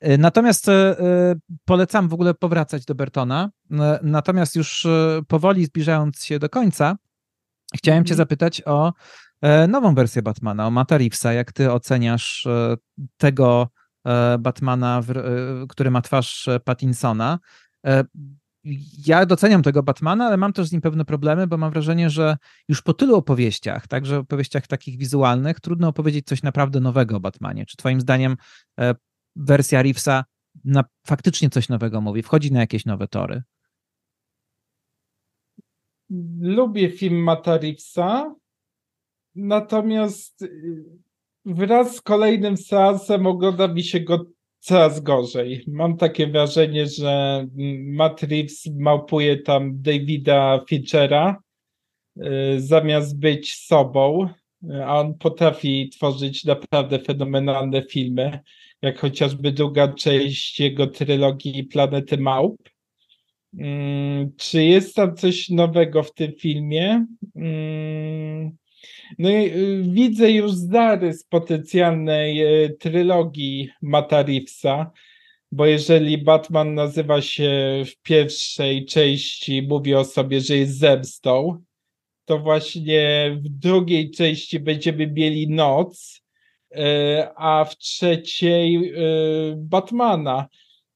E, 0.00 0.18
natomiast 0.18 0.68
e, 0.68 0.96
polecam 1.64 2.08
w 2.08 2.14
ogóle 2.14 2.34
powracać 2.34 2.84
do 2.84 2.94
Bertona. 2.94 3.50
Natomiast 4.02 4.56
już 4.56 4.86
powoli 5.28 5.64
zbliżając 5.64 6.24
się 6.24 6.38
do 6.38 6.48
końca, 6.48 6.96
chciałem 7.76 8.04
Cię 8.04 8.14
mhm. 8.14 8.16
zapytać 8.16 8.62
o 8.66 8.92
nową 9.68 9.94
wersję 9.94 10.22
Batmana, 10.22 10.66
o 10.66 10.70
Mata 10.70 10.98
Reevesa. 10.98 11.32
Jak 11.32 11.52
Ty 11.52 11.72
oceniasz 11.72 12.48
tego 13.16 13.68
Batmana, 14.38 15.02
e, 15.08 15.66
który 15.68 15.90
ma 15.90 16.02
twarz 16.02 16.48
e, 16.48 16.60
Pattinsona. 16.60 17.38
Ja 19.06 19.26
doceniam 19.26 19.62
tego 19.62 19.82
Batmana, 19.82 20.26
ale 20.26 20.36
mam 20.36 20.52
też 20.52 20.68
z 20.68 20.72
nim 20.72 20.80
pewne 20.80 21.04
problemy, 21.04 21.46
bo 21.46 21.56
mam 21.56 21.70
wrażenie, 21.70 22.10
że 22.10 22.36
już 22.68 22.82
po 22.82 22.94
tylu 22.94 23.16
opowieściach, 23.16 23.86
także 23.86 24.18
opowieściach 24.18 24.66
takich 24.66 24.98
wizualnych, 24.98 25.60
trudno 25.60 25.88
opowiedzieć 25.88 26.26
coś 26.26 26.42
naprawdę 26.42 26.80
nowego 26.80 27.16
o 27.16 27.20
Batmanie. 27.20 27.66
Czy 27.66 27.76
Twoim 27.76 28.00
zdaniem 28.00 28.36
wersja 29.36 29.82
Reevesa 29.82 30.24
na, 30.64 30.84
faktycznie 31.06 31.50
coś 31.50 31.68
nowego 31.68 32.00
mówi, 32.00 32.22
wchodzi 32.22 32.52
na 32.52 32.60
jakieś 32.60 32.86
nowe 32.86 33.08
tory? 33.08 33.42
Lubię 36.40 36.90
film 36.90 37.22
Mata 37.22 37.58
Reevesa, 37.58 38.34
natomiast 39.34 40.44
wraz 41.44 41.96
z 41.96 42.00
kolejnym 42.00 42.56
seansem 42.56 43.26
ogląda 43.26 43.68
mi 43.68 43.82
się 43.82 44.00
go 44.00 44.26
coraz 44.58 45.00
gorzej. 45.00 45.64
Mam 45.66 45.96
takie 45.96 46.26
wrażenie, 46.26 46.86
że 46.86 47.46
Matt 47.84 48.22
Reeves 48.22 48.66
małpuje 48.78 49.36
tam 49.36 49.82
Davida 49.82 50.64
Finchera 50.68 51.42
y, 52.16 52.22
zamiast 52.60 53.18
być 53.18 53.54
sobą, 53.54 54.28
a 54.84 55.00
on 55.00 55.14
potrafi 55.14 55.88
tworzyć 55.88 56.44
naprawdę 56.44 56.98
fenomenalne 56.98 57.82
filmy, 57.82 58.40
jak 58.82 58.98
chociażby 58.98 59.52
druga 59.52 59.88
część 59.92 60.60
jego 60.60 60.86
trylogii 60.86 61.64
Planety 61.64 62.18
Małp. 62.18 62.56
Mm, 63.58 64.32
czy 64.36 64.64
jest 64.64 64.94
tam 64.94 65.16
coś 65.16 65.48
nowego 65.48 66.02
w 66.02 66.14
tym 66.14 66.32
filmie? 66.32 67.06
Mm, 67.36 68.56
no 69.18 69.30
i 69.30 69.50
y, 69.50 69.82
widzę 69.82 70.30
już 70.30 70.52
zarys 70.52 71.24
potencjalnej 71.24 72.64
y, 72.64 72.76
trylogii 72.80 73.70
Mata 73.82 74.22
Reevesa, 74.22 74.90
bo 75.52 75.66
jeżeli 75.66 76.18
Batman 76.18 76.74
nazywa 76.74 77.22
się 77.22 77.82
w 77.86 78.02
pierwszej 78.02 78.86
części, 78.86 79.62
mówi 79.62 79.94
o 79.94 80.04
sobie, 80.04 80.40
że 80.40 80.56
jest 80.56 80.78
zemstą, 80.78 81.62
to 82.24 82.38
właśnie 82.38 83.30
w 83.44 83.48
drugiej 83.48 84.10
części 84.10 84.60
będziemy 84.60 85.06
mieli 85.06 85.48
noc, 85.50 86.22
y, 86.72 86.78
a 87.36 87.64
w 87.64 87.78
trzeciej 87.78 88.92
Batmana. 89.56 90.48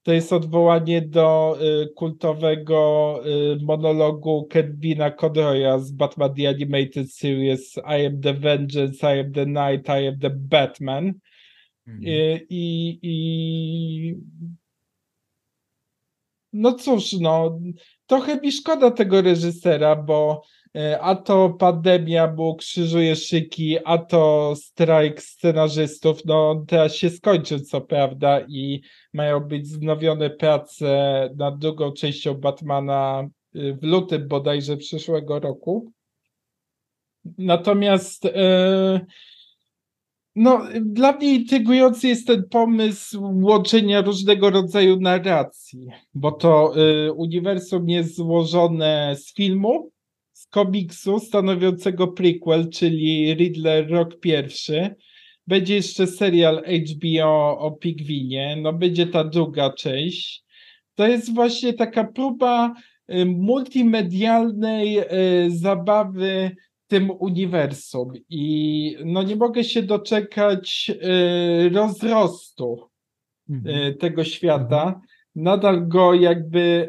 To 0.02 0.12
jest 0.12 0.32
odwołanie 0.32 1.02
do 1.02 1.58
y, 1.62 1.94
kultowego 1.94 3.20
y, 3.26 3.64
monologu 3.64 4.46
Kevina 4.50 5.10
Conroya 5.10 5.78
z 5.78 5.92
Batman 5.92 6.34
The 6.34 6.48
Animated 6.48 7.12
Series 7.12 7.76
I 7.76 8.06
am 8.06 8.20
the 8.20 8.34
Vengeance, 8.34 9.14
I 9.14 9.20
am 9.20 9.32
the 9.32 9.46
Night, 9.46 9.88
I 9.88 10.08
am 10.08 10.18
the 10.18 10.30
Batman. 10.30 11.14
Mhm. 11.86 12.02
Y, 12.02 12.46
I, 12.50 12.98
i 13.02 14.16
no 16.52 16.72
cóż, 16.72 17.12
no 17.12 17.58
trochę 18.06 18.40
mi 18.40 18.52
szkoda 18.52 18.90
tego 18.90 19.22
reżysera, 19.22 19.96
bo 19.96 20.42
E, 20.74 21.00
a 21.00 21.14
to 21.14 21.50
pandemia, 21.50 22.28
bo 22.28 22.54
krzyżuje 22.54 23.16
szyki, 23.16 23.78
a 23.84 23.98
to 23.98 24.54
strajk 24.56 25.22
scenarzystów. 25.22 26.24
No 26.24 26.64
teraz 26.68 26.94
się 26.94 27.10
skończył, 27.10 27.60
co 27.60 27.80
prawda, 27.80 28.40
i 28.48 28.80
mają 29.12 29.40
być 29.40 29.62
wznowione 29.62 30.30
prace 30.30 31.30
nad 31.36 31.58
drugą 31.58 31.92
częścią 31.92 32.34
Batmana 32.34 33.28
y, 33.56 33.74
w 33.74 33.84
lutym 33.84 34.28
bodajże 34.28 34.76
przyszłego 34.76 35.40
roku. 35.40 35.92
Natomiast 37.38 38.24
e, 38.24 39.00
no, 40.34 40.62
dla 40.80 41.12
mnie 41.12 41.34
intrygujący 41.34 42.08
jest 42.08 42.26
ten 42.26 42.48
pomysł 42.48 43.22
łączenia 43.42 44.00
różnego 44.00 44.50
rodzaju 44.50 45.00
narracji, 45.00 45.86
bo 46.14 46.32
to 46.32 46.74
y, 47.06 47.12
uniwersum 47.12 47.88
jest 47.88 48.16
złożone 48.16 49.16
z 49.16 49.34
filmu, 49.34 49.92
komiksu 50.52 51.18
stanowiącego 51.18 52.08
prequel, 52.08 52.70
czyli 52.70 53.34
Riddler 53.34 53.90
Rok 53.90 54.20
pierwszy, 54.20 54.94
będzie 55.46 55.74
jeszcze 55.74 56.06
serial 56.06 56.62
HBO 56.64 57.58
o 57.58 57.70
Pigwinie, 57.70 58.56
no 58.62 58.72
będzie 58.72 59.06
ta 59.06 59.24
druga 59.24 59.72
część. 59.72 60.44
To 60.94 61.06
jest 61.08 61.34
właśnie 61.34 61.72
taka 61.72 62.04
próba 62.04 62.74
y, 63.10 63.26
multimedialnej 63.26 64.98
y, 64.98 65.04
zabawy 65.50 66.56
tym 66.92 67.10
uniwersum 67.10 68.12
i 68.28 68.96
no 69.04 69.22
nie 69.22 69.36
mogę 69.36 69.64
się 69.64 69.82
doczekać 69.82 70.90
y, 70.90 71.68
rozrostu 71.68 72.90
mhm. 73.50 73.98
tego 73.98 74.24
świata. 74.24 74.82
Mhm. 74.82 75.00
Nadal 75.34 75.88
go 75.88 76.14
jakby 76.14 76.88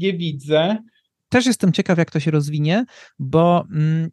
nie 0.00 0.12
widzę. 0.12 0.76
Też 1.28 1.46
jestem 1.46 1.72
ciekaw, 1.72 1.98
jak 1.98 2.10
to 2.10 2.20
się 2.20 2.30
rozwinie, 2.30 2.84
bo 3.18 3.64
mm, 3.70 4.10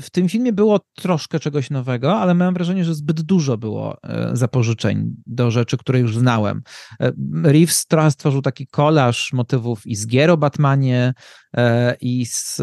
w 0.00 0.10
tym 0.10 0.28
filmie 0.28 0.52
było 0.52 0.80
troszkę 0.94 1.40
czegoś 1.40 1.70
nowego, 1.70 2.16
ale 2.16 2.34
mam 2.34 2.54
wrażenie, 2.54 2.84
że 2.84 2.94
zbyt 2.94 3.22
dużo 3.22 3.58
było 3.58 3.96
e, 4.02 4.30
zapożyczeń 4.32 5.14
do 5.26 5.50
rzeczy, 5.50 5.76
które 5.76 5.98
już 5.98 6.16
znałem. 6.16 6.62
E, 7.00 7.12
Reeves 7.44 7.86
trochę 7.86 8.10
stworzył 8.10 8.42
taki 8.42 8.66
kolaż 8.66 9.32
motywów 9.32 9.86
i 9.86 9.96
z 9.96 10.06
gier 10.06 10.30
o 10.30 10.36
Batmanie, 10.36 11.14
e, 11.56 11.96
i 12.00 12.26
z, 12.26 12.56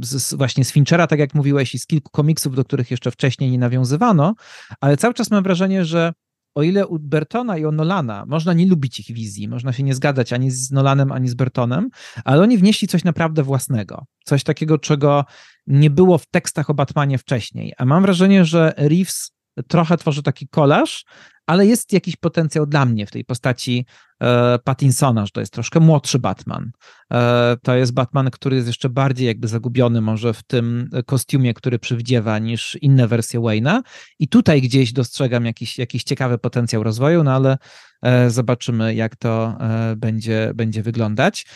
z, 0.00 0.34
właśnie 0.34 0.64
z 0.64 0.72
Finchera, 0.72 1.06
tak 1.06 1.18
jak 1.18 1.34
mówiłeś, 1.34 1.74
i 1.74 1.78
z 1.78 1.86
kilku 1.86 2.10
komiksów, 2.10 2.54
do 2.54 2.64
których 2.64 2.90
jeszcze 2.90 3.10
wcześniej 3.10 3.50
nie 3.50 3.58
nawiązywano, 3.58 4.34
ale 4.80 4.96
cały 4.96 5.14
czas 5.14 5.30
mam 5.30 5.42
wrażenie, 5.42 5.84
że 5.84 6.12
o 6.58 6.62
ile 6.62 6.86
u 6.86 6.98
Bertona 6.98 7.58
i 7.58 7.64
o 7.64 7.72
Nolana 7.72 8.24
można 8.26 8.52
nie 8.52 8.66
lubić 8.66 9.00
ich 9.00 9.16
wizji, 9.16 9.48
można 9.48 9.72
się 9.72 9.82
nie 9.82 9.94
zgadzać 9.94 10.32
ani 10.32 10.50
z 10.50 10.70
Nolanem, 10.70 11.12
ani 11.12 11.28
z 11.28 11.34
Bertonem, 11.34 11.88
ale 12.24 12.42
oni 12.42 12.58
wnieśli 12.58 12.88
coś 12.88 13.04
naprawdę 13.04 13.42
własnego. 13.42 14.04
Coś 14.24 14.44
takiego, 14.44 14.78
czego 14.78 15.24
nie 15.66 15.90
było 15.90 16.18
w 16.18 16.26
tekstach 16.26 16.70
o 16.70 16.74
Batmanie 16.74 17.18
wcześniej. 17.18 17.72
A 17.78 17.84
mam 17.84 18.02
wrażenie, 18.02 18.44
że 18.44 18.74
Reeves 18.76 19.30
trochę 19.68 19.96
tworzy 19.96 20.22
taki 20.22 20.48
kolaż, 20.48 21.04
ale 21.48 21.66
jest 21.66 21.92
jakiś 21.92 22.16
potencjał 22.16 22.66
dla 22.66 22.84
mnie 22.84 23.06
w 23.06 23.10
tej 23.10 23.24
postaci 23.24 23.86
e, 24.20 24.58
Pattinsona, 24.64 25.26
że 25.26 25.32
to 25.32 25.40
jest 25.40 25.52
troszkę 25.52 25.80
młodszy 25.80 26.18
Batman. 26.18 26.70
E, 27.12 27.56
to 27.62 27.76
jest 27.76 27.94
Batman, 27.94 28.30
który 28.30 28.56
jest 28.56 28.68
jeszcze 28.68 28.88
bardziej 28.88 29.26
jakby 29.26 29.48
zagubiony 29.48 30.00
może 30.00 30.34
w 30.34 30.42
tym 30.42 30.90
kostiumie, 31.06 31.54
który 31.54 31.78
przywdziewa 31.78 32.38
niż 32.38 32.78
inne 32.82 33.08
wersje 33.08 33.40
Wayne'a 33.40 33.80
i 34.18 34.28
tutaj 34.28 34.62
gdzieś 34.62 34.92
dostrzegam 34.92 35.46
jakiś, 35.46 35.78
jakiś 35.78 36.04
ciekawy 36.04 36.38
potencjał 36.38 36.82
rozwoju, 36.82 37.24
no 37.24 37.32
ale 37.32 37.58
e, 38.02 38.30
zobaczymy 38.30 38.94
jak 38.94 39.16
to 39.16 39.56
e, 39.60 39.96
będzie, 39.96 40.52
będzie 40.54 40.82
wyglądać. 40.82 41.46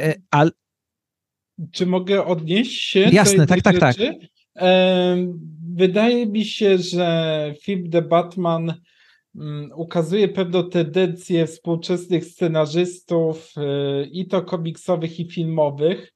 E, 0.00 0.14
ale... 0.30 0.50
Czy 1.72 1.86
mogę 1.86 2.24
odnieść 2.24 2.80
się 2.80 3.00
Jasne, 3.00 3.46
tak, 3.46 3.62
tak, 3.62 3.78
tak. 3.78 3.96
Wydaje 5.74 6.26
mi 6.26 6.44
się, 6.44 6.78
że 6.78 7.54
film 7.62 7.90
The 7.90 8.02
Batman 8.02 8.74
ukazuje 9.74 10.28
pewną 10.28 10.70
tendencję 10.70 11.46
współczesnych 11.46 12.24
scenarzystów, 12.24 13.52
y, 13.56 14.08
i 14.12 14.26
to 14.26 14.42
komiksowych, 14.42 15.20
i 15.20 15.30
filmowych, 15.30 16.12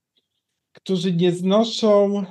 którzy 0.73 1.13
nie 1.13 1.33
znoszą 1.33 2.25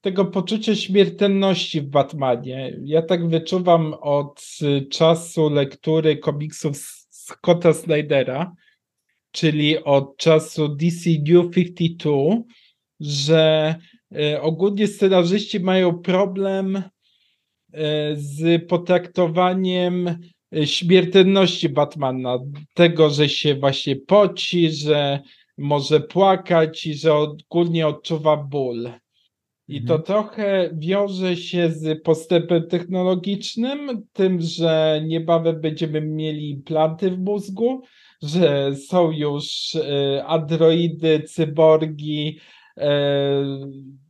tego 0.00 0.24
poczucia 0.24 0.74
śmiertelności 0.74 1.80
w 1.80 1.86
Batmanie. 1.86 2.78
Ja 2.84 3.02
tak 3.02 3.28
wyczuwam 3.28 3.94
od 4.00 4.44
czasu 4.90 5.50
lektury 5.50 6.16
komiksów 6.16 6.76
Scotta 7.10 7.72
Snydera, 7.72 8.52
czyli 9.30 9.84
od 9.84 10.16
czasu 10.16 10.68
DC 10.68 11.10
New 11.26 11.50
52, 11.50 12.12
że 13.00 13.74
E, 14.14 14.42
ogólnie 14.42 14.86
scenarzyści 14.86 15.60
mają 15.60 15.98
problem 15.98 16.82
z 18.14 18.66
potraktowaniem 18.68 20.18
e, 20.56 20.66
śmiertelności 20.66 21.68
Batmana, 21.68 22.38
tego, 22.74 23.10
że 23.10 23.28
się 23.28 23.54
właśnie 23.54 23.96
poci, 23.96 24.70
że 24.70 25.20
może 25.58 26.00
płakać 26.00 26.86
i 26.86 26.94
że 26.94 27.14
ogólnie 27.14 27.86
odczuwa 27.86 28.36
ból. 28.36 28.90
I 29.68 29.84
to 29.84 29.94
mhm. 29.94 30.02
trochę 30.02 30.70
wiąże 30.72 31.36
się 31.36 31.70
z 31.70 32.02
postępem 32.02 32.66
technologicznym, 32.68 34.06
tym, 34.12 34.40
że 34.40 35.02
niebawem 35.06 35.60
będziemy 35.60 36.00
mieli 36.00 36.50
implanty 36.50 37.10
w 37.10 37.18
mózgu, 37.18 37.82
że 38.22 38.76
są 38.76 39.10
już 39.10 39.76
androidy, 40.26 41.22
cyborgi, 41.22 42.38
E, 42.78 43.44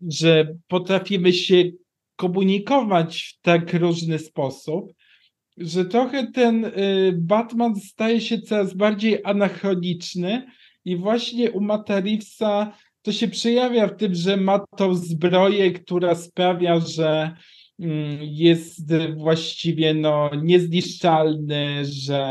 że 0.09 0.57
potrafimy 0.69 1.33
się 1.33 1.65
komunikować 2.17 3.23
w 3.23 3.41
tak 3.41 3.75
różny 3.75 4.19
sposób, 4.19 4.93
że 5.57 5.85
trochę 5.85 6.33
ten 6.33 6.65
e, 6.65 6.71
Batman 7.13 7.77
staje 7.77 8.21
się 8.21 8.39
coraz 8.39 8.75
bardziej 8.75 9.21
anachroniczny 9.25 10.47
i 10.85 10.97
właśnie 10.97 11.51
u 11.51 11.61
Matarifsa 11.61 12.73
to 13.03 13.13
się 13.13 13.29
przejawia 13.29 13.87
w 13.87 13.97
tym, 13.97 14.15
że 14.15 14.37
ma 14.37 14.59
tą 14.77 14.95
zbroję, 14.95 15.73
która 15.73 16.15
sprawia, 16.15 16.81
że 16.81 17.37
mm, 17.81 18.19
jest 18.23 18.93
właściwie 19.17 19.95
no, 19.95 20.31
niezniszczalny, 20.43 21.85
że 21.85 22.25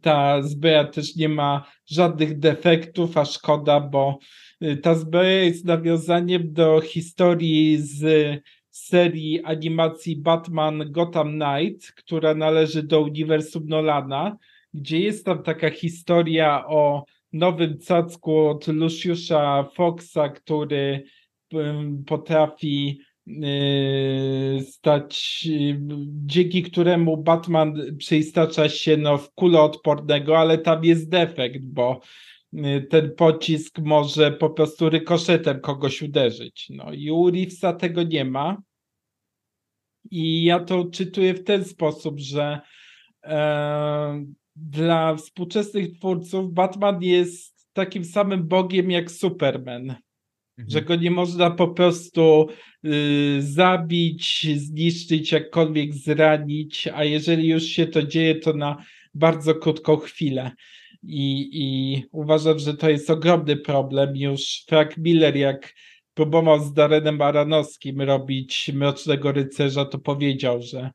ta 0.00 0.42
zbroja 0.42 0.84
też 0.84 1.16
nie 1.16 1.28
ma 1.28 1.64
żadnych 1.86 2.38
defektów, 2.38 3.16
a 3.16 3.24
szkoda, 3.24 3.80
bo 3.80 4.18
y, 4.18 4.18
ta 4.82 4.94
zbroja 4.94 5.42
jest 5.42 5.64
nawiązaniem 5.64 6.52
do 6.52 6.80
historii 6.80 7.78
z 7.78 8.04
serii 8.70 9.44
animacji 9.44 10.16
Batman 10.16 10.92
Gotham 10.92 11.40
Knight, 11.40 11.92
która 11.92 12.34
należy 12.34 12.82
do 12.82 13.00
uniwersum 13.00 13.66
Nolana, 13.66 14.36
gdzie 14.74 15.00
jest 15.00 15.24
tam 15.24 15.42
taka 15.42 15.70
historia 15.70 16.66
o 16.66 17.04
nowym 17.32 17.78
cacku 17.78 18.38
od 18.38 18.66
Luciusza 18.66 19.68
Foxa, 19.74 20.28
który 20.34 21.04
potrafi 22.06 23.00
Yy, 23.26 24.60
stać, 24.60 25.48
dzięki 26.26 26.62
któremu 26.62 27.16
Batman 27.16 27.96
przeistacza 27.98 28.68
się 28.68 28.96
no, 28.96 29.18
w 29.18 29.34
kuloodpornego, 29.34 30.38
ale 30.38 30.58
tam 30.58 30.84
jest 30.84 31.08
defekt, 31.08 31.64
bo 31.64 32.00
ten 32.90 33.14
pocisk 33.16 33.78
może 33.78 34.32
po 34.32 34.50
prostu 34.50 34.90
rykoszetem 34.90 35.60
kogoś 35.60 36.02
uderzyć. 36.02 36.66
No 36.70 36.92
i 36.92 37.10
u 37.10 37.30
Reevesa 37.30 37.72
tego 37.72 38.02
nie 38.02 38.24
ma. 38.24 38.62
I 40.10 40.44
ja 40.44 40.60
to 40.60 40.84
czytuję 40.84 41.34
w 41.34 41.44
ten 41.44 41.64
sposób, 41.64 42.20
że 42.20 42.60
e, 43.24 44.24
dla 44.56 45.14
współczesnych 45.16 45.98
twórców 45.98 46.52
Batman 46.52 47.02
jest 47.02 47.68
takim 47.72 48.04
samym 48.04 48.48
bogiem 48.48 48.90
jak 48.90 49.10
Superman 49.10 49.94
że 50.58 50.78
mhm. 50.78 50.84
go 50.84 51.02
nie 51.02 51.10
można 51.10 51.50
po 51.50 51.68
prostu 51.68 52.48
y, 52.84 53.42
zabić, 53.42 54.46
zniszczyć, 54.56 55.32
jakkolwiek 55.32 55.94
zranić, 55.94 56.88
a 56.94 57.04
jeżeli 57.04 57.48
już 57.48 57.62
się 57.62 57.86
to 57.86 58.02
dzieje, 58.02 58.34
to 58.34 58.52
na 58.52 58.84
bardzo 59.14 59.54
krótką 59.54 59.96
chwilę. 59.96 60.50
I, 61.02 61.48
I 61.52 62.02
uważam, 62.12 62.58
że 62.58 62.74
to 62.74 62.90
jest 62.90 63.10
ogromny 63.10 63.56
problem. 63.56 64.16
Już 64.16 64.64
Frank 64.68 64.96
Miller, 64.96 65.36
jak 65.36 65.74
próbował 66.14 66.60
z 66.60 66.72
Darenem 66.72 67.22
Aranowskim 67.22 68.00
robić 68.00 68.70
Mrocznego 68.74 69.32
Rycerza, 69.32 69.84
to 69.84 69.98
powiedział, 69.98 70.62
że 70.62 70.90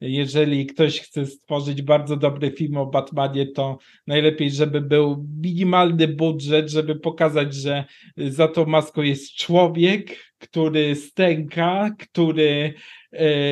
jeżeli 0.00 0.66
ktoś 0.66 1.00
chce 1.00 1.26
stworzyć 1.26 1.82
bardzo 1.82 2.16
dobry 2.16 2.50
film 2.50 2.76
o 2.76 2.86
Batmanie, 2.86 3.46
to 3.46 3.78
najlepiej, 4.06 4.50
żeby 4.50 4.80
był 4.80 5.26
minimalny 5.40 6.08
budżet, 6.08 6.70
żeby 6.70 6.96
pokazać, 6.96 7.54
że 7.54 7.84
za 8.16 8.48
tą 8.48 8.66
maską 8.66 9.02
jest 9.02 9.34
człowiek, 9.34 10.16
który 10.38 10.94
stęka, 10.94 11.90
który 11.98 12.74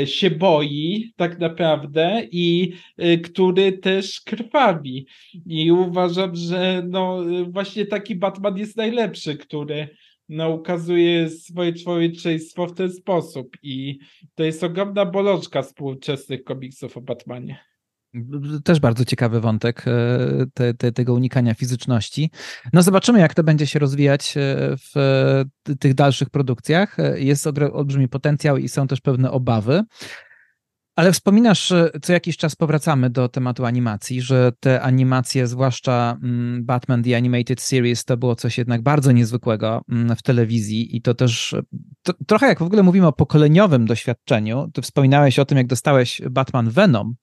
się 0.04 0.30
boi 0.30 1.12
tak 1.16 1.38
naprawdę 1.38 2.22
i 2.30 2.72
e, 2.96 3.18
który 3.18 3.72
też 3.72 4.20
krwawi. 4.20 5.06
I 5.46 5.72
uważam, 5.72 6.36
że 6.36 6.82
no 6.88 7.24
właśnie 7.48 7.86
taki 7.86 8.14
Batman 8.14 8.56
jest 8.56 8.76
najlepszy, 8.76 9.36
który 9.36 9.88
no, 10.28 10.50
ukazuje 10.50 11.28
swoje 11.28 11.72
człowieczeństwo 11.72 12.66
w 12.66 12.74
ten 12.74 12.92
sposób 12.92 13.56
i 13.62 13.98
to 14.34 14.44
jest 14.44 14.64
ogromna 14.64 15.06
bolączka 15.06 15.62
współczesnych 15.62 16.44
komiksów 16.44 16.96
o 16.96 17.00
Batmanie. 17.00 17.69
Też 18.64 18.80
bardzo 18.80 19.04
ciekawy 19.04 19.40
wątek 19.40 19.84
e, 19.86 19.92
te, 20.54 20.74
te, 20.74 20.92
tego 20.92 21.14
unikania 21.14 21.54
fizyczności. 21.54 22.30
No 22.72 22.82
zobaczymy, 22.82 23.20
jak 23.20 23.34
to 23.34 23.42
będzie 23.42 23.66
się 23.66 23.78
rozwijać 23.78 24.36
e, 24.36 24.40
w 24.94 25.44
tych 25.80 25.94
dalszych 25.94 26.30
produkcjach. 26.30 26.98
E, 26.98 27.20
jest 27.20 27.46
olbrzymi 27.72 28.08
potencjał 28.08 28.56
i 28.56 28.68
są 28.68 28.86
też 28.86 29.00
pewne 29.00 29.30
obawy. 29.30 29.82
Ale 30.96 31.12
wspominasz, 31.12 31.72
co 32.02 32.12
jakiś 32.12 32.36
czas 32.36 32.56
powracamy 32.56 33.10
do 33.10 33.28
tematu 33.28 33.64
animacji, 33.64 34.22
że 34.22 34.52
te 34.60 34.82
animacje, 34.82 35.46
zwłaszcza 35.46 36.18
mm, 36.22 36.64
Batman 36.64 37.02
The 37.02 37.16
Animated 37.16 37.60
Series, 37.60 38.04
to 38.04 38.16
było 38.16 38.36
coś 38.36 38.58
jednak 38.58 38.82
bardzo 38.82 39.12
niezwykłego 39.12 39.82
mm, 39.88 40.16
w 40.16 40.22
telewizji 40.22 40.96
i 40.96 41.02
to 41.02 41.14
też 41.14 41.54
to, 42.02 42.12
trochę 42.26 42.46
jak 42.46 42.58
w 42.58 42.62
ogóle 42.62 42.82
mówimy 42.82 43.06
o 43.06 43.12
pokoleniowym 43.12 43.86
doświadczeniu. 43.86 44.70
Ty 44.74 44.82
wspominałeś 44.82 45.38
o 45.38 45.44
tym, 45.44 45.58
jak 45.58 45.66
dostałeś 45.66 46.22
Batman 46.30 46.70
Venom 46.70 47.14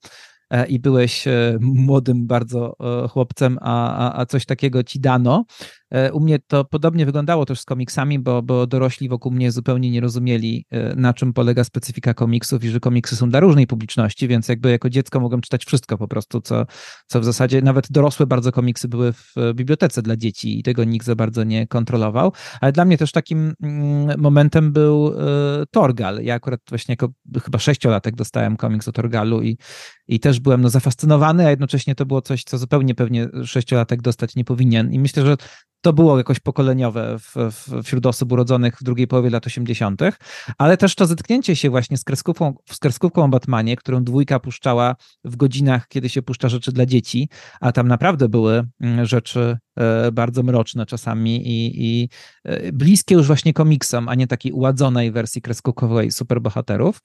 i 0.68 0.78
byłeś 0.78 1.26
e, 1.26 1.58
młodym 1.60 2.26
bardzo 2.26 2.76
e, 3.04 3.08
chłopcem, 3.08 3.58
a, 3.60 3.94
a, 3.94 4.20
a 4.20 4.26
coś 4.26 4.46
takiego 4.46 4.82
ci 4.82 5.00
dano. 5.00 5.44
U 6.12 6.20
mnie 6.20 6.38
to 6.46 6.64
podobnie 6.64 7.06
wyglądało 7.06 7.46
też 7.46 7.60
z 7.60 7.64
komiksami, 7.64 8.18
bo, 8.18 8.42
bo 8.42 8.66
dorośli 8.66 9.08
wokół 9.08 9.32
mnie 9.32 9.52
zupełnie 9.52 9.90
nie 9.90 10.00
rozumieli, 10.00 10.66
na 10.96 11.14
czym 11.14 11.32
polega 11.32 11.64
specyfika 11.64 12.14
komiksów 12.14 12.64
i 12.64 12.68
że 12.68 12.80
komiksy 12.80 13.16
są 13.16 13.30
dla 13.30 13.40
różnej 13.40 13.66
publiczności, 13.66 14.28
więc 14.28 14.48
jakby 14.48 14.70
jako 14.70 14.90
dziecko 14.90 15.20
mogłem 15.20 15.40
czytać 15.40 15.64
wszystko 15.64 15.98
po 15.98 16.08
prostu, 16.08 16.40
co, 16.40 16.66
co 17.06 17.20
w 17.20 17.24
zasadzie 17.24 17.62
nawet 17.62 17.90
dorosłe 17.90 18.26
bardzo 18.26 18.52
komiksy 18.52 18.88
były 18.88 19.12
w 19.12 19.34
bibliotece 19.54 20.02
dla 20.02 20.16
dzieci 20.16 20.58
i 20.58 20.62
tego 20.62 20.84
nikt 20.84 21.06
za 21.06 21.14
bardzo 21.14 21.44
nie 21.44 21.66
kontrolował. 21.66 22.32
Ale 22.60 22.72
dla 22.72 22.84
mnie 22.84 22.98
też 22.98 23.12
takim 23.12 23.54
mm, 23.62 24.20
momentem 24.20 24.72
był 24.72 25.14
Torgal. 25.70 26.20
Ja 26.22 26.34
akurat 26.34 26.60
właśnie 26.68 26.92
jako 26.92 27.08
chyba 27.44 27.58
sześciolatek 27.58 28.14
dostałem 28.14 28.56
komiks 28.56 28.88
o 28.88 28.92
Torgalu 28.92 29.42
i, 29.42 29.58
i 30.08 30.20
też 30.20 30.40
byłem 30.40 30.60
no, 30.60 30.70
zafascynowany, 30.70 31.46
a 31.46 31.50
jednocześnie 31.50 31.94
to 31.94 32.06
było 32.06 32.22
coś, 32.22 32.44
co 32.44 32.58
zupełnie 32.58 32.94
pewnie 32.94 33.28
sześciolatek 33.44 34.02
dostać 34.02 34.36
nie 34.36 34.44
powinien. 34.44 34.92
I 34.92 34.98
myślę, 34.98 35.26
że 35.26 35.36
to 35.80 35.92
było 35.92 36.18
jakoś 36.18 36.40
pokoleniowe 36.40 37.18
w, 37.18 37.34
w, 37.36 37.82
wśród 37.84 38.06
osób 38.06 38.32
urodzonych 38.32 38.76
w 38.76 38.82
drugiej 38.82 39.06
połowie 39.06 39.30
lat 39.30 39.46
80., 39.46 40.00
ale 40.58 40.76
też 40.76 40.94
to 40.94 41.06
zetknięcie 41.06 41.56
się 41.56 41.70
właśnie 41.70 41.96
z 41.96 42.04
kreskówką, 42.04 42.54
z 42.70 42.78
kreskówką 42.78 43.24
o 43.24 43.28
Batmanie, 43.28 43.76
którą 43.76 44.04
dwójka 44.04 44.40
puszczała 44.40 44.96
w 45.24 45.36
godzinach, 45.36 45.88
kiedy 45.88 46.08
się 46.08 46.22
puszcza 46.22 46.48
rzeczy 46.48 46.72
dla 46.72 46.86
dzieci, 46.86 47.28
a 47.60 47.72
tam 47.72 47.88
naprawdę 47.88 48.28
były 48.28 48.64
mm, 48.80 49.06
rzeczy 49.06 49.58
e, 49.76 50.12
bardzo 50.12 50.42
mroczne 50.42 50.86
czasami 50.86 51.48
i, 51.48 51.84
i 51.84 52.08
e, 52.44 52.72
bliskie 52.72 53.14
już 53.14 53.26
właśnie 53.26 53.52
komiksom, 53.52 54.08
a 54.08 54.14
nie 54.14 54.26
takiej 54.26 54.52
uładzonej 54.52 55.12
wersji 55.12 55.42
kreskówkowej 55.42 56.10
superbohaterów. 56.10 57.00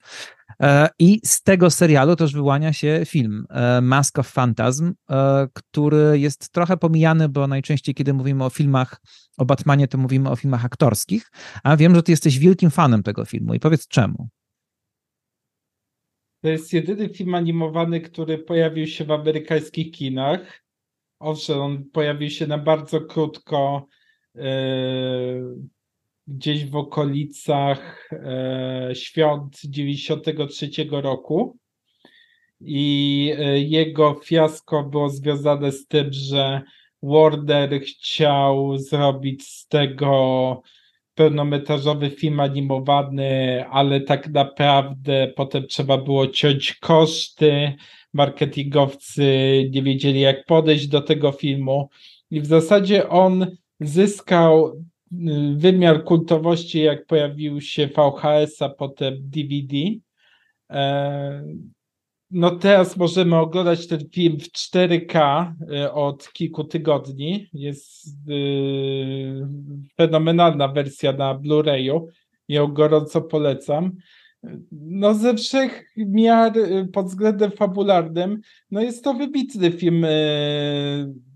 E, 0.62 0.88
I 0.98 1.20
z 1.24 1.42
tego 1.42 1.70
serialu 1.70 2.16
też 2.16 2.32
wyłania 2.32 2.72
się 2.72 3.02
film 3.06 3.46
Mask 3.82 4.18
of 4.18 4.32
Phantasm, 4.32 4.94
który 5.52 6.18
jest 6.18 6.52
trochę 6.52 6.76
pomijany, 6.76 7.28
bo 7.28 7.46
najczęściej, 7.46 7.94
kiedy 7.94 8.14
mówimy 8.14 8.44
o 8.44 8.50
filmie, 8.50 8.63
filmach 8.64 9.00
o 9.36 9.44
Batmanie, 9.44 9.88
to 9.88 9.98
mówimy 9.98 10.30
o 10.30 10.36
filmach 10.36 10.64
aktorskich, 10.64 11.30
a 11.62 11.76
wiem, 11.76 11.94
że 11.94 12.02
ty 12.02 12.12
jesteś 12.12 12.38
wielkim 12.38 12.70
fanem 12.70 13.02
tego 13.02 13.24
filmu 13.24 13.54
i 13.54 13.60
powiedz 13.60 13.88
czemu. 13.88 14.28
To 16.40 16.48
jest 16.48 16.72
jedyny 16.72 17.08
film 17.08 17.34
animowany, 17.34 18.00
który 18.00 18.38
pojawił 18.38 18.86
się 18.86 19.04
w 19.04 19.10
amerykańskich 19.10 19.92
kinach. 19.92 20.64
Owszem, 21.20 21.60
on 21.60 21.84
pojawił 21.84 22.30
się 22.30 22.46
na 22.46 22.58
bardzo 22.58 23.00
krótko, 23.00 23.86
e, 24.36 24.44
gdzieś 26.26 26.66
w 26.66 26.76
okolicach 26.76 28.10
e, 28.12 28.90
świąt 28.94 29.60
93 29.64 30.70
roku. 30.90 31.58
I 32.60 33.32
e, 33.38 33.60
jego 33.60 34.20
fiasko 34.24 34.82
było 34.82 35.08
związane 35.08 35.72
z 35.72 35.86
tym, 35.86 36.12
że 36.12 36.62
Warner 37.04 37.80
chciał 37.80 38.78
zrobić 38.78 39.46
z 39.46 39.66
tego 39.66 40.62
pełnometrażowy 41.14 42.10
film 42.10 42.40
animowany, 42.40 43.64
ale 43.70 44.00
tak 44.00 44.28
naprawdę 44.28 45.32
potem 45.36 45.66
trzeba 45.66 45.98
było 45.98 46.26
ciąć 46.26 46.74
koszty. 46.74 47.72
Marketingowcy 48.12 49.24
nie 49.70 49.82
wiedzieli, 49.82 50.20
jak 50.20 50.44
podejść 50.44 50.86
do 50.86 51.00
tego 51.00 51.32
filmu, 51.32 51.88
i 52.30 52.40
w 52.40 52.46
zasadzie 52.46 53.08
on 53.08 53.46
zyskał 53.80 54.66
y, 54.66 54.74
wymiar 55.56 56.04
kultowości, 56.04 56.80
jak 56.80 57.06
pojawił 57.06 57.60
się 57.60 57.86
VHS, 57.86 58.62
a 58.62 58.68
potem 58.68 59.14
DVD. 59.20 59.76
No 62.34 62.50
teraz 62.50 62.96
możemy 62.96 63.36
oglądać 63.36 63.86
ten 63.86 64.08
film 64.10 64.38
w 64.40 64.52
4K 64.52 65.52
y, 65.72 65.92
od 65.92 66.32
kilku 66.32 66.64
tygodni. 66.64 67.48
Jest 67.52 68.06
yy, 68.26 69.48
fenomenalna 69.96 70.68
wersja 70.68 71.12
na 71.12 71.34
Blu-rayu. 71.34 72.06
Ją 72.48 72.66
gorąco 72.66 73.20
polecam. 73.22 73.92
No 74.72 75.14
ze 75.14 75.34
wszech 75.34 75.84
miar 75.96 76.58
y, 76.58 76.88
pod 76.92 77.06
względem 77.06 77.50
fabularnym, 77.50 78.40
no 78.70 78.82
jest 78.82 79.04
to 79.04 79.14
wybitny 79.14 79.70
film 79.70 80.02
yy, 80.02 80.08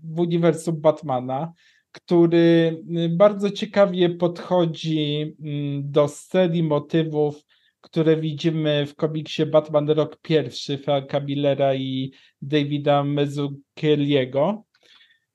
w 0.03 0.19
uniwersum 0.19 0.81
Batmana, 0.81 1.53
który 1.91 2.83
y, 2.97 3.09
bardzo 3.09 3.51
ciekawie 3.51 4.09
podchodzi 4.09 5.35
mm, 5.39 5.91
do 5.91 6.07
scen 6.07 6.55
i 6.55 6.63
motywów 6.63 7.45
które 7.91 8.17
widzimy 8.17 8.85
w 8.85 8.95
komiksie 8.95 9.45
Batman 9.45 9.89
Rok 9.89 10.17
pierwszy 10.21 10.77
Franka 10.77 11.19
Millera 11.19 11.75
i 11.75 12.11
Davida 12.41 13.03
Mezukeliego. 13.03 14.63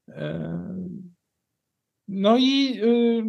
E, 0.09 0.75
no 2.09 2.37
i 2.39 2.81
y, 2.83 3.25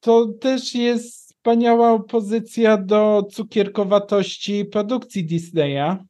to 0.00 0.26
też 0.26 0.74
jest 0.74 1.24
wspaniała 1.44 1.92
opozycja 1.92 2.76
do 2.76 3.22
cukierkowatości 3.30 4.64
produkcji 4.64 5.24
Disneya, 5.24 6.04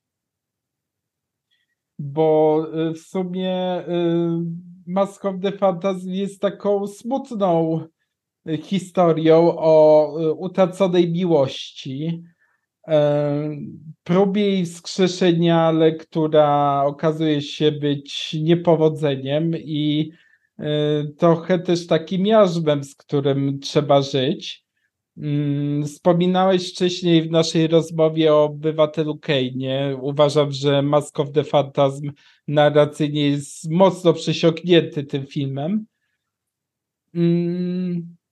bo 1.98 2.62
y, 2.90 2.94
w 2.94 2.98
sumie 2.98 3.84
y, 3.88 3.92
Mask 4.86 5.24
of 5.24 5.34
the 5.42 5.52
Fantasy 5.52 6.10
jest 6.10 6.40
taką 6.40 6.86
smutną 6.86 7.80
historią 8.62 9.56
o 9.56 10.12
utraconej 10.36 11.12
miłości, 11.12 12.22
próbie 14.04 14.50
jej 14.50 14.66
wskrzeszenia, 14.66 15.60
ale 15.60 15.92
która 15.92 16.82
okazuje 16.86 17.42
się 17.42 17.72
być 17.72 18.36
niepowodzeniem 18.42 19.54
i 19.56 20.12
e, 20.58 21.04
trochę 21.18 21.58
też 21.58 21.86
takim 21.86 22.26
jarzmem, 22.26 22.84
z 22.84 22.94
którym 22.94 23.60
trzeba 23.60 24.02
żyć. 24.02 24.64
Mm, 25.16 25.84
wspominałeś 25.84 26.70
wcześniej 26.70 27.22
w 27.22 27.30
naszej 27.30 27.66
rozmowie 27.66 28.34
o 28.34 28.44
obywatelu 28.44 29.14
Kane'ie. 29.14 29.98
Uważam, 30.00 30.52
że 30.52 30.82
Mask 30.82 31.20
of 31.20 31.32
the 31.32 31.44
Phantasm 31.44 32.10
narracyjnie 32.48 33.28
jest 33.28 33.70
mocno 33.70 34.12
przesiąknięty 34.12 35.04
tym 35.04 35.26
filmem. 35.26 35.86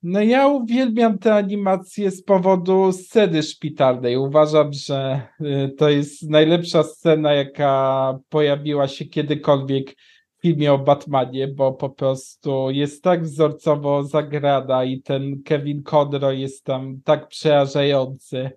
No 0.02 0.20
ja 0.20 0.48
uwielbiam 0.48 1.18
te 1.18 1.34
animacje 1.34 2.10
z 2.10 2.22
powodu 2.22 2.92
sceny 2.92 3.42
szpitalnej. 3.42 4.16
Uważam, 4.16 4.72
że 4.72 5.22
y, 5.40 5.74
to 5.78 5.88
jest 5.88 6.30
najlepsza 6.30 6.82
scena, 6.82 7.32
jaka 7.32 8.18
pojawiła 8.28 8.88
się 8.88 9.04
kiedykolwiek 9.04 9.90
w 10.38 10.42
filmie 10.42 10.72
o 10.72 10.78
Batmanie, 10.78 11.48
bo 11.48 11.72
po 11.72 11.90
prostu 11.90 12.70
jest 12.70 13.02
tak 13.02 13.22
wzorcowo 13.22 14.04
zagrana 14.04 14.84
i 14.84 15.02
ten 15.02 15.42
Kevin 15.42 15.82
Conroy 15.82 16.38
jest 16.38 16.64
tam 16.64 17.00
tak 17.04 17.28
przerażający 17.28 18.50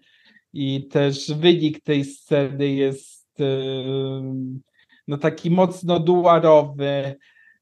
i 0.53 0.87
też 0.87 1.33
wynik 1.33 1.83
tej 1.83 2.05
sceny 2.05 2.67
jest 2.67 3.39
y, 3.39 3.45
no 5.07 5.17
taki 5.17 5.51
mocno 5.51 5.99
duarowy, 5.99 7.15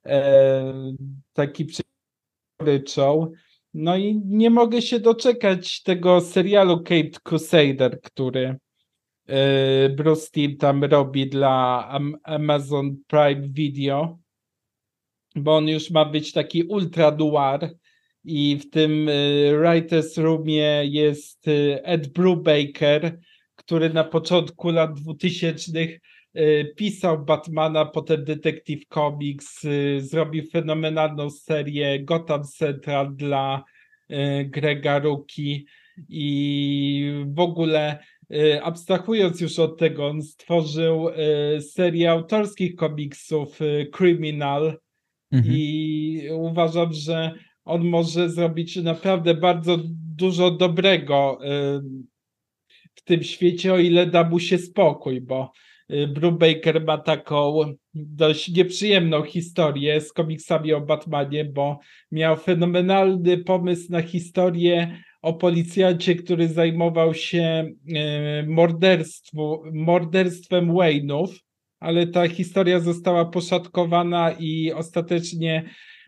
e, 0.06 0.74
taki 1.34 1.68
ryczą. 2.60 3.32
No 3.74 3.98
i 3.98 4.22
nie 4.26 4.50
mogę 4.50 4.82
się 4.82 5.00
doczekać 5.00 5.84
tego 5.84 6.22
serialu 6.22 6.78
Kate 6.84 7.20
Crusader, 7.24 8.02
który 8.02 8.56
e, 9.28 9.90
Bruce 9.90 10.28
Timm 10.32 10.58
tam 10.58 10.84
robi 10.84 11.30
dla 11.30 11.90
Amazon 12.24 12.98
Prime 13.08 13.48
Video, 13.50 14.20
bo 15.36 15.56
on 15.56 15.68
już 15.68 15.91
ma 15.91 16.06
być 16.06 16.32
taki 16.32 16.64
ultra 16.64 17.12
noir 17.12 17.70
i 18.24 18.58
w 18.58 18.70
tym 18.70 19.10
e, 19.10 19.14
writers 19.58 20.18
roomie 20.18 20.82
jest 20.86 21.48
e, 21.48 21.86
Ed 21.86 22.08
Brubaker, 22.08 23.20
który 23.56 23.90
na 23.90 24.04
początku 24.04 24.70
lat 24.70 25.00
2000 25.00 25.72
pisał 26.76 27.26
Batmana, 27.26 27.86
potem 27.86 28.24
Detective 28.24 28.86
Comics, 28.94 29.62
zrobił 29.98 30.44
fenomenalną 30.52 31.30
serię 31.30 32.04
Gotham 32.04 32.44
Central 32.44 33.16
dla 33.16 33.64
Grega 34.46 35.00
Ruki 35.00 35.66
i 36.10 37.14
w 37.28 37.40
ogóle 37.40 38.04
abstrahując 38.64 39.42
już 39.42 39.60
od 39.60 39.80
tego, 39.80 40.08
on 40.08 40.22
stworzył 40.22 41.08
serię 41.60 42.12
autorskich 42.12 42.76
komiksów 42.76 43.60
Criminal 43.92 44.80
mhm. 45.32 45.56
i 45.58 46.22
uważam, 46.32 46.94
że 46.94 47.34
on 47.66 47.84
może 47.84 48.30
zrobić 48.30 48.76
naprawdę 48.76 49.34
bardzo 49.34 49.78
dużo 50.16 50.52
dobrego 50.52 51.40
w 52.96 53.04
tym 53.04 53.24
świecie, 53.24 53.74
o 53.74 53.80
ile 53.80 54.06
da 54.06 54.30
mu 54.30 54.40
się 54.40 54.58
spokój, 54.58 55.22
bo 55.22 55.52
y, 55.52 55.73
Brubaker 55.90 56.86
ma 56.86 56.98
taką 56.98 57.74
dość 57.94 58.50
nieprzyjemną 58.50 59.24
historię 59.24 60.02
z 60.02 60.14
komiksami 60.14 60.74
o 60.74 60.82
Batmanie, 60.82 61.46
bo 61.46 61.80
miał 62.12 62.38
fenomenalny 62.38 63.38
pomysł 63.38 63.92
na 63.92 64.02
historię 64.02 64.98
o 65.22 65.34
policjancie, 65.34 66.16
który 66.16 66.48
zajmował 66.48 67.14
się 67.14 67.72
y, 67.88 68.48
morderstwem 69.74 70.72
Wayne'ów, 70.72 71.28
ale 71.80 72.08
ta 72.08 72.28
historia 72.28 72.80
została 72.80 73.26
poszatkowana 73.26 74.32
i 74.40 74.72
ostatecznie 74.72 75.64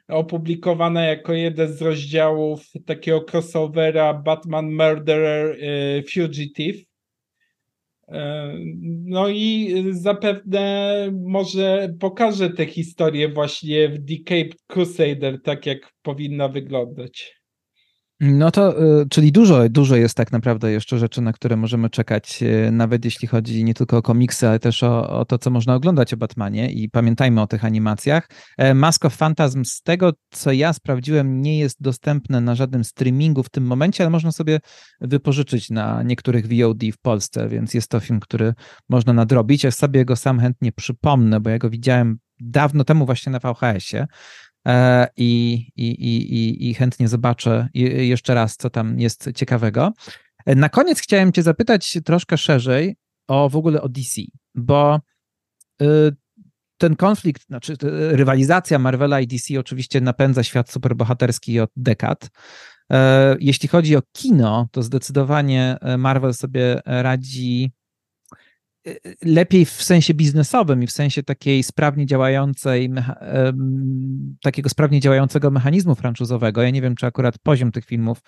opublikowana 0.07 1.03
jako 1.03 1.33
jeden 1.33 1.73
z 1.73 1.81
rozdziałów 1.81 2.65
takiego 2.85 3.25
crossovera 3.31 4.13
Batman 4.13 4.71
Murderer 4.71 5.55
y, 5.55 6.03
Fugitive. 6.13 6.94
Y, 8.09 8.13
no 9.05 9.29
i 9.29 9.83
zapewne 9.91 10.95
może 11.25 11.89
pokaże 11.99 12.49
tę 12.49 12.65
historię 12.65 13.29
właśnie 13.29 13.89
w 13.89 13.97
Decaped 13.99 14.61
Crusader, 14.67 15.41
tak 15.41 15.65
jak 15.65 15.93
powinna 16.01 16.47
wyglądać. 16.47 17.44
No 18.19 18.51
to, 18.51 18.83
y, 19.01 19.09
czyli 19.09 19.31
dużo, 19.31 19.69
dużo 19.69 19.95
jest 19.95 20.17
tak 20.17 20.31
naprawdę 20.31 20.71
jeszcze 20.71 20.97
rzeczy, 20.97 21.21
na 21.21 21.33
które 21.33 21.55
możemy 21.55 21.89
czekać, 21.89 22.43
y, 22.43 22.71
nawet 22.71 23.05
jeśli 23.05 23.27
chodzi 23.27 23.63
nie 23.63 23.73
tylko 23.73 23.97
o 23.97 24.01
komiksy, 24.01 24.47
ale 24.47 24.59
też 24.59 24.83
o, 24.83 25.09
o 25.19 25.25
to, 25.25 25.37
co 25.37 25.49
można 25.49 25.75
oglądać 25.75 26.13
o 26.13 26.17
Batmanie 26.17 26.71
i 26.71 26.89
pamiętajmy 26.89 27.41
o 27.41 27.47
tych 27.47 27.65
animacjach. 27.65 28.29
E, 28.57 28.73
Mask 28.73 29.05
of 29.05 29.17
Phantasm, 29.17 29.65
z 29.65 29.81
tego 29.81 30.13
co 30.31 30.51
ja 30.51 30.73
sprawdziłem, 30.73 31.41
nie 31.41 31.59
jest 31.59 31.81
dostępne 31.81 32.41
na 32.41 32.55
żadnym 32.55 32.83
streamingu 32.83 33.43
w 33.43 33.49
tym 33.49 33.65
momencie, 33.65 34.03
ale 34.03 34.09
można 34.09 34.31
sobie 34.31 34.59
wypożyczyć 35.01 35.69
na 35.69 36.03
niektórych 36.03 36.47
VOD 36.47 36.83
w 36.93 36.97
Polsce, 37.01 37.49
więc 37.49 37.73
jest 37.73 37.89
to 37.89 37.99
film, 37.99 38.19
który 38.19 38.53
można 38.89 39.13
nadrobić. 39.13 39.63
Ja 39.63 39.71
sobie 39.71 40.05
go 40.05 40.15
sam 40.15 40.39
chętnie 40.39 40.71
przypomnę, 40.71 41.39
bo 41.39 41.49
ja 41.49 41.57
go 41.57 41.69
widziałem 41.69 42.17
dawno 42.39 42.83
temu 42.83 43.05
właśnie 43.05 43.31
na 43.31 43.39
VHS-ie. 43.39 44.07
E, 44.67 45.07
i, 45.17 45.53
i, 45.75 45.85
i, 45.85 46.69
i 46.69 46.73
chętnie 46.73 47.07
zobaczę 47.07 47.69
jeszcze 47.73 48.33
raz, 48.33 48.57
co 48.57 48.69
tam 48.69 48.99
jest 48.99 49.29
ciekawego. 49.35 49.93
E, 50.45 50.55
na 50.55 50.69
koniec 50.69 50.99
chciałem 50.99 51.31
Cię 51.31 51.43
zapytać 51.43 51.97
troszkę 52.05 52.37
szerzej 52.37 52.95
o 53.27 53.49
w 53.49 53.55
ogóle 53.55 53.81
o 53.81 53.89
DC, 53.89 54.21
bo 54.55 54.99
y, 55.81 55.85
ten 56.77 56.95
konflikt, 56.95 57.45
znaczy 57.45 57.75
rywalizacja 58.11 58.79
Marvela 58.79 59.21
i 59.21 59.27
DC 59.27 59.59
oczywiście 59.59 60.01
napędza 60.01 60.43
świat 60.43 60.71
superbohaterski 60.71 61.59
od 61.59 61.69
dekad. 61.75 62.29
E, 62.91 63.35
jeśli 63.39 63.69
chodzi 63.69 63.95
o 63.95 64.01
kino, 64.11 64.67
to 64.71 64.83
zdecydowanie 64.83 65.77
Marvel 65.97 66.33
sobie 66.33 66.81
radzi 66.85 67.71
lepiej 69.21 69.65
w 69.65 69.83
sensie 69.83 70.13
biznesowym 70.13 70.83
i 70.83 70.87
w 70.87 70.91
sensie 70.91 71.23
takiej 71.23 71.63
sprawnie 71.63 72.05
działającej, 72.05 72.91
takiego 74.41 74.69
sprawnie 74.69 74.99
działającego 74.99 75.51
mechanizmu 75.51 75.95
franczyzowego. 75.95 76.61
Ja 76.61 76.69
nie 76.69 76.81
wiem, 76.81 76.95
czy 76.95 77.05
akurat 77.05 77.39
poziom 77.39 77.71
tych 77.71 77.85
filmów 77.85 78.21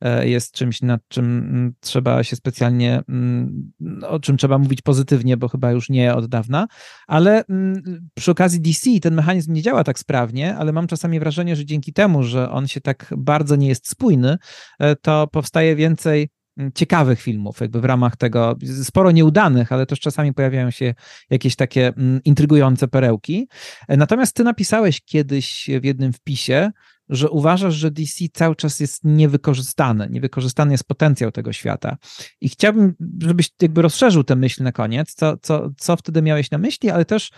e, 0.00 0.28
jest 0.28 0.54
czymś, 0.54 0.82
nad 0.82 1.00
czym 1.08 1.24
mm, 1.24 1.72
trzeba 1.80 2.24
się 2.24 2.36
specjalnie, 2.36 3.02
mm, 3.08 3.72
o 4.08 4.20
czym 4.20 4.36
trzeba 4.36 4.58
mówić 4.58 4.82
pozytywnie, 4.82 5.36
bo 5.36 5.48
chyba 5.48 5.72
już 5.72 5.90
nie 5.90 6.14
od 6.14 6.26
dawna, 6.26 6.66
ale 7.06 7.44
mm, 7.44 7.82
przy 8.14 8.30
okazji 8.30 8.60
DC 8.60 8.90
ten 9.02 9.14
mechanizm 9.14 9.52
nie 9.52 9.62
działa 9.62 9.84
tak 9.84 9.98
sprawnie, 9.98 10.56
ale 10.56 10.72
mam 10.72 10.86
czasami 10.86 11.20
wrażenie, 11.20 11.56
że 11.56 11.64
dzięki 11.64 11.92
temu, 11.92 12.22
że 12.22 12.50
on 12.50 12.68
się 12.68 12.80
tak 12.80 13.14
bardzo 13.16 13.56
nie 13.56 13.68
jest 13.68 13.88
spójny, 13.88 14.36
e, 14.78 14.96
to 14.96 15.26
powstaje 15.26 15.76
więcej 15.76 16.28
ciekawych 16.74 17.20
filmów, 17.20 17.60
jakby 17.60 17.80
w 17.80 17.84
ramach 17.84 18.16
tego, 18.16 18.56
sporo 18.82 19.10
nieudanych, 19.10 19.72
ale 19.72 19.86
też 19.86 20.00
czasami 20.00 20.32
pojawiają 20.34 20.70
się 20.70 20.94
jakieś 21.30 21.56
takie 21.56 21.92
intrygujące 22.24 22.88
perełki. 22.88 23.48
E, 23.88 23.96
natomiast 23.96 24.36
ty 24.36 24.44
napisałeś 24.44 25.00
kiedyś 25.00 25.70
w 25.80 25.84
jednym 25.84 26.12
wpisie, 26.12 26.70
że 27.08 27.30
uważasz, 27.30 27.74
że 27.74 27.90
DC 27.90 28.24
cały 28.32 28.56
czas 28.56 28.80
jest 28.80 29.04
niewykorzystane, 29.04 30.08
niewykorzystany 30.10 30.72
jest 30.72 30.84
potencjał 30.84 31.32
tego 31.32 31.52
świata. 31.52 31.96
I 32.40 32.48
chciałbym, 32.48 32.94
żebyś 33.22 33.50
jakby 33.62 33.82
rozszerzył 33.82 34.24
tę 34.24 34.36
myśl 34.36 34.62
na 34.62 34.72
koniec, 34.72 35.14
co, 35.14 35.36
co, 35.36 35.70
co 35.76 35.96
wtedy 35.96 36.22
miałeś 36.22 36.50
na 36.50 36.58
myśli, 36.58 36.90
ale 36.90 37.04
też 37.04 37.30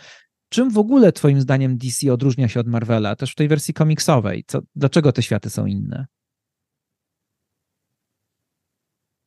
czym 0.48 0.70
w 0.70 0.78
ogóle 0.78 1.12
twoim 1.12 1.40
zdaniem 1.40 1.78
DC 1.78 2.12
odróżnia 2.12 2.48
się 2.48 2.60
od 2.60 2.66
Marvela, 2.66 3.16
też 3.16 3.32
w 3.32 3.34
tej 3.34 3.48
wersji 3.48 3.74
komiksowej? 3.74 4.44
Co, 4.46 4.60
dlaczego 4.76 5.12
te 5.12 5.22
światy 5.22 5.50
są 5.50 5.66
inne? 5.66 6.06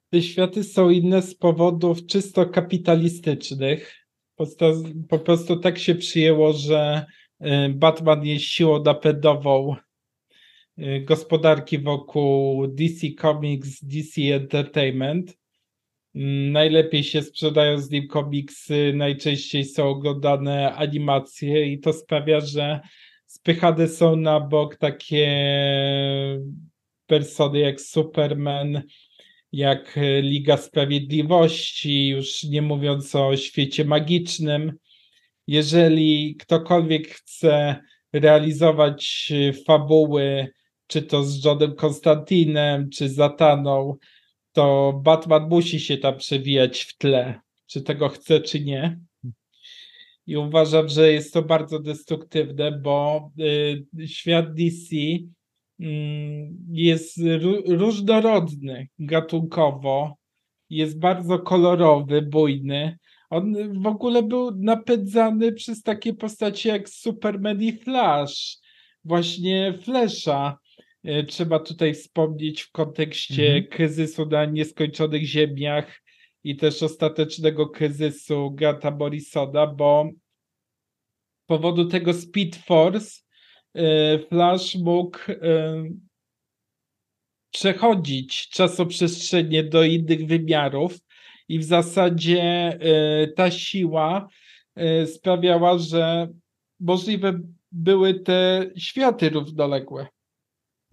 Te 0.09 0.21
światy 0.21 0.63
są 0.63 0.89
inne 0.89 1.21
z 1.21 1.35
powodów 1.35 2.05
czysto 2.05 2.45
kapitalistycznych. 2.45 3.95
Po 4.35 4.45
prostu, 4.45 4.65
po 5.09 5.19
prostu 5.19 5.59
tak 5.59 5.79
się 5.79 5.95
przyjęło, 5.95 6.53
że 6.53 7.05
y, 7.41 7.47
Batman 7.69 8.25
jest 8.25 8.45
siłą 8.45 8.83
napędową 8.83 9.75
y, 10.79 11.01
gospodarki 11.05 11.79
wokół 11.79 12.67
DC 12.67 13.07
Comics, 13.21 13.83
DC 13.83 14.21
Entertainment. 14.21 15.37
Mm, 16.15 16.51
najlepiej 16.51 17.03
się 17.03 17.21
sprzedają 17.21 17.79
z 17.79 17.89
nim 17.89 18.07
komiksy, 18.07 18.93
najczęściej 18.95 19.65
są 19.65 19.89
oglądane 19.89 20.73
animacje 20.73 21.73
i 21.73 21.79
to 21.79 21.93
sprawia, 21.93 22.39
że 22.39 22.79
spychane 23.25 23.87
są 23.87 24.15
na 24.15 24.39
bok 24.39 24.75
takie 24.75 25.27
persony 27.05 27.59
jak 27.59 27.81
Superman, 27.81 28.81
jak 29.51 29.97
e, 29.97 30.21
Liga 30.21 30.57
Sprawiedliwości, 30.57 32.07
już 32.07 32.43
nie 32.43 32.61
mówiąc 32.61 33.15
o 33.15 33.37
świecie 33.37 33.85
magicznym. 33.85 34.73
Jeżeli 35.47 36.35
ktokolwiek 36.35 37.07
chce 37.07 37.75
realizować 38.13 39.31
e, 39.31 39.53
fabuły, 39.53 40.47
czy 40.87 41.01
to 41.01 41.23
z 41.23 41.45
Johnem 41.45 41.75
Konstantinem, 41.75 42.89
czy 42.89 43.09
Zataną, 43.09 43.95
to 44.51 44.93
Batman 45.03 45.49
musi 45.49 45.79
się 45.79 45.97
tam 45.97 46.17
przewijać 46.17 46.81
w 46.81 46.97
tle, 46.97 47.39
czy 47.67 47.81
tego 47.81 48.09
chce, 48.09 48.41
czy 48.41 48.59
nie. 48.59 48.99
I 50.27 50.37
uważam, 50.37 50.89
że 50.89 51.11
jest 51.11 51.33
to 51.33 51.41
bardzo 51.41 51.79
destruktywne, 51.79 52.71
bo 52.71 53.29
y, 53.99 54.07
świat 54.07 54.53
DC 54.53 54.95
jest 56.71 57.17
różnorodny 57.67 58.87
gatunkowo, 58.99 60.15
jest 60.69 60.99
bardzo 60.99 61.39
kolorowy, 61.39 62.21
bujny. 62.21 62.97
On 63.29 63.73
w 63.83 63.87
ogóle 63.87 64.23
był 64.23 64.55
napędzany 64.55 65.53
przez 65.53 65.83
takie 65.83 66.13
postacie 66.13 66.69
jak 66.69 66.89
Superman 66.89 67.61
i 67.61 67.73
Flash. 67.73 68.57
Właśnie 69.03 69.73
Flasha 69.81 70.57
e, 71.03 71.23
trzeba 71.23 71.59
tutaj 71.59 71.93
wspomnieć 71.93 72.61
w 72.61 72.71
kontekście 72.71 73.45
mhm. 73.47 73.67
kryzysu 73.67 74.25
na 74.25 74.45
nieskończonych 74.45 75.25
ziemiach 75.25 76.01
i 76.43 76.55
też 76.55 76.83
ostatecznego 76.83 77.69
kryzysu 77.69 78.51
Gata 78.51 78.91
Morrisona, 78.91 79.67
bo 79.67 80.09
z 81.43 81.45
powodu 81.45 81.85
tego 81.85 82.13
Speed 82.13 82.59
Force 82.59 83.26
Flash 84.29 84.75
mógł 84.75 85.19
e, 85.29 85.83
przechodzić 87.53 88.49
czasoprzestrzennie 88.49 89.63
do 89.63 89.83
innych 89.83 90.27
wymiarów 90.27 90.99
i 91.49 91.59
w 91.59 91.63
zasadzie 91.63 92.41
e, 92.41 93.27
ta 93.27 93.51
siła 93.51 94.27
sprawiała, 95.05 95.77
że 95.77 96.27
możliwe 96.79 97.39
były 97.71 98.13
te 98.19 98.69
światy 98.77 99.29
równoległe. 99.29 100.07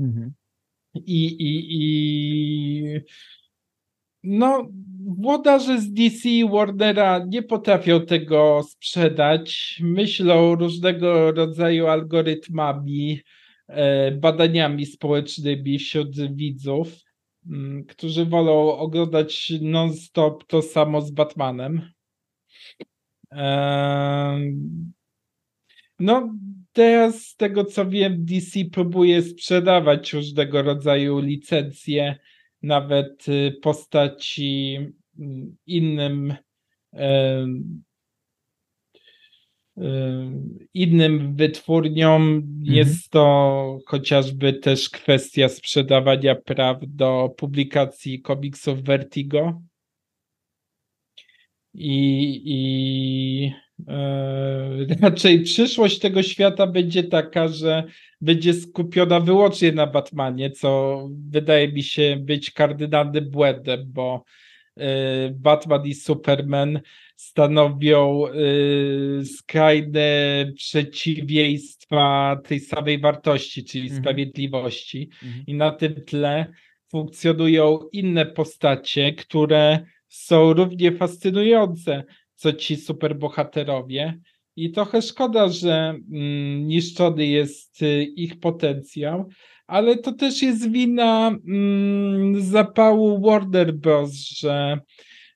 Mhm. 0.01 0.35
I, 0.94 1.27
i, 1.27 1.66
I 1.70 3.01
no, 4.24 4.68
włodarze 5.06 5.80
z 5.80 5.92
DC 5.92 6.28
i 6.28 6.48
Warnera 6.48 7.26
nie 7.28 7.42
potrafią 7.42 8.06
tego 8.06 8.62
sprzedać. 8.62 9.78
Myślą 9.82 10.55
różnego 10.55 11.32
rodzaju 11.32 11.86
algorytmami, 11.86 13.20
e, 13.68 14.10
badaniami 14.10 14.86
społecznymi 14.86 15.78
wśród 15.78 16.34
widzów, 16.34 16.88
mm, 17.46 17.84
którzy 17.84 18.24
wolą 18.24 18.76
oglądać 18.76 19.52
non-stop 19.60 20.44
to 20.44 20.62
samo 20.62 21.01
z 21.01 21.10
Batmanem. 21.10 21.80
No, 25.98 26.34
teraz 26.72 27.22
z 27.22 27.36
tego 27.36 27.64
co 27.64 27.86
wiem, 27.86 28.24
DC 28.24 28.64
próbuje 28.72 29.22
sprzedawać 29.22 30.12
różnego 30.12 30.62
rodzaju 30.62 31.20
licencje 31.20 32.18
nawet 32.65 33.28
y, 33.28 33.59
postaci 33.62 34.78
mm, 35.19 35.57
innym 35.66 36.35
innym 40.74 41.36
wytwórniom. 41.36 42.23
Mhm. 42.23 42.55
Jest 42.61 43.11
to 43.11 43.78
chociażby 43.86 44.53
też 44.53 44.91
kwestia 44.91 45.49
sprzedawania 45.49 46.35
praw 46.35 46.78
do 46.82 47.35
publikacji 47.36 48.23
komiksów 48.23 48.82
Vertigo. 48.82 49.61
i, 51.74 52.43
i 52.45 53.53
raczej 55.01 55.42
przyszłość 55.42 55.98
tego 55.98 56.22
świata 56.22 56.66
będzie 56.66 57.05
taka, 57.05 57.48
że 57.48 57.84
będzie 58.20 58.55
skupiona 58.55 59.20
wyłącznie 59.20 59.72
na 59.72 59.86
Batmanie, 59.86 60.51
co 60.51 61.01
wydaje 61.30 61.72
mi 61.72 61.82
się 61.82 62.16
być 62.20 62.51
kardynalnym 62.51 63.30
błędem, 63.30 63.84
bo 63.86 64.24
e, 64.76 65.30
Batman 65.30 65.86
i 65.86 65.94
Superman 65.94 66.80
stanowią 67.16 68.26
y, 68.26 69.24
skrajne 69.24 70.52
przeciwieństwa 70.56 72.36
tej 72.48 72.60
samej 72.60 73.01
wartości, 73.01 73.64
czyli 73.64 73.84
mhm. 73.84 74.02
sprawiedliwości. 74.02 75.10
Mhm. 75.22 75.44
I 75.46 75.55
na 75.55 75.70
tym 75.70 75.94
tle 75.94 76.46
funkcjonują 76.88 77.78
inne 77.92 78.26
postacie, 78.26 79.12
które 79.12 79.86
są 80.09 80.52
równie 80.52 80.92
fascynujące, 80.92 82.05
co 82.35 82.52
ci 82.52 82.77
superbohaterowie. 82.77 84.19
I 84.56 84.70
trochę 84.70 85.02
szkoda, 85.02 85.48
że 85.48 85.74
mm, 86.12 86.66
niszczony 86.66 87.27
jest 87.27 87.82
y, 87.82 88.02
ich 88.02 88.40
potencjał, 88.40 89.28
ale 89.66 89.98
to 89.98 90.12
też 90.12 90.43
jest 90.43 90.70
wina 90.70 91.39
mm, 91.48 92.43
zapału 92.43 93.20
Warner 93.20 93.74
Bros., 93.74 94.12
że 94.12 94.78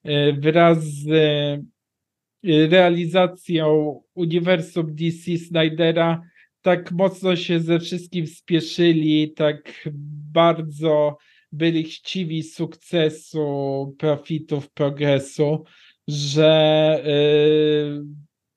y, 0.05 0.33
wraz 0.39 0.83
z 0.83 1.07
y, 1.07 2.67
realizacją 2.67 3.99
uniwersum 4.15 4.95
DC 4.95 5.37
Snydera 5.37 6.21
tak 6.61 6.91
mocno 6.91 7.35
się 7.35 7.59
ze 7.59 7.79
wszystkim 7.79 8.27
spieszyli, 8.27 9.33
tak 9.33 9.89
bardzo 10.33 11.17
byli 11.51 11.83
chciwi 11.83 12.43
sukcesu, 12.43 13.95
profitów, 13.97 14.69
progresu, 14.71 15.63
że 16.09 17.03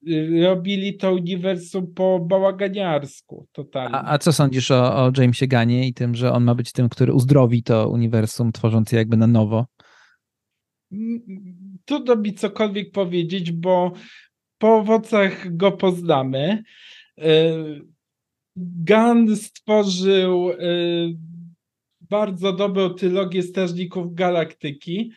yy, 0.03 0.45
robili 0.45 0.97
to 0.97 1.13
uniwersum 1.13 1.95
po 1.95 2.21
bałaganiarsku 2.21 3.47
totalnie. 3.53 3.95
A, 3.95 4.13
a 4.13 4.19
co 4.19 4.33
sądzisz 4.33 4.71
o, 4.71 4.97
o 4.97 5.13
Jamesie 5.19 5.47
Ganie 5.47 5.89
i 5.89 5.95
tym, 5.95 6.15
że 6.15 6.33
on 6.33 6.45
ma 6.45 6.55
być 6.55 6.73
tym, 6.73 6.89
który 6.89 7.13
uzdrowi 7.13 7.63
to 7.63 7.89
uniwersum, 7.89 8.53
tworząc 8.53 8.93
je 8.93 8.99
jakby 8.99 9.17
na 9.17 9.27
nowo? 9.27 9.67
Mm, 10.93 11.21
trudno 11.85 12.17
mi 12.17 12.35
cokolwiek 12.35 12.93
powiedzieć, 12.93 13.53
bo 13.53 13.93
po 14.59 14.77
owocach 14.77 15.57
go 15.57 15.73
poznamy. 15.73 16.63
Yy, 17.17 17.93
Gunn 18.57 19.37
stworzył 19.37 20.51
bardzo 22.01 22.53
dobrą 22.53 22.91
trylogię 22.91 23.43
Strażników 23.43 24.15
Galaktyki, 24.15 25.13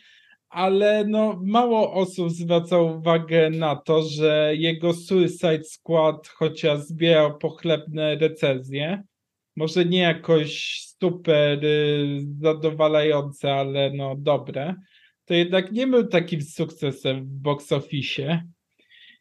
ale 0.56 1.06
no, 1.08 1.40
mało 1.44 1.94
osób 1.94 2.32
zwraca 2.32 2.80
uwagę 2.80 3.50
na 3.50 3.76
to, 3.76 4.02
że 4.04 4.54
jego 4.58 4.94
Suicide 4.94 5.64
Squad 5.64 6.28
chociaż 6.28 6.80
zbierał 6.80 7.38
pochlebne 7.38 8.16
recenzje, 8.16 9.04
może 9.56 9.86
nie 9.86 10.00
jakoś 10.00 10.82
super 11.00 11.66
y, 11.66 12.20
zadowalające, 12.42 13.54
ale 13.54 13.92
no 13.94 14.16
dobre, 14.18 14.76
to 15.26 15.34
jednak 15.34 15.72
nie 15.72 15.88
był 15.88 16.08
takim 16.08 16.42
sukcesem 16.42 17.26
w 17.26 17.30
box 17.30 17.72
office 17.72 18.44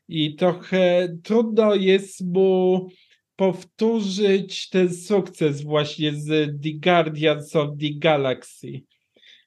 i 0.09 0.35
trochę 0.35 1.09
trudno 1.23 1.75
jest 1.75 2.27
mu 2.27 2.89
powtórzyć 3.37 4.69
ten 4.69 4.95
sukces 4.95 5.63
właśnie 5.63 6.13
z 6.13 6.63
The 6.63 6.71
Guardians 6.73 7.57
of 7.57 7.69
the 7.81 7.89
Galaxy. 7.91 8.83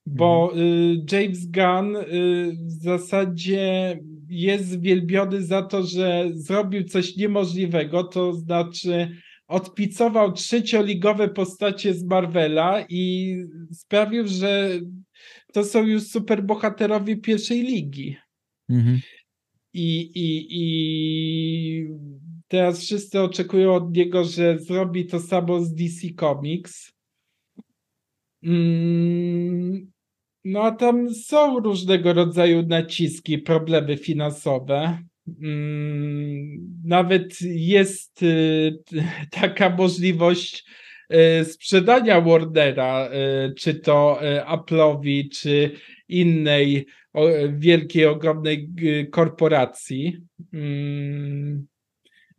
Bo 0.09 0.51
mhm. 0.51 0.67
y, 0.67 1.05
James 1.11 1.45
Gunn 1.45 1.95
y, 1.95 2.51
w 2.65 2.71
zasadzie 2.71 3.99
jest 4.29 4.81
wielbiony 4.81 5.43
za 5.43 5.61
to, 5.61 5.83
że 5.83 6.29
zrobił 6.33 6.83
coś 6.83 7.15
niemożliwego, 7.15 8.03
to 8.03 8.33
znaczy 8.33 9.09
odpicował 9.47 10.31
trzecioligowe 10.31 11.29
postacie 11.29 11.93
z 11.93 12.03
Marvela 12.03 12.85
i 12.89 13.35
sprawił, 13.71 14.27
że 14.27 14.69
to 15.53 15.63
są 15.63 15.83
już 15.83 16.03
superbohaterowie 16.03 17.17
pierwszej 17.17 17.61
ligi. 17.61 18.17
Mhm. 18.69 18.99
I, 19.73 20.11
i, 20.15 20.47
I 20.49 21.87
teraz 22.47 22.79
wszyscy 22.79 23.21
oczekują 23.21 23.75
od 23.75 23.95
niego, 23.95 24.23
że 24.23 24.59
zrobi 24.59 25.05
to 25.05 25.19
samo 25.19 25.61
z 25.61 25.75
DC 25.75 26.07
Comics. 26.19 26.93
Mm, 28.43 29.91
no 30.47 30.63
a 30.63 30.71
tam 30.71 31.13
są 31.13 31.59
różnego 31.59 32.13
rodzaju 32.13 32.67
naciski, 32.67 33.37
problemy 33.37 33.97
finansowe. 33.97 34.99
Mm, 35.43 36.81
nawet 36.85 37.41
jest 37.41 38.23
y, 38.23 38.77
taka 39.41 39.69
możliwość 39.69 40.65
y, 41.41 41.45
sprzedania 41.45 42.21
Warnera, 42.21 43.09
y, 43.09 43.53
czy 43.55 43.75
to 43.75 44.19
Apple'owi, 44.45 45.29
czy 45.29 45.71
innej 46.09 46.85
wielkiej, 47.57 48.05
ogromnej 48.05 48.69
korporacji. 49.11 50.17
Mm, 50.53 51.67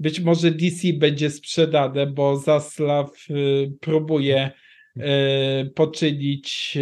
być 0.00 0.20
może 0.20 0.50
DC 0.50 0.92
będzie 0.92 1.30
sprzedane, 1.30 2.06
bo 2.06 2.36
Zaslav 2.36 3.10
y, 3.30 3.72
próbuje 3.80 4.50
poczynić 5.74 6.78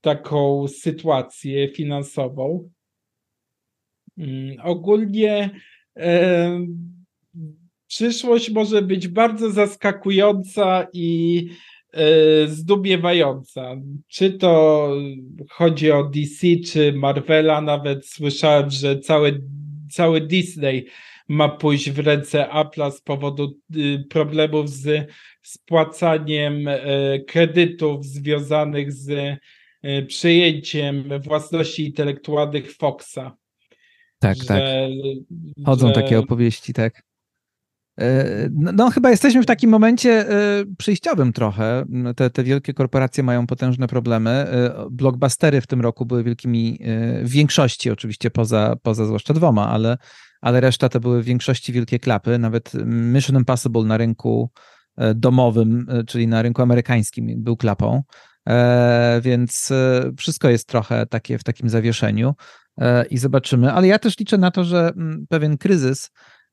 taką 0.00 0.68
sytuację 0.68 1.68
finansową. 1.68 2.70
Mm, 4.18 4.56
ogólnie 4.62 5.50
przyszłość 7.86 8.50
może 8.50 8.82
być 8.82 9.08
bardzo 9.08 9.50
zaskakująca 9.50 10.86
i 10.92 11.48
zdumiewająca. 12.46 13.76
Czy 14.08 14.32
to 14.32 14.92
chodzi 15.50 15.90
o 15.90 16.04
DC, 16.04 16.46
czy 16.66 16.92
Marvela, 16.92 17.60
nawet 17.60 18.06
słyszałem, 18.06 18.70
że 18.70 18.98
całe 18.98 19.32
cały 19.90 20.20
Disney 20.20 20.86
ma 21.28 21.48
pójść 21.48 21.90
w 21.90 21.98
ręce 21.98 22.48
Apple'a 22.52 22.90
z 22.90 23.00
powodu 23.00 23.58
y, 23.76 24.04
problemów 24.10 24.70
z 24.70 25.10
spłacaniem 25.48 26.68
e, 26.68 26.80
kredytów 27.18 28.06
związanych 28.06 28.92
z 28.92 29.10
e, 29.82 30.02
przejęciem 30.02 31.04
własności 31.20 31.86
intelektualnych 31.86 32.72
Foxa. 32.76 33.36
Tak, 34.18 34.36
że, 34.36 34.44
tak. 34.44 34.62
Chodzą 35.66 35.88
że... 35.88 35.92
takie 35.92 36.18
opowieści, 36.18 36.72
tak. 36.72 37.02
E, 38.00 38.48
no, 38.52 38.72
no, 38.72 38.90
chyba 38.90 39.10
jesteśmy 39.10 39.42
w 39.42 39.46
takim 39.46 39.70
momencie 39.70 40.26
przejściowym 40.78 41.32
trochę. 41.32 41.84
Te, 42.16 42.30
te 42.30 42.44
wielkie 42.44 42.74
korporacje 42.74 43.22
mają 43.22 43.46
potężne 43.46 43.88
problemy. 43.88 44.46
Blockbustery 44.90 45.60
w 45.60 45.66
tym 45.66 45.80
roku 45.80 46.06
były 46.06 46.24
wielkimi, 46.24 46.78
w 47.22 47.30
większości 47.30 47.90
oczywiście, 47.90 48.30
poza, 48.30 48.76
poza 48.82 49.06
zwłaszcza 49.06 49.34
dwoma, 49.34 49.68
ale, 49.68 49.96
ale 50.40 50.60
reszta 50.60 50.88
to 50.88 51.00
były 51.00 51.22
w 51.22 51.24
większości 51.24 51.72
wielkie 51.72 51.98
klapy. 51.98 52.38
Nawet 52.38 52.72
Mission 52.86 53.36
Impossible 53.36 53.84
na 53.84 53.96
rynku 53.96 54.50
domowym, 55.14 55.86
czyli 56.06 56.28
na 56.28 56.42
rynku 56.42 56.62
amerykańskim 56.62 57.42
był 57.42 57.56
klapą. 57.56 58.02
Więc 59.22 59.72
wszystko 60.18 60.48
jest 60.48 60.68
trochę 60.68 61.06
takie 61.06 61.38
w 61.38 61.44
takim 61.44 61.68
zawieszeniu 61.68 62.34
i 63.10 63.18
zobaczymy. 63.18 63.72
Ale 63.72 63.86
ja 63.86 63.98
też 63.98 64.18
liczę 64.18 64.38
na 64.38 64.50
to, 64.50 64.64
że 64.64 64.92
pewien 65.28 65.58
kryzys 65.58 66.10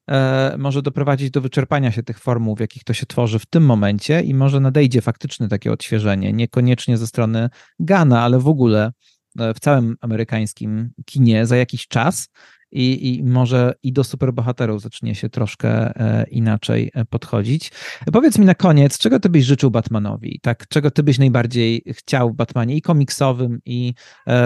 E, 0.10 0.56
może 0.58 0.82
doprowadzić 0.82 1.32
do 1.32 1.42
wyczerpania 1.42 1.92
się 1.92 2.04
tych 2.04 2.20
formuł, 2.20 2.56
w 2.56 2.60
jakich 2.60 2.84
to 2.84 2.94
się 2.94 3.06
tworzy 3.06 3.40
w 3.40 3.46
tym 3.46 3.66
momencie 3.66 4.22
i 4.22 4.34
może 4.34 4.60
nadejdzie 4.60 5.02
faktyczne 5.02 5.48
takie 5.48 5.72
odświeżenie, 5.72 6.34
niekoniecznie 6.34 6.98
ze 6.98 7.08
strony 7.08 7.50
Gana, 7.80 8.22
ale 8.22 8.40
w 8.40 8.48
ogóle 8.48 8.92
e, 9.40 9.54
w 9.54 9.60
całym 9.60 9.96
amerykańskim 10.02 10.90
kinie 11.06 11.46
za 11.46 11.56
jakiś 11.56 11.88
czas 11.88 12.30
i, 12.72 13.16
i 13.16 13.24
może 13.24 13.74
i 13.84 13.94
do 13.94 14.04
superbohaterów 14.04 14.82
zacznie 14.82 15.16
się 15.16 15.30
troszkę 15.30 15.70
e, 15.70 16.26
inaczej 16.30 16.92
podchodzić. 17.10 17.72
Powiedz 18.14 18.40
mi 18.40 18.46
na 18.46 18.56
koniec, 18.56 18.98
czego 18.98 19.20
ty 19.20 19.30
byś 19.30 19.46
życzył 19.46 19.72
Batmanowi? 19.72 20.40
Tak, 20.42 20.68
czego 20.68 20.92
ty 20.92 21.04
byś 21.04 21.18
najbardziej 21.20 21.84
chciał 21.88 22.30
w 22.30 22.36
Batmanie 22.36 22.76
i 22.76 22.82
komiksowym, 22.82 23.60
i 23.66 23.94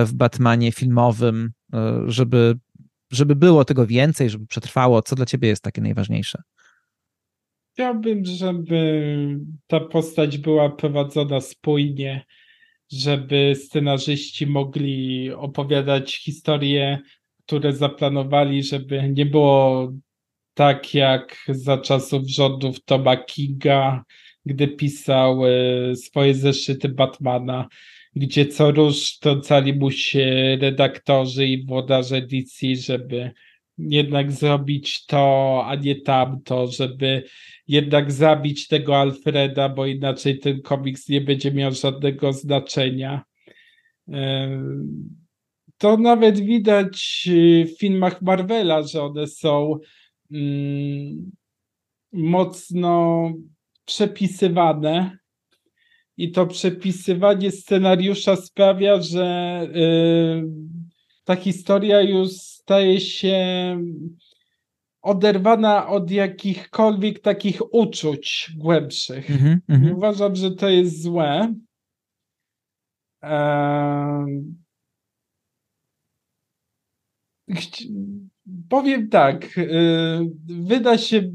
w 0.06 0.14
Batmanie 0.14 0.72
filmowym, 0.72 1.52
żeby 2.08 2.56
żeby 3.12 3.36
było 3.36 3.66
tego 3.66 3.88
więcej, 3.88 4.30
żeby 4.30 4.46
przetrwało? 4.46 5.02
Co 5.02 5.16
dla 5.16 5.26
ciebie 5.26 5.48
jest 5.48 5.64
takie 5.64 5.82
najważniejsze? 5.82 6.42
Chciałbym, 7.74 8.26
żeby 8.26 9.40
ta 9.68 9.80
postać 9.80 10.38
była 10.38 10.70
prowadzona 10.70 11.42
spójnie, 11.42 12.26
żeby 12.92 13.54
scenarzyści 13.56 14.48
mogli 14.48 15.32
opowiadać 15.32 16.16
historie, 16.16 17.00
które 17.50 17.74
zaplanowali, 17.74 18.64
żeby 18.64 19.10
nie 19.10 19.26
było 19.26 19.92
tak 20.54 20.94
jak 20.94 21.46
za 21.48 21.78
czasów 21.78 22.28
rządów 22.28 22.84
Toma 22.86 23.18
Kinga, 23.18 24.04
gdy 24.46 24.68
pisał 24.68 25.46
e, 25.46 25.96
swoje 25.96 26.34
zeszyty 26.34 26.90
Batmana, 26.90 27.68
gdzie 28.16 28.46
co 28.46 28.72
róż 28.72 29.16
wtrącali 29.16 29.74
mu 29.74 29.92
się 29.92 30.58
redaktorzy 30.62 31.46
i 31.46 31.66
włodarze 31.66 32.22
DC, 32.22 32.76
żeby 32.76 33.32
jednak 33.78 34.32
zrobić 34.32 35.06
to, 35.06 35.64
a 35.66 35.76
nie 35.76 36.02
tamto, 36.02 36.68
żeby 36.68 37.24
jednak 37.68 38.12
zabić 38.12 38.68
tego 38.68 38.98
Alfreda, 38.98 39.70
bo 39.70 39.86
inaczej 39.86 40.40
ten 40.40 40.62
komiks 40.62 41.10
nie 41.10 41.22
będzie 41.22 41.52
miał 41.52 41.72
żadnego 41.72 42.34
znaczenia. 42.34 43.24
To 45.80 45.98
nawet 45.98 46.40
widać 46.40 47.30
w 47.66 47.80
filmach 47.80 48.22
Marvela, 48.22 48.84
że 48.84 49.04
one 49.04 49.28
są 49.28 49.80
mm, 50.32 51.32
mocno 52.14 53.26
przepisywane. 53.86 55.18
I 56.18 56.32
to 56.32 56.48
przepisywanie 56.48 57.52
scenariusza 57.52 58.36
sprawia, 58.36 59.02
że 59.02 59.68
ta 61.24 61.36
historia 61.36 62.02
już 62.02 62.32
staje 62.32 63.00
się 63.00 63.38
oderwana 65.02 65.88
od 65.88 66.12
jakichkolwiek 66.12 67.20
takich 67.20 67.74
uczuć 67.74 68.52
głębszych. 68.58 69.32
Mm 69.32 69.62
-hmm, 69.70 69.96
Uważam, 69.96 70.36
że 70.36 70.52
to 70.52 70.70
jest 70.70 71.02
złe. 71.02 71.54
Powiem 78.70 79.10
tak, 79.10 79.58
y, 79.58 79.70
wyda 80.46 80.98
się 80.98 81.32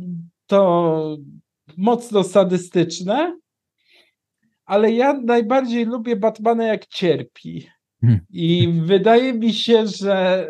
to 0.46 1.16
mocno 1.76 2.24
sadystyczne, 2.24 3.38
ale 4.64 4.92
ja 4.92 5.12
najbardziej 5.12 5.84
lubię 5.84 6.16
Batmana 6.16 6.64
jak 6.64 6.86
cierpi. 6.86 7.66
Hmm. 8.00 8.20
I 8.30 8.68
wydaje 8.84 9.34
mi 9.34 9.52
się, 9.52 9.86
że 9.86 10.48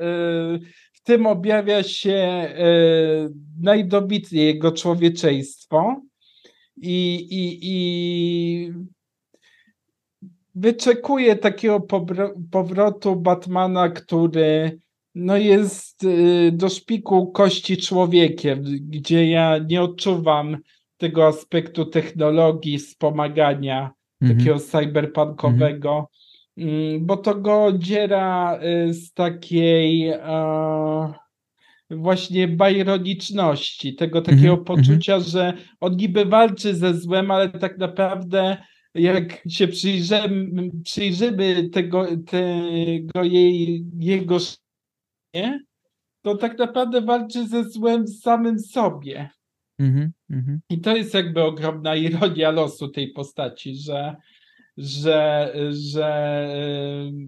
y, 0.57 0.61
w 0.93 1.03
tym 1.03 1.27
objawia 1.27 1.83
się 1.83 2.49
y, 2.59 3.35
najdobitniej 3.61 4.47
jego 4.47 4.73
człowieczeństwo. 4.73 6.03
I, 6.77 7.15
i, 7.31 7.59
i 7.63 8.73
wyczekuję 10.55 11.37
takiego 11.37 11.81
powrotu 12.51 13.17
Batmana, 13.17 13.89
który 13.89 14.79
no 15.15 15.37
jest 15.37 16.05
y, 16.05 16.53
do 16.53 16.69
szpiku 16.69 17.33
kości 17.33 17.77
człowiekiem, 17.77 18.63
gdzie 18.81 19.29
ja 19.29 19.59
nie 19.59 19.83
odczuwam 19.83 20.57
tego 20.97 21.27
aspektu 21.27 21.85
technologii, 21.85 22.79
wspomagania 22.79 23.91
mhm. 24.23 24.39
takiego 24.39 24.59
cyberpunkowego, 24.59 26.09
mhm. 26.57 27.07
bo 27.07 27.17
to 27.17 27.35
go 27.35 27.73
dziera 27.79 28.59
y, 28.89 28.95
z 28.95 29.13
takiej 29.13 30.13
właśnie 31.91 32.49
bajroniczności, 32.49 33.95
tego 33.95 34.23
takiego 34.23 34.55
mhm. 34.59 34.65
poczucia, 34.65 35.21
że 35.21 35.53
on 35.81 35.97
niby 35.97 36.25
walczy 36.25 36.75
ze 36.75 36.95
złem, 36.95 37.31
ale 37.31 37.49
tak 37.49 37.79
naprawdę 37.79 38.57
jak 38.95 39.43
się 39.49 39.69
przyjrzymy, 39.69 40.71
przyjrzymy 40.85 41.69
tego, 41.69 42.07
tego 42.27 43.25
jej, 43.25 43.85
jego 43.99 44.39
to 46.23 46.37
tak 46.37 46.59
naprawdę 46.59 47.01
walczy 47.01 47.49
ze 47.49 47.65
złem 47.65 48.09
samym 48.09 48.59
sobie. 48.59 49.31
Mm 49.79 50.13
-hmm. 50.31 50.59
I 50.71 50.81
to 50.81 50.97
jest 50.97 51.15
jakby 51.15 51.43
ogromna 51.43 51.97
ironia 51.97 52.51
losu 52.51 52.89
tej 52.89 53.13
postaci, 53.13 53.77
że, 53.77 54.17
że, 54.77 55.53
że 55.71 56.49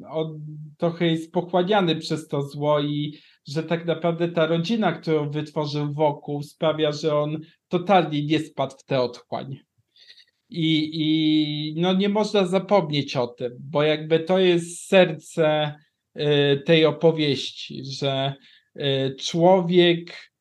on 0.08 0.40
trochę 0.76 1.06
jest 1.06 1.32
pochłaniany 1.32 1.96
przez 1.96 2.28
to 2.28 2.42
zło 2.42 2.80
i 2.80 3.18
że 3.48 3.62
tak 3.62 3.86
naprawdę 3.86 4.28
ta 4.28 4.46
rodzina, 4.46 4.92
którą 4.92 5.30
wytworzył 5.30 5.92
wokół, 5.92 6.42
sprawia, 6.42 6.92
że 6.92 7.16
on 7.16 7.40
totalnie 7.68 8.26
nie 8.26 8.38
spadł 8.38 8.76
w 8.78 8.84
tę 8.84 9.00
otchłań. 9.00 9.58
I, 10.48 10.90
I 10.92 11.80
no 11.80 11.92
nie 11.94 12.08
można 12.08 12.46
zapomnieć 12.46 13.16
o 13.16 13.26
tym, 13.26 13.52
bo 13.60 13.82
jakby 13.82 14.20
to 14.20 14.38
jest 14.38 14.86
serce 14.86 15.74
tej 16.64 16.84
opowieści, 16.84 17.84
że 17.84 18.34
y, 18.76 19.16
człowiek 19.18 20.32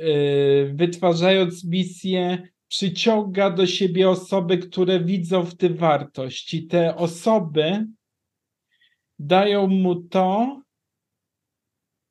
y, 0.00 0.72
wytwarzając 0.74 1.64
misję 1.64 2.48
przyciąga 2.68 3.50
do 3.50 3.66
siebie 3.66 4.10
osoby, 4.10 4.58
które 4.58 5.00
widzą 5.00 5.42
w 5.42 5.56
tym 5.56 5.76
wartość 5.76 6.54
i 6.54 6.66
te 6.66 6.96
osoby 6.96 7.86
dają 9.18 9.66
mu 9.66 9.94
to, 9.94 10.60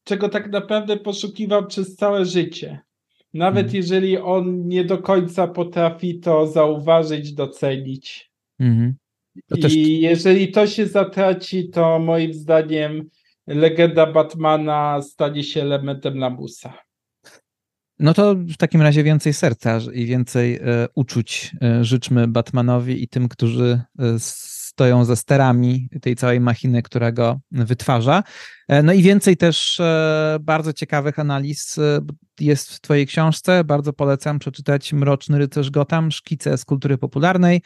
czego 0.03 0.29
tak 0.29 0.51
naprawdę 0.51 0.97
poszukiwał 0.97 1.67
przez 1.67 1.95
całe 1.95 2.25
życie. 2.25 2.79
Nawet 3.33 3.65
mhm. 3.65 3.75
jeżeli 3.75 4.17
on 4.17 4.67
nie 4.67 4.85
do 4.85 4.97
końca 4.97 5.47
potrafi 5.47 6.19
to 6.19 6.47
zauważyć, 6.47 7.33
docenić. 7.33 8.31
Mhm. 8.59 8.95
I 9.55 9.61
też... 9.61 9.73
jeżeli 9.75 10.51
to 10.51 10.67
się 10.67 10.87
zatraci, 10.87 11.69
to 11.69 11.99
moim 11.99 12.33
zdaniem 12.33 13.09
legenda 13.47 14.11
Batmana 14.11 15.01
stanie 15.01 15.43
się 15.43 15.61
elementem 15.61 16.17
lamusa. 16.17 16.73
No 17.99 18.13
to 18.13 18.35
w 18.35 18.57
takim 18.57 18.81
razie 18.81 19.03
więcej 19.03 19.33
serca 19.33 19.79
i 19.93 20.05
więcej 20.05 20.55
e, 20.55 20.87
uczuć 20.95 21.51
e, 21.61 21.83
życzmy 21.83 22.27
Batmanowi 22.27 23.03
i 23.03 23.07
tym, 23.07 23.29
którzy 23.29 23.81
e, 23.99 24.19
stoją 24.73 25.05
za 25.05 25.15
sterami 25.15 25.89
tej 26.01 26.15
całej 26.15 26.39
machiny, 26.39 26.81
która 26.81 27.11
go 27.11 27.39
wytwarza. 27.51 28.23
E, 28.67 28.83
no 28.83 28.93
i 28.93 29.01
więcej 29.01 29.37
też 29.37 29.79
e, 29.79 30.37
bardzo 30.41 30.73
ciekawych 30.73 31.19
analiz 31.19 31.77
e, 31.77 31.99
jest 32.39 32.73
w 32.73 32.81
Twojej 32.81 33.07
książce. 33.07 33.63
Bardzo 33.63 33.93
polecam 33.93 34.39
przeczytać 34.39 34.93
Mroczny 34.93 35.37
Rycerz 35.37 35.69
Gotham, 35.69 36.11
szkice 36.11 36.57
z 36.57 36.65
kultury 36.65 36.97
popularnej. 36.97 37.61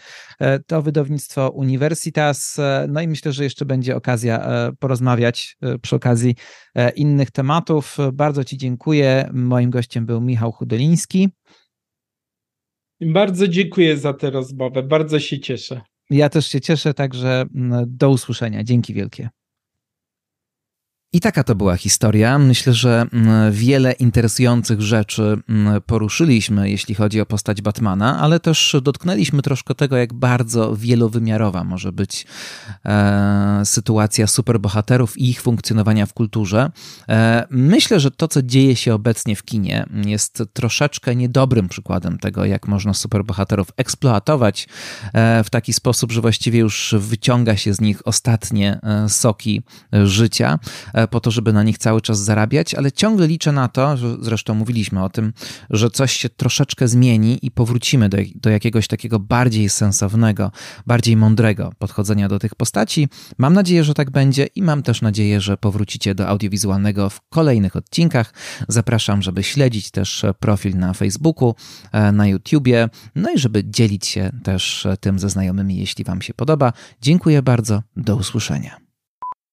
To 0.68 0.82
wydawnictwo 0.82 1.50
Universitas. 1.50 2.58
No 2.88 3.02
i 3.02 3.08
myślę, 3.08 3.32
że 3.32 3.44
jeszcze 3.44 3.66
będzie 3.66 3.96
okazja 3.96 4.48
porozmawiać 4.80 5.58
przy 5.82 5.96
okazji 5.96 6.36
innych 6.96 7.32
tematów. 7.32 7.98
Bardzo 8.14 8.44
Ci 8.44 8.58
dziękuję. 8.58 9.30
Moim 9.34 9.70
gościem 9.70 10.06
był 10.06 10.22
Michał 10.22 10.52
Chudoliński. 10.52 11.30
Bardzo 13.02 13.48
dziękuję 13.48 13.98
za 13.98 14.14
tę 14.14 14.30
rozmowę. 14.30 14.84
Bardzo 14.84 15.20
się 15.20 15.40
cieszę. 15.40 15.82
Ja 16.10 16.30
też 16.30 16.48
się 16.48 16.62
cieszę, 16.62 16.94
także 16.94 17.46
mm, 17.56 17.86
do 17.88 18.10
usłyszenia. 18.10 18.64
Dzięki 18.64 18.94
wielkie. 18.94 19.30
I 21.18 21.20
taka 21.20 21.44
to 21.44 21.56
była 21.56 21.78
historia. 21.78 22.40
Myślę, 22.40 22.74
że 22.74 23.06
mm, 23.14 23.52
wiele 23.52 23.92
interesujących 23.92 24.82
rzeczy 24.82 25.38
mm, 25.50 25.82
poruszyliśmy, 25.82 26.70
jeśli 26.70 26.96
chodzi 26.96 27.22
o 27.22 27.26
postać 27.26 27.62
Batmana, 27.62 28.20
ale 28.20 28.40
też 28.40 28.76
dotknęliśmy 28.82 29.42
troszkę 29.42 29.76
tego, 29.76 29.98
jak 29.98 30.14
bardzo 30.14 30.76
wielowymiarowa 30.76 31.64
może 31.64 31.92
być 31.92 32.26
e, 32.86 33.62
sytuacja 33.66 34.28
superbohaterów 34.28 35.18
i 35.18 35.30
ich 35.30 35.42
funkcjonowania 35.42 36.06
w 36.06 36.14
kulturze. 36.14 36.72
E, 37.10 37.48
myślę, 37.50 38.00
że 38.00 38.12
to, 38.12 38.28
co 38.28 38.42
dzieje 38.42 38.76
się 38.76 38.94
obecnie 38.94 39.36
w 39.36 39.44
kinie, 39.44 39.86
jest 40.06 40.44
troszeczkę 40.54 41.16
niedobrym 41.16 41.70
przykładem 41.70 42.20
tego, 42.20 42.46
jak 42.46 42.68
można 42.68 42.94
superbohaterów 42.94 43.68
eksploatować 43.78 44.68
e, 45.14 45.44
w 45.44 45.50
taki 45.50 45.74
sposób, 45.74 46.12
że 46.12 46.22
właściwie 46.22 46.60
już 46.60 46.96
wyciąga 46.98 47.58
się 47.58 47.74
z 47.74 47.82
nich 47.82 48.08
ostatnie 48.08 48.80
e, 48.84 49.10
soki 49.10 49.62
życia 50.06 50.60
e, 50.94 51.07
po 51.08 51.20
to, 51.20 51.32
żeby 51.32 51.54
na 51.54 51.64
nich 51.64 51.78
cały 51.78 52.02
czas 52.02 52.20
zarabiać, 52.20 52.74
ale 52.74 52.92
ciągle 52.92 53.28
liczę 53.28 53.52
na 53.52 53.68
to, 53.68 53.98
że 53.98 54.18
zresztą 54.22 54.54
mówiliśmy 54.54 55.04
o 55.04 55.10
tym, 55.10 55.34
że 55.70 55.90
coś 55.90 56.14
się 56.14 56.30
troszeczkę 56.30 56.88
zmieni 56.88 57.40
i 57.42 57.52
powrócimy 57.52 58.10
do, 58.10 58.18
do 58.36 58.50
jakiegoś 58.50 58.88
takiego 58.88 59.20
bardziej 59.20 59.70
sensownego, 59.70 60.52
bardziej 60.86 61.18
mądrego 61.18 61.72
podchodzenia 61.80 62.30
do 62.30 62.40
tych 62.40 62.56
postaci. 62.56 63.08
Mam 63.38 63.54
nadzieję, 63.54 63.84
że 63.84 63.94
tak 63.94 64.12
będzie 64.12 64.46
i 64.56 64.62
mam 64.62 64.84
też 64.84 65.02
nadzieję, 65.02 65.42
że 65.42 65.58
powrócicie 65.58 66.16
do 66.16 66.28
audiowizualnego 66.28 67.10
w 67.10 67.22
kolejnych 67.30 67.76
odcinkach. 67.76 68.34
Zapraszam, 68.68 69.22
żeby 69.22 69.44
śledzić 69.44 69.92
też 69.92 70.26
profil 70.40 70.78
na 70.78 70.94
Facebooku, 70.94 71.56
e, 71.92 72.12
na 72.12 72.28
YouTubie, 72.28 72.90
no 73.16 73.32
i 73.32 73.38
żeby 73.38 73.64
dzielić 73.66 74.08
się 74.08 74.32
też 74.44 74.88
tym 75.00 75.20
ze 75.20 75.30
znajomymi, 75.30 75.78
jeśli 75.78 76.04
Wam 76.04 76.22
się 76.22 76.34
podoba. 76.34 76.74
Dziękuję 77.02 77.42
bardzo, 77.42 77.84
do 77.98 78.16
usłyszenia. 78.16 78.87